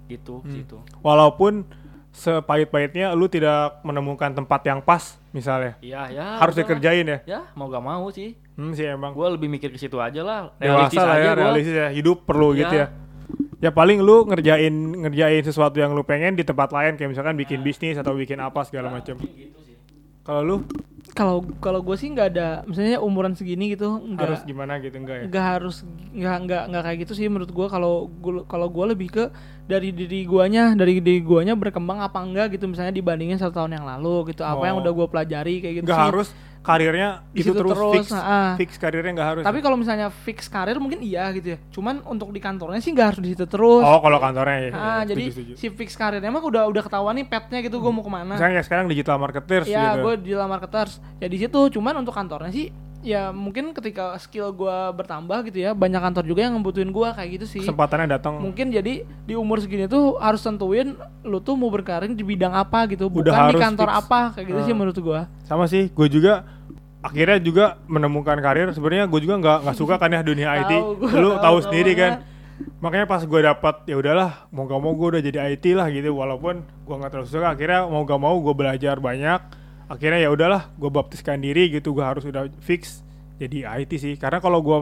gitu 0.08 0.36
Hmm. 0.40 0.50
situ 0.50 0.78
Walaupun 1.00 1.66
sepahit-pahitnya 2.16 3.12
lu 3.12 3.28
tidak 3.28 3.82
menemukan 3.82 4.32
tempat 4.32 4.64
yang 4.64 4.80
pas 4.80 5.20
misalnya. 5.30 5.76
iya 5.80 6.08
ya 6.10 6.40
Harus 6.40 6.56
udah. 6.56 6.64
dikerjain 6.64 7.06
ya. 7.06 7.20
ya 7.28 7.40
mau 7.52 7.68
gak 7.68 7.84
mau 7.84 8.08
sih 8.10 8.40
Hmm 8.56 8.72
sih 8.72 8.86
emang. 8.86 9.12
gue 9.12 9.28
lebih 9.30 9.48
mikir 9.48 9.68
ke 9.68 9.78
situ 9.78 9.98
aja 9.98 10.20
lah 10.20 10.40
Dewasa 10.56 10.96
lah 10.98 11.18
ya, 11.18 11.24
gua. 11.30 11.40
realistis 11.42 11.76
ya. 11.76 11.88
Hidup 11.90 12.24
perlu 12.24 12.52
Iya. 12.52 12.60
gitu 12.62 12.76
ya. 12.76 12.88
Ya 13.58 13.70
paling 13.70 14.00
lu 14.00 14.24
ngerjain 14.24 14.72
ngerjain 14.98 15.42
sesuatu 15.42 15.76
yang 15.76 15.92
lu 15.92 16.02
pengen 16.02 16.34
di 16.34 16.42
tempat 16.42 16.70
lain 16.70 16.94
kayak 16.94 17.10
misalkan 17.10 17.34
bikin 17.34 17.60
bisnis 17.62 17.96
atau 17.96 18.14
bikin 18.14 18.38
apa 18.38 18.62
segala 18.62 18.88
macam. 18.90 19.16
gitu 19.18 19.60
sih 19.60 19.76
Kalau 20.22 20.42
lu 20.42 20.56
kalau 21.08 21.40
kalau 21.56 21.80
gue 21.82 21.96
sih 21.96 22.10
nggak 22.10 22.28
ada 22.30 22.50
misalnya 22.64 22.98
umuran 22.98 23.32
segini 23.32 23.70
gitu 23.70 23.88
harus 24.12 24.42
nggak 24.42 24.46
gimana 24.46 24.74
gitu 24.78 24.98
enggak 24.98 25.16
ya? 25.16 25.26
nggak 25.26 25.46
harus 25.50 25.76
nggak 26.12 26.36
nggak 26.42 26.64
nggak 26.68 26.84
kayak 26.84 26.98
gitu 27.00 27.14
sih 27.14 27.26
menurut 27.26 27.48
gua 27.50 27.68
kalau 27.68 27.94
gua 28.12 28.44
kalau 28.44 28.68
gua 28.68 28.86
lebih 28.88 29.10
ke 29.10 29.24
dari 29.64 29.90
diri 29.92 30.24
guanya 30.24 30.74
dari 30.74 30.98
diri 30.98 31.22
guanya 31.22 31.54
berkembang 31.54 32.00
apa 32.00 32.20
enggak 32.20 32.52
gitu 32.52 32.66
misalnya 32.66 32.92
dibandingin 32.92 33.38
satu 33.38 33.54
tahun 33.56 33.76
yang 33.76 33.86
lalu 33.88 34.34
gitu 34.34 34.44
apa 34.44 34.60
yang 34.62 34.76
Oh. 34.76 34.82
udah 34.82 34.92
gua 34.94 35.08
pelajari 35.08 35.56
kayak 35.60 35.74
gitu 35.78 35.86
Enggak 35.86 35.96
sih. 35.96 36.08
harus 36.10 36.28
karirnya 36.66 37.22
Di 37.30 37.40
itu 37.40 37.52
terus, 37.52 37.72
terus, 37.72 37.94
fix. 38.02 38.08
ah. 38.12 38.58
Fix 38.58 38.72
karirnya 38.76 39.12
enggak 39.14 39.30
harus. 39.30 39.44
tapi 39.46 39.60
kalau 39.60 39.78
misalnya 39.78 40.10
fix 40.10 40.46
karir 40.46 40.76
mungkin 40.76 41.00
iya 41.00 41.30
gitu 41.30 41.54
ya 41.54 41.58
cuman 41.70 42.02
untuk 42.04 42.30
di 42.30 42.42
kantornya 42.42 42.82
sih 42.82 42.90
nggak 42.90 43.08
harus 43.08 43.20
di 43.22 43.30
situ 43.32 43.46
terus 43.46 43.80
Oh, 43.80 44.00
kalau 44.00 44.18
kantornya 44.18 44.58
ya. 44.60 44.72
ah 44.74 44.82
ya, 45.00 45.14
jadi 45.14 45.24
setuju, 45.30 45.54
setuju. 45.54 45.54
si 45.56 45.68
fix 45.72 45.90
karirnya 45.94 46.28
mah 46.28 46.42
udah 46.42 46.66
udah 46.66 46.82
ketahuan 46.82 47.14
nih 47.14 47.26
petnya 47.26 47.60
gitu 47.62 47.78
gua 47.78 47.92
mau 47.92 48.02
ke 48.02 48.10
mana 48.10 48.34
Misalnya 48.34 48.56
ya 48.56 48.64
sekarang 48.64 48.86
digital 48.88 49.16
marketers 49.16 49.66
ya 49.66 49.94
gitu. 49.94 50.02
gue 50.02 50.14
di 50.20 50.30
dalam 50.32 50.50
marketers 50.50 50.92
ya 51.18 51.28
di 51.28 51.38
situ 51.38 51.60
cuman 51.70 51.94
untuk 51.98 52.12
kantornya 52.12 52.50
sih 52.50 52.68
ya 53.06 53.30
mungkin 53.30 53.70
ketika 53.72 54.18
skill 54.18 54.50
gua 54.50 54.90
bertambah 54.90 55.46
gitu 55.46 55.62
ya 55.62 55.72
banyak 55.72 56.02
kantor 56.02 56.26
juga 56.26 56.42
yang 56.42 56.58
ngebutuhin 56.58 56.90
gua 56.90 57.14
kayak 57.14 57.38
gitu 57.38 57.46
sih 57.48 57.62
Kesempatannya 57.62 58.10
datang. 58.10 58.42
mungkin 58.42 58.68
jadi 58.68 58.94
di 59.06 59.34
umur 59.34 59.62
segini 59.62 59.86
tuh 59.86 60.18
harus 60.18 60.42
tentuin 60.42 60.92
lu 61.22 61.38
tuh 61.38 61.54
mau 61.54 61.70
berkarir 61.70 62.10
di 62.10 62.22
bidang 62.22 62.52
apa 62.52 62.84
gitu 62.88 63.06
bukan 63.08 63.30
Udah 63.30 63.48
di 63.48 63.56
kantor 63.56 63.88
fix. 63.88 64.00
apa 64.02 64.20
kayak 64.34 64.46
gitu 64.48 64.60
sih 64.64 64.74
Ah. 64.74 64.78
menurut 64.78 64.98
gua 65.00 65.22
Sama 65.42 65.66
sih, 65.66 65.88
gue 65.88 66.08
juga 66.10 66.42
akhirnya 67.00 67.38
juga 67.38 67.66
menemukan 67.86 68.34
karir. 68.36 68.66
Sebenarnya 68.72 69.06
gue 69.06 69.20
juga 69.20 69.38
nggak 69.38 69.58
nggak 69.62 69.78
suka 69.78 69.96
kan 69.96 70.10
ya 70.10 70.22
dunia 70.22 70.50
IT. 70.58 70.72
Gua 70.98 71.14
Lu 71.14 71.30
tahu, 71.38 71.58
sendiri 71.62 71.94
kan. 71.94 72.26
Makanya 72.80 73.06
pas 73.06 73.22
gue 73.22 73.42
dapat 73.44 73.76
ya 73.84 73.94
udahlah 73.94 74.48
mau 74.48 74.64
gak 74.64 74.80
mau 74.80 74.90
gue 74.92 75.08
udah 75.12 75.22
jadi 75.22 75.40
IT 75.52 75.66
lah 75.72 75.86
gitu. 75.88 76.10
Walaupun 76.12 76.56
gue 76.64 76.96
nggak 76.96 77.12
terlalu 77.12 77.30
suka. 77.30 77.52
Akhirnya 77.52 77.86
mau 77.86 78.02
gak 78.02 78.18
mau 78.18 78.34
gue 78.40 78.54
belajar 78.54 78.98
banyak. 78.98 79.40
Akhirnya 79.86 80.20
ya 80.20 80.30
udahlah 80.30 80.72
gue 80.72 80.90
baptiskan 80.90 81.38
diri 81.38 81.70
gitu. 81.70 81.92
Gue 81.92 82.02
harus 82.02 82.24
udah 82.24 82.46
fix 82.60 83.02
jadi 83.36 83.78
IT 83.80 83.92
sih. 83.96 84.14
Karena 84.16 84.38
kalau 84.38 84.60
gue 84.60 84.80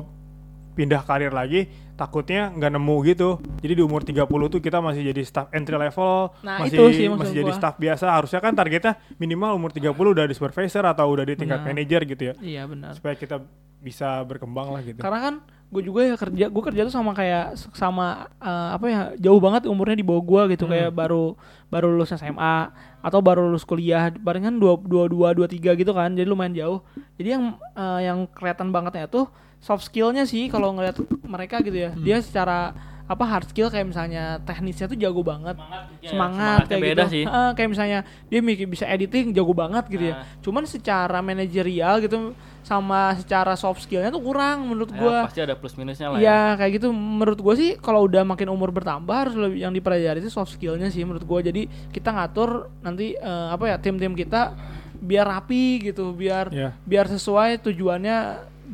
pindah 0.74 1.02
karir 1.02 1.30
lagi 1.30 1.70
takutnya 1.94 2.50
nggak 2.50 2.72
nemu 2.72 2.96
gitu. 3.06 3.30
Jadi 3.60 3.74
di 3.74 3.84
umur 3.84 4.02
30 4.02 4.26
tuh 4.26 4.58
kita 4.58 4.80
masih 4.80 5.06
jadi 5.06 5.22
staff 5.22 5.48
entry 5.52 5.78
level, 5.78 6.34
Nah, 6.42 6.58
masih 6.60 6.74
itu 6.74 6.84
sih 6.92 7.06
masih 7.08 7.36
jadi 7.36 7.52
gua. 7.52 7.60
staff 7.60 7.76
biasa. 7.78 8.06
Harusnya 8.10 8.40
kan 8.40 8.54
targetnya 8.54 8.94
minimal 9.16 9.54
umur 9.54 9.70
30 9.70 9.94
udah 9.94 10.26
di 10.26 10.34
supervisor 10.34 10.82
atau 10.84 11.06
udah 11.08 11.22
di 11.22 11.36
tingkat 11.36 11.62
Benar. 11.62 11.70
manager 11.70 12.02
gitu 12.04 12.24
ya. 12.24 12.34
iya 12.42 12.64
benar 12.66 12.98
Supaya 12.98 13.14
kita 13.14 13.38
bisa 13.78 14.24
berkembang 14.24 14.72
lah 14.72 14.82
gitu. 14.82 14.98
karena 14.98 15.20
kan 15.22 15.36
gue 15.74 15.84
juga 15.84 16.02
ya 16.06 16.16
kerja 16.16 16.46
gue 16.48 16.64
kerja 16.64 16.82
tuh 16.86 16.94
sama 16.94 17.12
kayak 17.12 17.58
sama 17.74 18.30
eh, 18.38 18.70
apa 18.78 18.86
ya 18.86 19.02
jauh 19.18 19.42
banget 19.42 19.66
umurnya 19.66 19.98
di 19.98 20.06
bawah 20.06 20.22
gue 20.22 20.42
gitu 20.54 20.70
Hmm. 20.70 20.74
kayak 20.78 20.92
baru 20.94 21.34
baru 21.68 21.90
lulus 21.90 22.14
SMA 22.14 22.70
atau 23.02 23.20
baru 23.20 23.50
lulus 23.50 23.66
kuliah 23.66 24.14
barengan 24.14 24.54
dua 24.54 24.78
dua 24.78 25.10
dua 25.10 25.28
dua 25.34 25.48
tiga 25.50 25.74
gitu 25.74 25.90
kan 25.90 26.14
jadi 26.14 26.30
lumayan 26.30 26.54
jauh 26.54 26.80
jadi 27.18 27.36
yang 27.36 27.44
eh, 27.74 28.00
yang 28.06 28.30
kelihatan 28.30 28.70
bangetnya 28.70 29.10
tuh 29.10 29.26
soft 29.58 29.84
skillnya 29.84 30.24
sih 30.24 30.48
kalau 30.48 30.70
ngeliat 30.72 30.96
mereka 31.26 31.60
gitu 31.60 31.76
ya 31.76 31.92
Hmm. 31.92 32.06
dia 32.06 32.22
secara 32.22 32.78
apa 33.04 33.24
hard 33.24 33.46
skill 33.46 33.68
kayak 33.68 33.84
misalnya 33.86 34.40
teknisnya 34.42 34.88
tuh 34.88 34.96
jago 34.96 35.20
banget 35.22 35.60
Semangat, 35.60 35.84
ya, 36.00 36.10
semangat 36.10 36.60
kayak 36.66 36.82
beda 36.82 37.04
gitu 37.04 37.12
sih. 37.12 37.24
Heeh, 37.24 37.50
kayak 37.52 37.70
misalnya 37.70 38.00
dia 38.26 38.40
mikir 38.40 38.66
bisa 38.66 38.86
editing 38.86 39.26
jago 39.30 39.52
banget 39.52 39.84
gitu 39.88 40.04
ya 40.06 40.16
Nah. 40.16 40.26
cuman 40.40 40.64
secara 40.64 41.20
manajerial 41.20 42.00
gitu 42.00 42.32
sama 42.62 43.12
secara 43.14 43.54
soft 43.54 43.84
skillnya 43.84 44.08
tuh 44.08 44.20
kurang 44.20 44.64
menurut 44.66 44.88
Ya, 44.88 44.98
gua 44.98 45.16
pasti 45.28 45.42
ada 45.42 45.52
plus 45.54 45.76
minusnya 45.76 46.08
lah 46.08 46.16
ya. 46.16 46.24
Iya 46.24 46.42
kayak 46.56 46.72
gitu 46.74 46.88
menurut 46.90 47.36
gue 47.38 47.54
sih 47.54 47.70
kalau 47.76 48.04
udah 48.04 48.24
makin 48.24 48.48
umur 48.48 48.72
bertambah 48.72 49.12
harus 49.14 49.36
lebih 49.36 49.60
yang 49.60 49.72
dipelajari 49.72 50.18
itu 50.18 50.32
soft 50.32 50.56
skillnya 50.56 50.88
sih 50.88 51.04
menurut 51.04 51.22
gue 51.22 51.40
jadi 51.44 51.62
kita 51.92 52.10
ngatur 52.10 52.72
nanti 52.80 53.14
eh, 53.14 53.48
apa 53.52 53.68
ya 53.68 53.76
tim-tim 53.78 54.14
kita 54.14 54.56
biar 54.96 55.28
rapi 55.28 55.64
gitu 55.84 56.16
biar 56.16 56.48
Iya. 56.50 56.72
biar 56.80 57.06
sesuai 57.10 57.60
tujuannya 57.60 58.18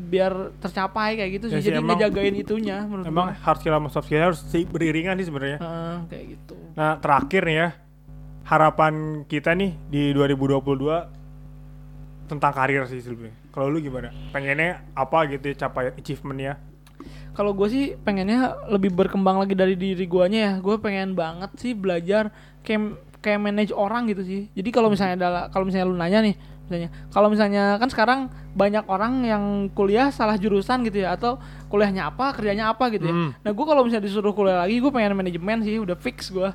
biar 0.01 0.31
tercapai 0.57 1.13
kayak 1.13 1.31
gitu 1.33 1.45
Ya 1.45 1.51
sih 1.51 1.59
sih, 1.59 1.67
jadi 1.67 1.77
emang- 1.77 1.99
ngejagain 1.99 2.33
itunya 2.33 2.77
menurut 2.81 3.05
Emang 3.05 3.27
gua. 3.27 3.41
hard 3.41 3.57
skill 3.59 3.73
sama 3.73 3.87
soft 3.89 4.05
skill 4.05 4.23
harus 4.23 4.39
beriringan 4.65 5.15
sih 5.15 5.27
sebenarnya. 5.27 5.57
Heeh, 5.57 5.95
kayak 6.07 6.25
gitu 6.31 6.55
Nah 6.73 6.95
terakhir 6.95 7.41
nih 7.43 7.57
ya 7.57 7.67
harapan 8.43 8.93
kita 9.23 9.51
nih 9.53 9.71
di 9.85 10.01
2022 10.09 11.11
tentang 12.25 12.51
karir 12.51 12.85
sih 12.85 12.99
sebenarnya. 12.99 13.35
Kalau 13.49 13.67
lu 13.67 13.79
gimana? 13.79 14.13
Pengennya 14.29 14.85
apa 14.93 15.25
gitu 15.27 15.45
ya 15.45 15.55
capaian 15.59 15.93
achievementnya? 15.93 16.55
kalau 17.29 17.55
gue 17.55 17.63
sih 17.65 17.95
pengennya 17.95 18.51
lebih 18.67 18.91
berkembang 18.91 19.39
lagi 19.39 19.55
dari 19.55 19.71
diri 19.73 20.03
guanya 20.03 20.39
ya 20.41 20.53
gue 20.57 20.75
pengen 20.77 21.15
banget 21.15 21.47
sih 21.55 21.71
belajar 21.71 22.35
kayak 22.59 22.81
kayak 23.17 23.39
manage 23.39 23.71
orang 23.71 24.03
gitu 24.05 24.19
sih 24.21 24.41
jadi 24.51 24.67
kalau 24.69 24.91
misalnya 24.91 25.15
adalah 25.15 25.43
kalau 25.47 25.63
misalnya 25.63 25.87
lu 25.87 25.95
nanya 25.95 26.19
nih 26.21 26.35
misalnya. 26.69 26.93
Kalau 27.09 27.27
misalnya 27.33 27.81
kan 27.81 27.89
sekarang 27.89 28.19
banyak 28.53 28.85
orang 28.85 29.25
yang 29.25 29.43
kuliah 29.73 30.13
salah 30.13 30.37
jurusan 30.37 30.85
gitu 30.85 31.01
ya 31.01 31.17
atau 31.17 31.41
kuliahnya 31.69 32.09
apa 32.09 32.33
kerjanya 32.37 32.69
apa 32.69 32.89
gitu 32.93 33.09
ya. 33.09 33.13
Hmm. 33.13 33.29
nah 33.45 33.53
gue 33.53 33.65
kalau 33.65 33.85
misalnya 33.85 34.05
disuruh 34.09 34.33
kuliah 34.33 34.65
lagi 34.65 34.81
gue 34.81 34.89
pengen 34.89 35.13
manajemen 35.13 35.61
sih 35.61 35.77
udah 35.77 35.93
fix 35.97 36.29
gue 36.29 36.49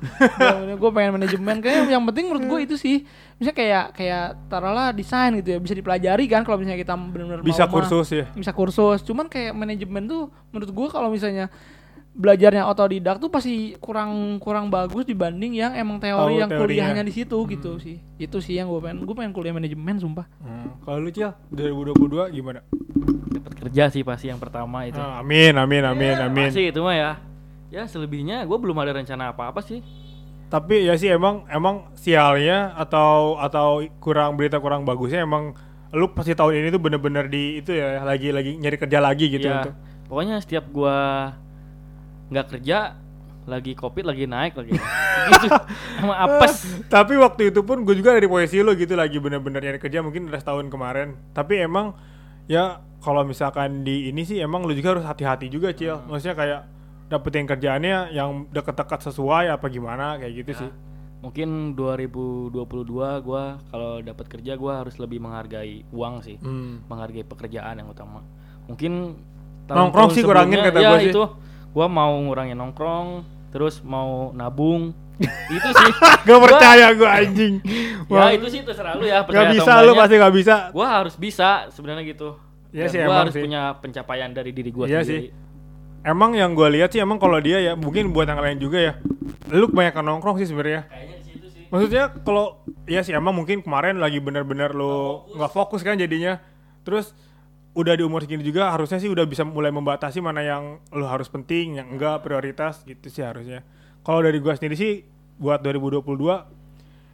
gue 0.79 0.91
pengen 0.95 1.11
manajemen. 1.19 1.59
Kayak 1.59 1.91
yang 1.91 2.03
penting 2.07 2.31
menurut 2.31 2.45
gue 2.47 2.59
itu 2.71 2.75
sih. 2.79 3.03
Misalnya 3.35 3.55
kayak 3.59 3.85
kayak 3.99 4.25
taruhlah 4.47 4.95
desain 4.95 5.35
gitu 5.43 5.55
ya 5.55 5.59
bisa 5.59 5.75
dipelajari 5.75 6.25
kan 6.31 6.47
kalau 6.47 6.55
misalnya 6.55 6.79
kita 6.79 6.95
benar-benar 6.95 7.43
Bisa 7.43 7.67
mau 7.67 7.79
mah 7.79 7.83
kursus 7.83 8.07
ya? 8.15 8.25
bisa 8.31 8.51
kursus. 8.55 9.03
Cuman 9.03 9.27
kayak 9.27 9.51
manajemen 9.51 10.07
tuh 10.07 10.31
menurut 10.55 10.71
gua 10.71 10.87
kalau 10.87 11.11
misalnya 11.11 11.51
belajarnya 12.15 12.63
otodidak 12.63 13.19
tuh 13.19 13.27
pasti 13.27 13.75
kurang 13.75 14.39
kurang 14.39 14.71
bagus 14.71 15.03
dibanding 15.03 15.51
yang 15.53 15.75
emang 15.75 15.99
teori 15.99 16.15
Tahu 16.15 16.39
yang 16.39 16.47
teorinya. 16.47 16.63
kuliahnya 16.95 17.03
di 17.03 17.11
situ 17.11 17.35
gitu 17.45 17.75
sih 17.75 17.99
itu 18.15 18.37
sih 18.39 18.55
yang 18.55 18.67
gue 18.67 18.79
pengen 18.79 19.03
gue 19.03 19.11
pengen 19.13 19.31
kuliah 19.31 19.51
manajemen 19.51 19.99
sumpah 19.99 20.23
Hmm. 20.39 20.71
Kalau 20.81 20.97
lu 20.97 21.09
Cil 21.09 21.33
2022 21.49 22.31
gimana? 22.31 22.61
Dapat 23.27 23.53
kerja 23.59 23.83
sih 23.89 24.01
pasti 24.01 24.29
yang 24.29 24.37
pertama 24.37 24.85
itu. 24.85 24.95
Ah, 24.95 25.19
amin 25.19 25.51
amin 25.53 25.83
amin 25.83 26.13
Ya, 26.13 26.25
amin. 26.25 26.47
Pasti 26.47 26.69
itu 26.69 26.79
mah 26.79 26.93
ya. 26.93 27.11
Ya 27.67 27.83
selebihnya 27.83 28.45
gue 28.45 28.53
belum 28.55 28.77
ada 28.77 28.93
rencana 28.93 29.33
apa-apa 29.33 29.59
sih. 29.59 29.81
Tapi 30.45 30.85
ya 30.85 30.93
sih 30.93 31.09
emang 31.09 31.43
emang 31.49 31.89
sialnya 31.93 32.71
atau 32.75 33.35
atau 33.35 33.81
kurang 33.97 34.37
berita 34.37 34.55
kurang 34.55 34.85
bagusnya 34.85 35.21
emang 35.21 35.57
lu 35.89 36.07
pasti 36.09 36.31
tahun 36.31 36.53
ini 36.55 36.67
tuh 36.69 36.79
bener-bener 36.79 37.25
di 37.25 37.59
itu 37.59 37.71
ya 37.71 37.99
lagi 37.99 38.29
lagi 38.29 38.53
nyari 38.53 38.77
kerja 38.77 38.99
lagi 38.99 39.25
gitu 39.27 39.47
ya, 39.47 39.63
untuk 39.63 39.73
pokoknya 40.05 40.37
setiap 40.37 40.69
gua 40.69 41.31
nggak 42.27 42.47
kerja 42.49 42.97
lagi 43.45 43.73
covid 43.73 44.03
lagi 44.03 44.25
naik 44.25 44.57
lagi 44.57 44.73
gitu 45.31 45.47
sama 45.95 46.17
apes 46.17 46.65
Tapi 46.93 47.13
waktu 47.15 47.49
itu 47.49 47.61
pun 47.61 47.81
gue 47.81 47.93
juga 47.93 48.11
dari 48.11 48.25
posisi 48.25 48.59
lo 48.59 48.73
gitu 48.73 48.93
lagi 48.93 49.17
bener-bener 49.17 49.61
nyari 49.61 49.77
kerja 49.77 50.01
mungkin 50.01 50.27
udah 50.27 50.37
setahun 50.37 50.65
kemarin. 50.67 51.13
Tapi 51.31 51.61
emang 51.61 51.93
ya 52.45 52.77
kalau 52.99 53.21
misalkan 53.21 53.81
di 53.81 54.09
ini 54.09 54.21
sih 54.21 54.37
emang 54.37 54.63
lu 54.63 54.73
juga 54.73 54.93
harus 54.93 55.05
hati-hati 55.05 55.45
juga 55.47 55.69
Cil. 55.71 55.93
Maksudnya 56.03 56.33
kayak 56.33 56.61
dapetin 57.05 57.45
kerjaannya 57.45 57.97
yang 58.11 58.49
deket-deket 58.49 59.05
sesuai 59.05 59.49
apa 59.51 59.65
gimana 59.67 60.17
kayak 60.17 60.33
gitu 60.35 60.51
Ya, 60.51 60.59
sih. 60.59 60.71
mungkin 61.21 61.49
2022 61.73 62.65
gua 63.21 63.61
kalau 63.67 63.97
dapat 63.99 64.25
kerja 64.27 64.53
gua 64.55 64.81
harus 64.81 64.97
lebih 64.97 65.17
menghargai 65.19 65.85
uang 65.89 66.21
sih 66.21 66.37
Hmm. 66.37 66.81
menghargai 66.85 67.21
pekerjaan 67.21 67.77
yang 67.77 67.85
utama 67.87 68.25
mungkin 68.65 69.21
Nongkrong 69.65 70.09
sih 70.11 70.21
kurangin 70.21 70.61
kata 70.61 70.77
ya 70.77 70.89
gua 70.91 70.99
sih. 70.99 71.09
itu 71.09 71.23
gua 71.75 71.85
mau 71.85 72.15
ngurangin 72.17 72.55
nongkrong 72.55 73.21
terus 73.51 73.83
mau 73.83 74.31
nabung 74.31 74.95
itu 75.49 75.69
sih 75.69 75.91
Gak 76.23 76.39
percaya 76.41 76.91
gue 76.91 77.07
anjing. 77.07 77.53
ya 78.11 78.11
Wah, 78.11 78.31
itu 78.31 78.47
sih 78.49 78.59
terserah 78.61 78.95
lu 78.95 79.03
ya 79.03 79.21
Gak 79.21 79.25
percaya 79.25 79.47
atau 79.47 79.55
bisa 79.55 79.73
lu 79.79 79.91
pasti 79.93 80.15
gak 80.15 80.33
bisa. 80.33 80.55
gua 80.71 80.87
harus 80.93 81.15
bisa 81.15 81.49
sebenarnya 81.69 82.03
gitu 82.05 82.35
Dan 82.69 82.87
sih, 82.87 82.99
gua 82.99 83.05
emang 83.05 83.19
harus 83.21 83.33
sih. 83.33 83.43
punya 83.43 83.61
pencapaian 83.75 84.31
dari 84.31 84.51
diri 84.51 84.71
gua 84.71 84.85
Iya 84.85 84.99
sendiri 85.01 85.31
Emang 86.01 86.31
yang 86.31 86.53
gue 86.53 86.67
lihat 86.69 86.91
sih 86.91 86.99
emang 86.99 87.15
kalau 87.15 87.39
dia 87.39 87.57
ya 87.59 87.73
mungkin 87.73 88.11
buat 88.11 88.23
yang 88.25 88.37
lain 88.37 88.59
juga 88.59 88.77
ya. 88.77 88.93
Lu 89.49 89.65
kebanyakan 89.65 90.05
nongkrong 90.05 90.37
sih 90.37 90.45
sebenarnya. 90.45 90.85
kayaknya 90.85 91.17
di 91.17 91.25
situ 91.25 91.47
sih 91.49 91.63
Maksudnya 91.65 92.03
kalau 92.21 92.61
ya 92.85 93.01
sih 93.01 93.09
emang 93.11 93.33
mungkin 93.33 93.59
kemarin 93.59 93.97
lagi 93.97 94.19
bener-bener 94.19 94.69
lu 94.69 95.25
nggak 95.31 95.49
fokus 95.49 95.81
kan 95.81 95.97
jadinya. 95.97 96.37
Terus 96.83 97.09
udah 97.75 97.93
di 97.99 98.03
umur 98.07 98.23
segini 98.23 98.39
juga 98.41 98.71
harusnya 98.71 99.03
sih 99.03 99.11
udah 99.11 99.27
bisa 99.27 99.43
mulai 99.43 99.67
membatasi 99.67 100.23
mana 100.23 100.39
yang 100.39 100.79
lu 100.95 101.03
harus 101.03 101.27
penting, 101.27 101.75
yang 101.83 101.91
enggak 101.91 102.23
prioritas 102.23 102.81
gitu 102.87 103.11
sih 103.11 103.21
harusnya. 103.21 103.67
Kalau 104.01 104.23
dari 104.23 104.39
gua 104.39 104.55
sendiri 104.55 104.79
sih 104.79 105.03
buat 105.35 105.59
2022 105.59 106.07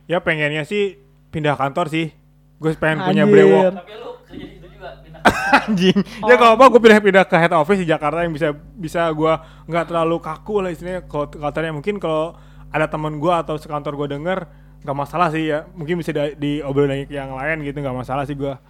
ya 0.05 0.21
pengennya 0.21 0.61
sih 0.61 1.01
pindah 1.33 1.57
kantor 1.57 1.89
sih. 1.89 2.13
Gue 2.61 2.77
pengen 2.77 3.09
punya 3.09 3.25
Anjir. 3.25 3.33
brewok 3.33 3.63
tapi 3.73 3.91
lu 3.97 4.09
kerja 4.21 4.45
di 4.45 4.53
situ 4.53 4.67
juga 4.69 4.89
pindah 5.01 5.21
anjing. 5.65 5.97
Ya 6.29 6.35
kalau 6.37 6.53
apa 6.53 6.65
gue 6.69 6.81
pindah-pindah 6.85 7.25
ke 7.25 7.35
head 7.41 7.53
office 7.57 7.81
di 7.81 7.87
Jakarta 7.89 8.21
yang 8.21 8.33
bisa 8.37 8.53
bisa 8.77 9.09
gua 9.17 9.41
nggak 9.65 9.89
terlalu 9.89 10.21
kaku 10.21 10.61
lah 10.61 10.69
istilahnya. 10.69 11.09
Kalau 11.09 11.25
kantornya 11.25 11.73
mungkin 11.73 11.97
kalau 11.97 12.37
ada 12.69 12.85
teman 12.85 13.17
gua 13.17 13.41
atau 13.41 13.57
sekantor 13.57 13.97
gua 13.97 14.07
denger 14.13 14.45
nggak 14.85 14.93
masalah 14.93 15.33
sih 15.33 15.49
ya. 15.49 15.65
Mungkin 15.73 16.05
bisa 16.05 16.13
di, 16.13 16.37
diobrolin 16.37 17.09
yang 17.09 17.33
lain 17.33 17.65
gitu 17.65 17.81
nggak 17.81 17.97
masalah 17.97 18.29
sih 18.29 18.37
gua. 18.37 18.61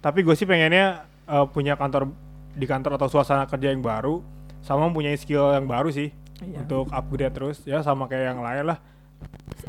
Tapi 0.00 0.24
gue 0.24 0.32
sih 0.32 0.48
pengennya 0.48 1.09
eh, 1.30 1.46
punya 1.48 1.74
kantor 1.74 2.10
di 2.50 2.66
kantor 2.66 2.96
atau 2.96 3.08
suasana 3.08 3.46
kerja 3.46 3.70
yang 3.70 3.80
baru 3.80 4.20
sama 4.60 4.84
mempunyai 4.84 5.14
skill 5.14 5.54
yang 5.54 5.64
baru 5.64 5.88
sih 5.88 6.10
Iya. 6.40 6.64
untuk 6.64 6.88
upgrade 6.88 7.30
terus 7.30 7.60
ya 7.62 7.80
sama 7.80 8.04
kayak 8.04 8.24
yang 8.26 8.40
lain 8.40 8.64
lah. 8.66 8.80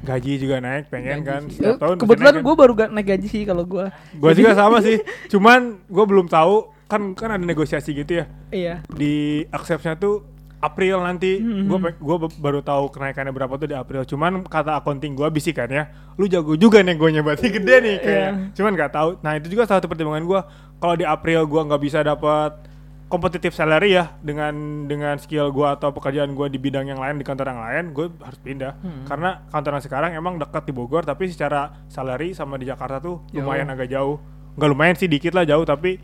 Gaji 0.02 0.39
juga 0.39 0.58
naik 0.58 0.88
pengen 0.88 1.19
Gaji 1.19 1.28
kan 1.28 1.41
sih. 1.45 1.60
setiap 1.60 1.78
tahun. 1.78 1.95
kebetulan 2.00 2.34
kan. 2.34 2.41
gue 2.41 2.56
baru 2.56 2.71
gak 2.74 2.89
naik 2.89 3.08
gaji 3.10 3.28
sih 3.28 3.43
kalau 3.43 3.63
gue 3.63 3.86
Gue 4.13 4.32
juga 4.34 4.56
sama 4.56 4.80
sih. 4.80 4.97
Cuman 5.32 5.84
gue 5.84 6.06
belum 6.06 6.26
tahu 6.26 6.56
kan 6.88 7.12
kan 7.12 7.30
ada 7.30 7.43
negosiasi 7.43 7.91
gitu 7.93 8.18
ya. 8.18 8.26
iya 8.49 8.76
Di 8.89 9.43
acceptnya 9.47 9.93
tuh 9.95 10.24
April 10.57 11.01
nanti. 11.01 11.38
Mhm. 11.38 11.68
Gue 11.68 11.78
gua 11.99 12.18
be- 12.20 12.38
baru 12.39 12.62
tahu 12.62 12.88
kenaikannya 12.89 13.30
berapa 13.30 13.51
tuh 13.51 13.66
di 13.66 13.74
April. 13.74 14.05
Cuman 14.05 14.41
kata 14.41 14.78
accounting 14.78 15.12
gue 15.12 15.28
bisikan 15.28 15.68
ya, 15.68 15.89
lu 16.16 16.26
jago 16.26 16.53
juga 16.53 16.80
nih 16.80 16.93
gue 16.93 17.20
berarti 17.20 17.47
gede 17.49 17.76
nih 17.82 17.95
kayaknya. 17.97 18.32
Iya. 18.32 18.53
Cuman 18.53 18.72
nggak 18.72 18.91
tahu. 18.91 19.09
Nah 19.20 19.32
itu 19.36 19.49
juga 19.49 19.66
salah 19.66 19.82
satu 19.82 19.89
pertimbangan 19.89 20.24
gue. 20.24 20.41
Kalau 20.82 20.96
di 20.96 21.06
April 21.06 21.46
gue 21.46 21.62
nggak 21.64 21.80
bisa 21.80 22.02
dapat 22.02 22.58
kompetitif 23.06 23.52
salary 23.52 23.92
ya 23.92 24.16
dengan 24.18 24.56
dengan 24.88 25.16
skill 25.16 25.52
gue 25.52 25.68
atau 25.68 25.92
pekerjaan 25.92 26.32
gue 26.32 26.48
di 26.48 26.56
bidang 26.56 26.88
yang 26.88 26.96
lain 26.96 27.16
di 27.16 27.28
kantor 27.28 27.44
yang 27.50 27.60
lain 27.60 27.84
gue 27.92 28.08
harus 28.18 28.40
pindah 28.40 28.72
Hmm. 28.80 29.04
karena 29.04 29.30
kantor 29.48 29.72
yang 29.76 29.84
sekarang 29.84 30.12
emang 30.16 30.40
dekat 30.40 30.64
di 30.64 30.72
Bogor 30.72 31.04
tapi 31.04 31.28
secara 31.28 31.86
salary 31.86 32.32
sama 32.32 32.56
di 32.56 32.64
Jakarta 32.64 32.98
tuh 32.98 33.20
Jauh. 33.30 33.44
lumayan 33.44 33.68
agak 33.68 33.92
jauh 33.92 34.16
nggak 34.56 34.70
lumayan 34.70 34.96
sih 34.96 35.06
dikit 35.06 35.36
lah 35.36 35.44
jauh 35.44 35.62
tapi 35.62 36.00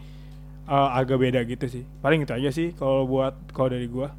eh, 0.67 0.89
agak 0.93 1.15
beda 1.17 1.39
gitu 1.41 1.65
sih. 1.65 1.83
Paling 1.97 2.27
itu 2.27 2.33
aja 2.35 2.49
sih 2.51 2.75
kalau 2.75 3.07
buat 3.07 3.33
kalau 3.49 3.71
dari 3.71 3.87
gua 3.87 4.11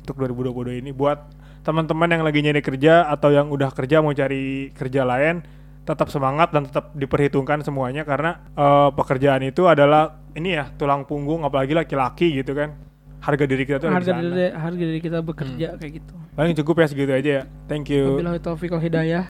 untuk 0.00 0.14
2022 0.16 0.78
ini 0.78 0.94
buat 0.94 1.18
teman-teman 1.60 2.06
yang 2.08 2.22
lagi 2.22 2.38
nyari 2.40 2.62
kerja 2.62 3.10
atau 3.10 3.34
yang 3.34 3.50
udah 3.50 3.74
kerja 3.74 3.98
mau 3.98 4.14
cari 4.14 4.70
kerja 4.70 5.02
lain 5.02 5.42
tetap 5.86 6.10
semangat 6.10 6.50
dan 6.50 6.66
tetap 6.66 6.90
diperhitungkan 6.98 7.62
semuanya 7.62 8.02
karena 8.02 8.42
eh, 8.58 8.90
pekerjaan 8.90 9.46
itu 9.46 9.70
adalah 9.70 10.18
ini 10.34 10.58
ya 10.58 10.68
tulang 10.74 11.06
punggung 11.06 11.46
apalagi 11.46 11.72
laki-laki 11.72 12.42
gitu 12.42 12.52
kan. 12.52 12.74
Harga 13.16 13.48
diri 13.48 13.64
kita 13.64 13.80
tuh 13.80 13.88
harga 13.90 14.20
diri 14.20 14.52
harga 14.52 14.84
diri 14.84 15.00
kita 15.00 15.18
bekerja 15.24 15.80
kayak 15.80 15.92
gitu. 16.02 16.14
Paling 16.36 16.52
cukup 16.62 16.84
ya 16.84 16.86
segitu 16.90 17.12
aja 17.16 17.30
ya. 17.40 17.42
Thank 17.64 17.88
you. 17.88 18.20
Wabillahi 18.20 18.42
taufiq 18.44 18.76
hidayah 18.76 19.24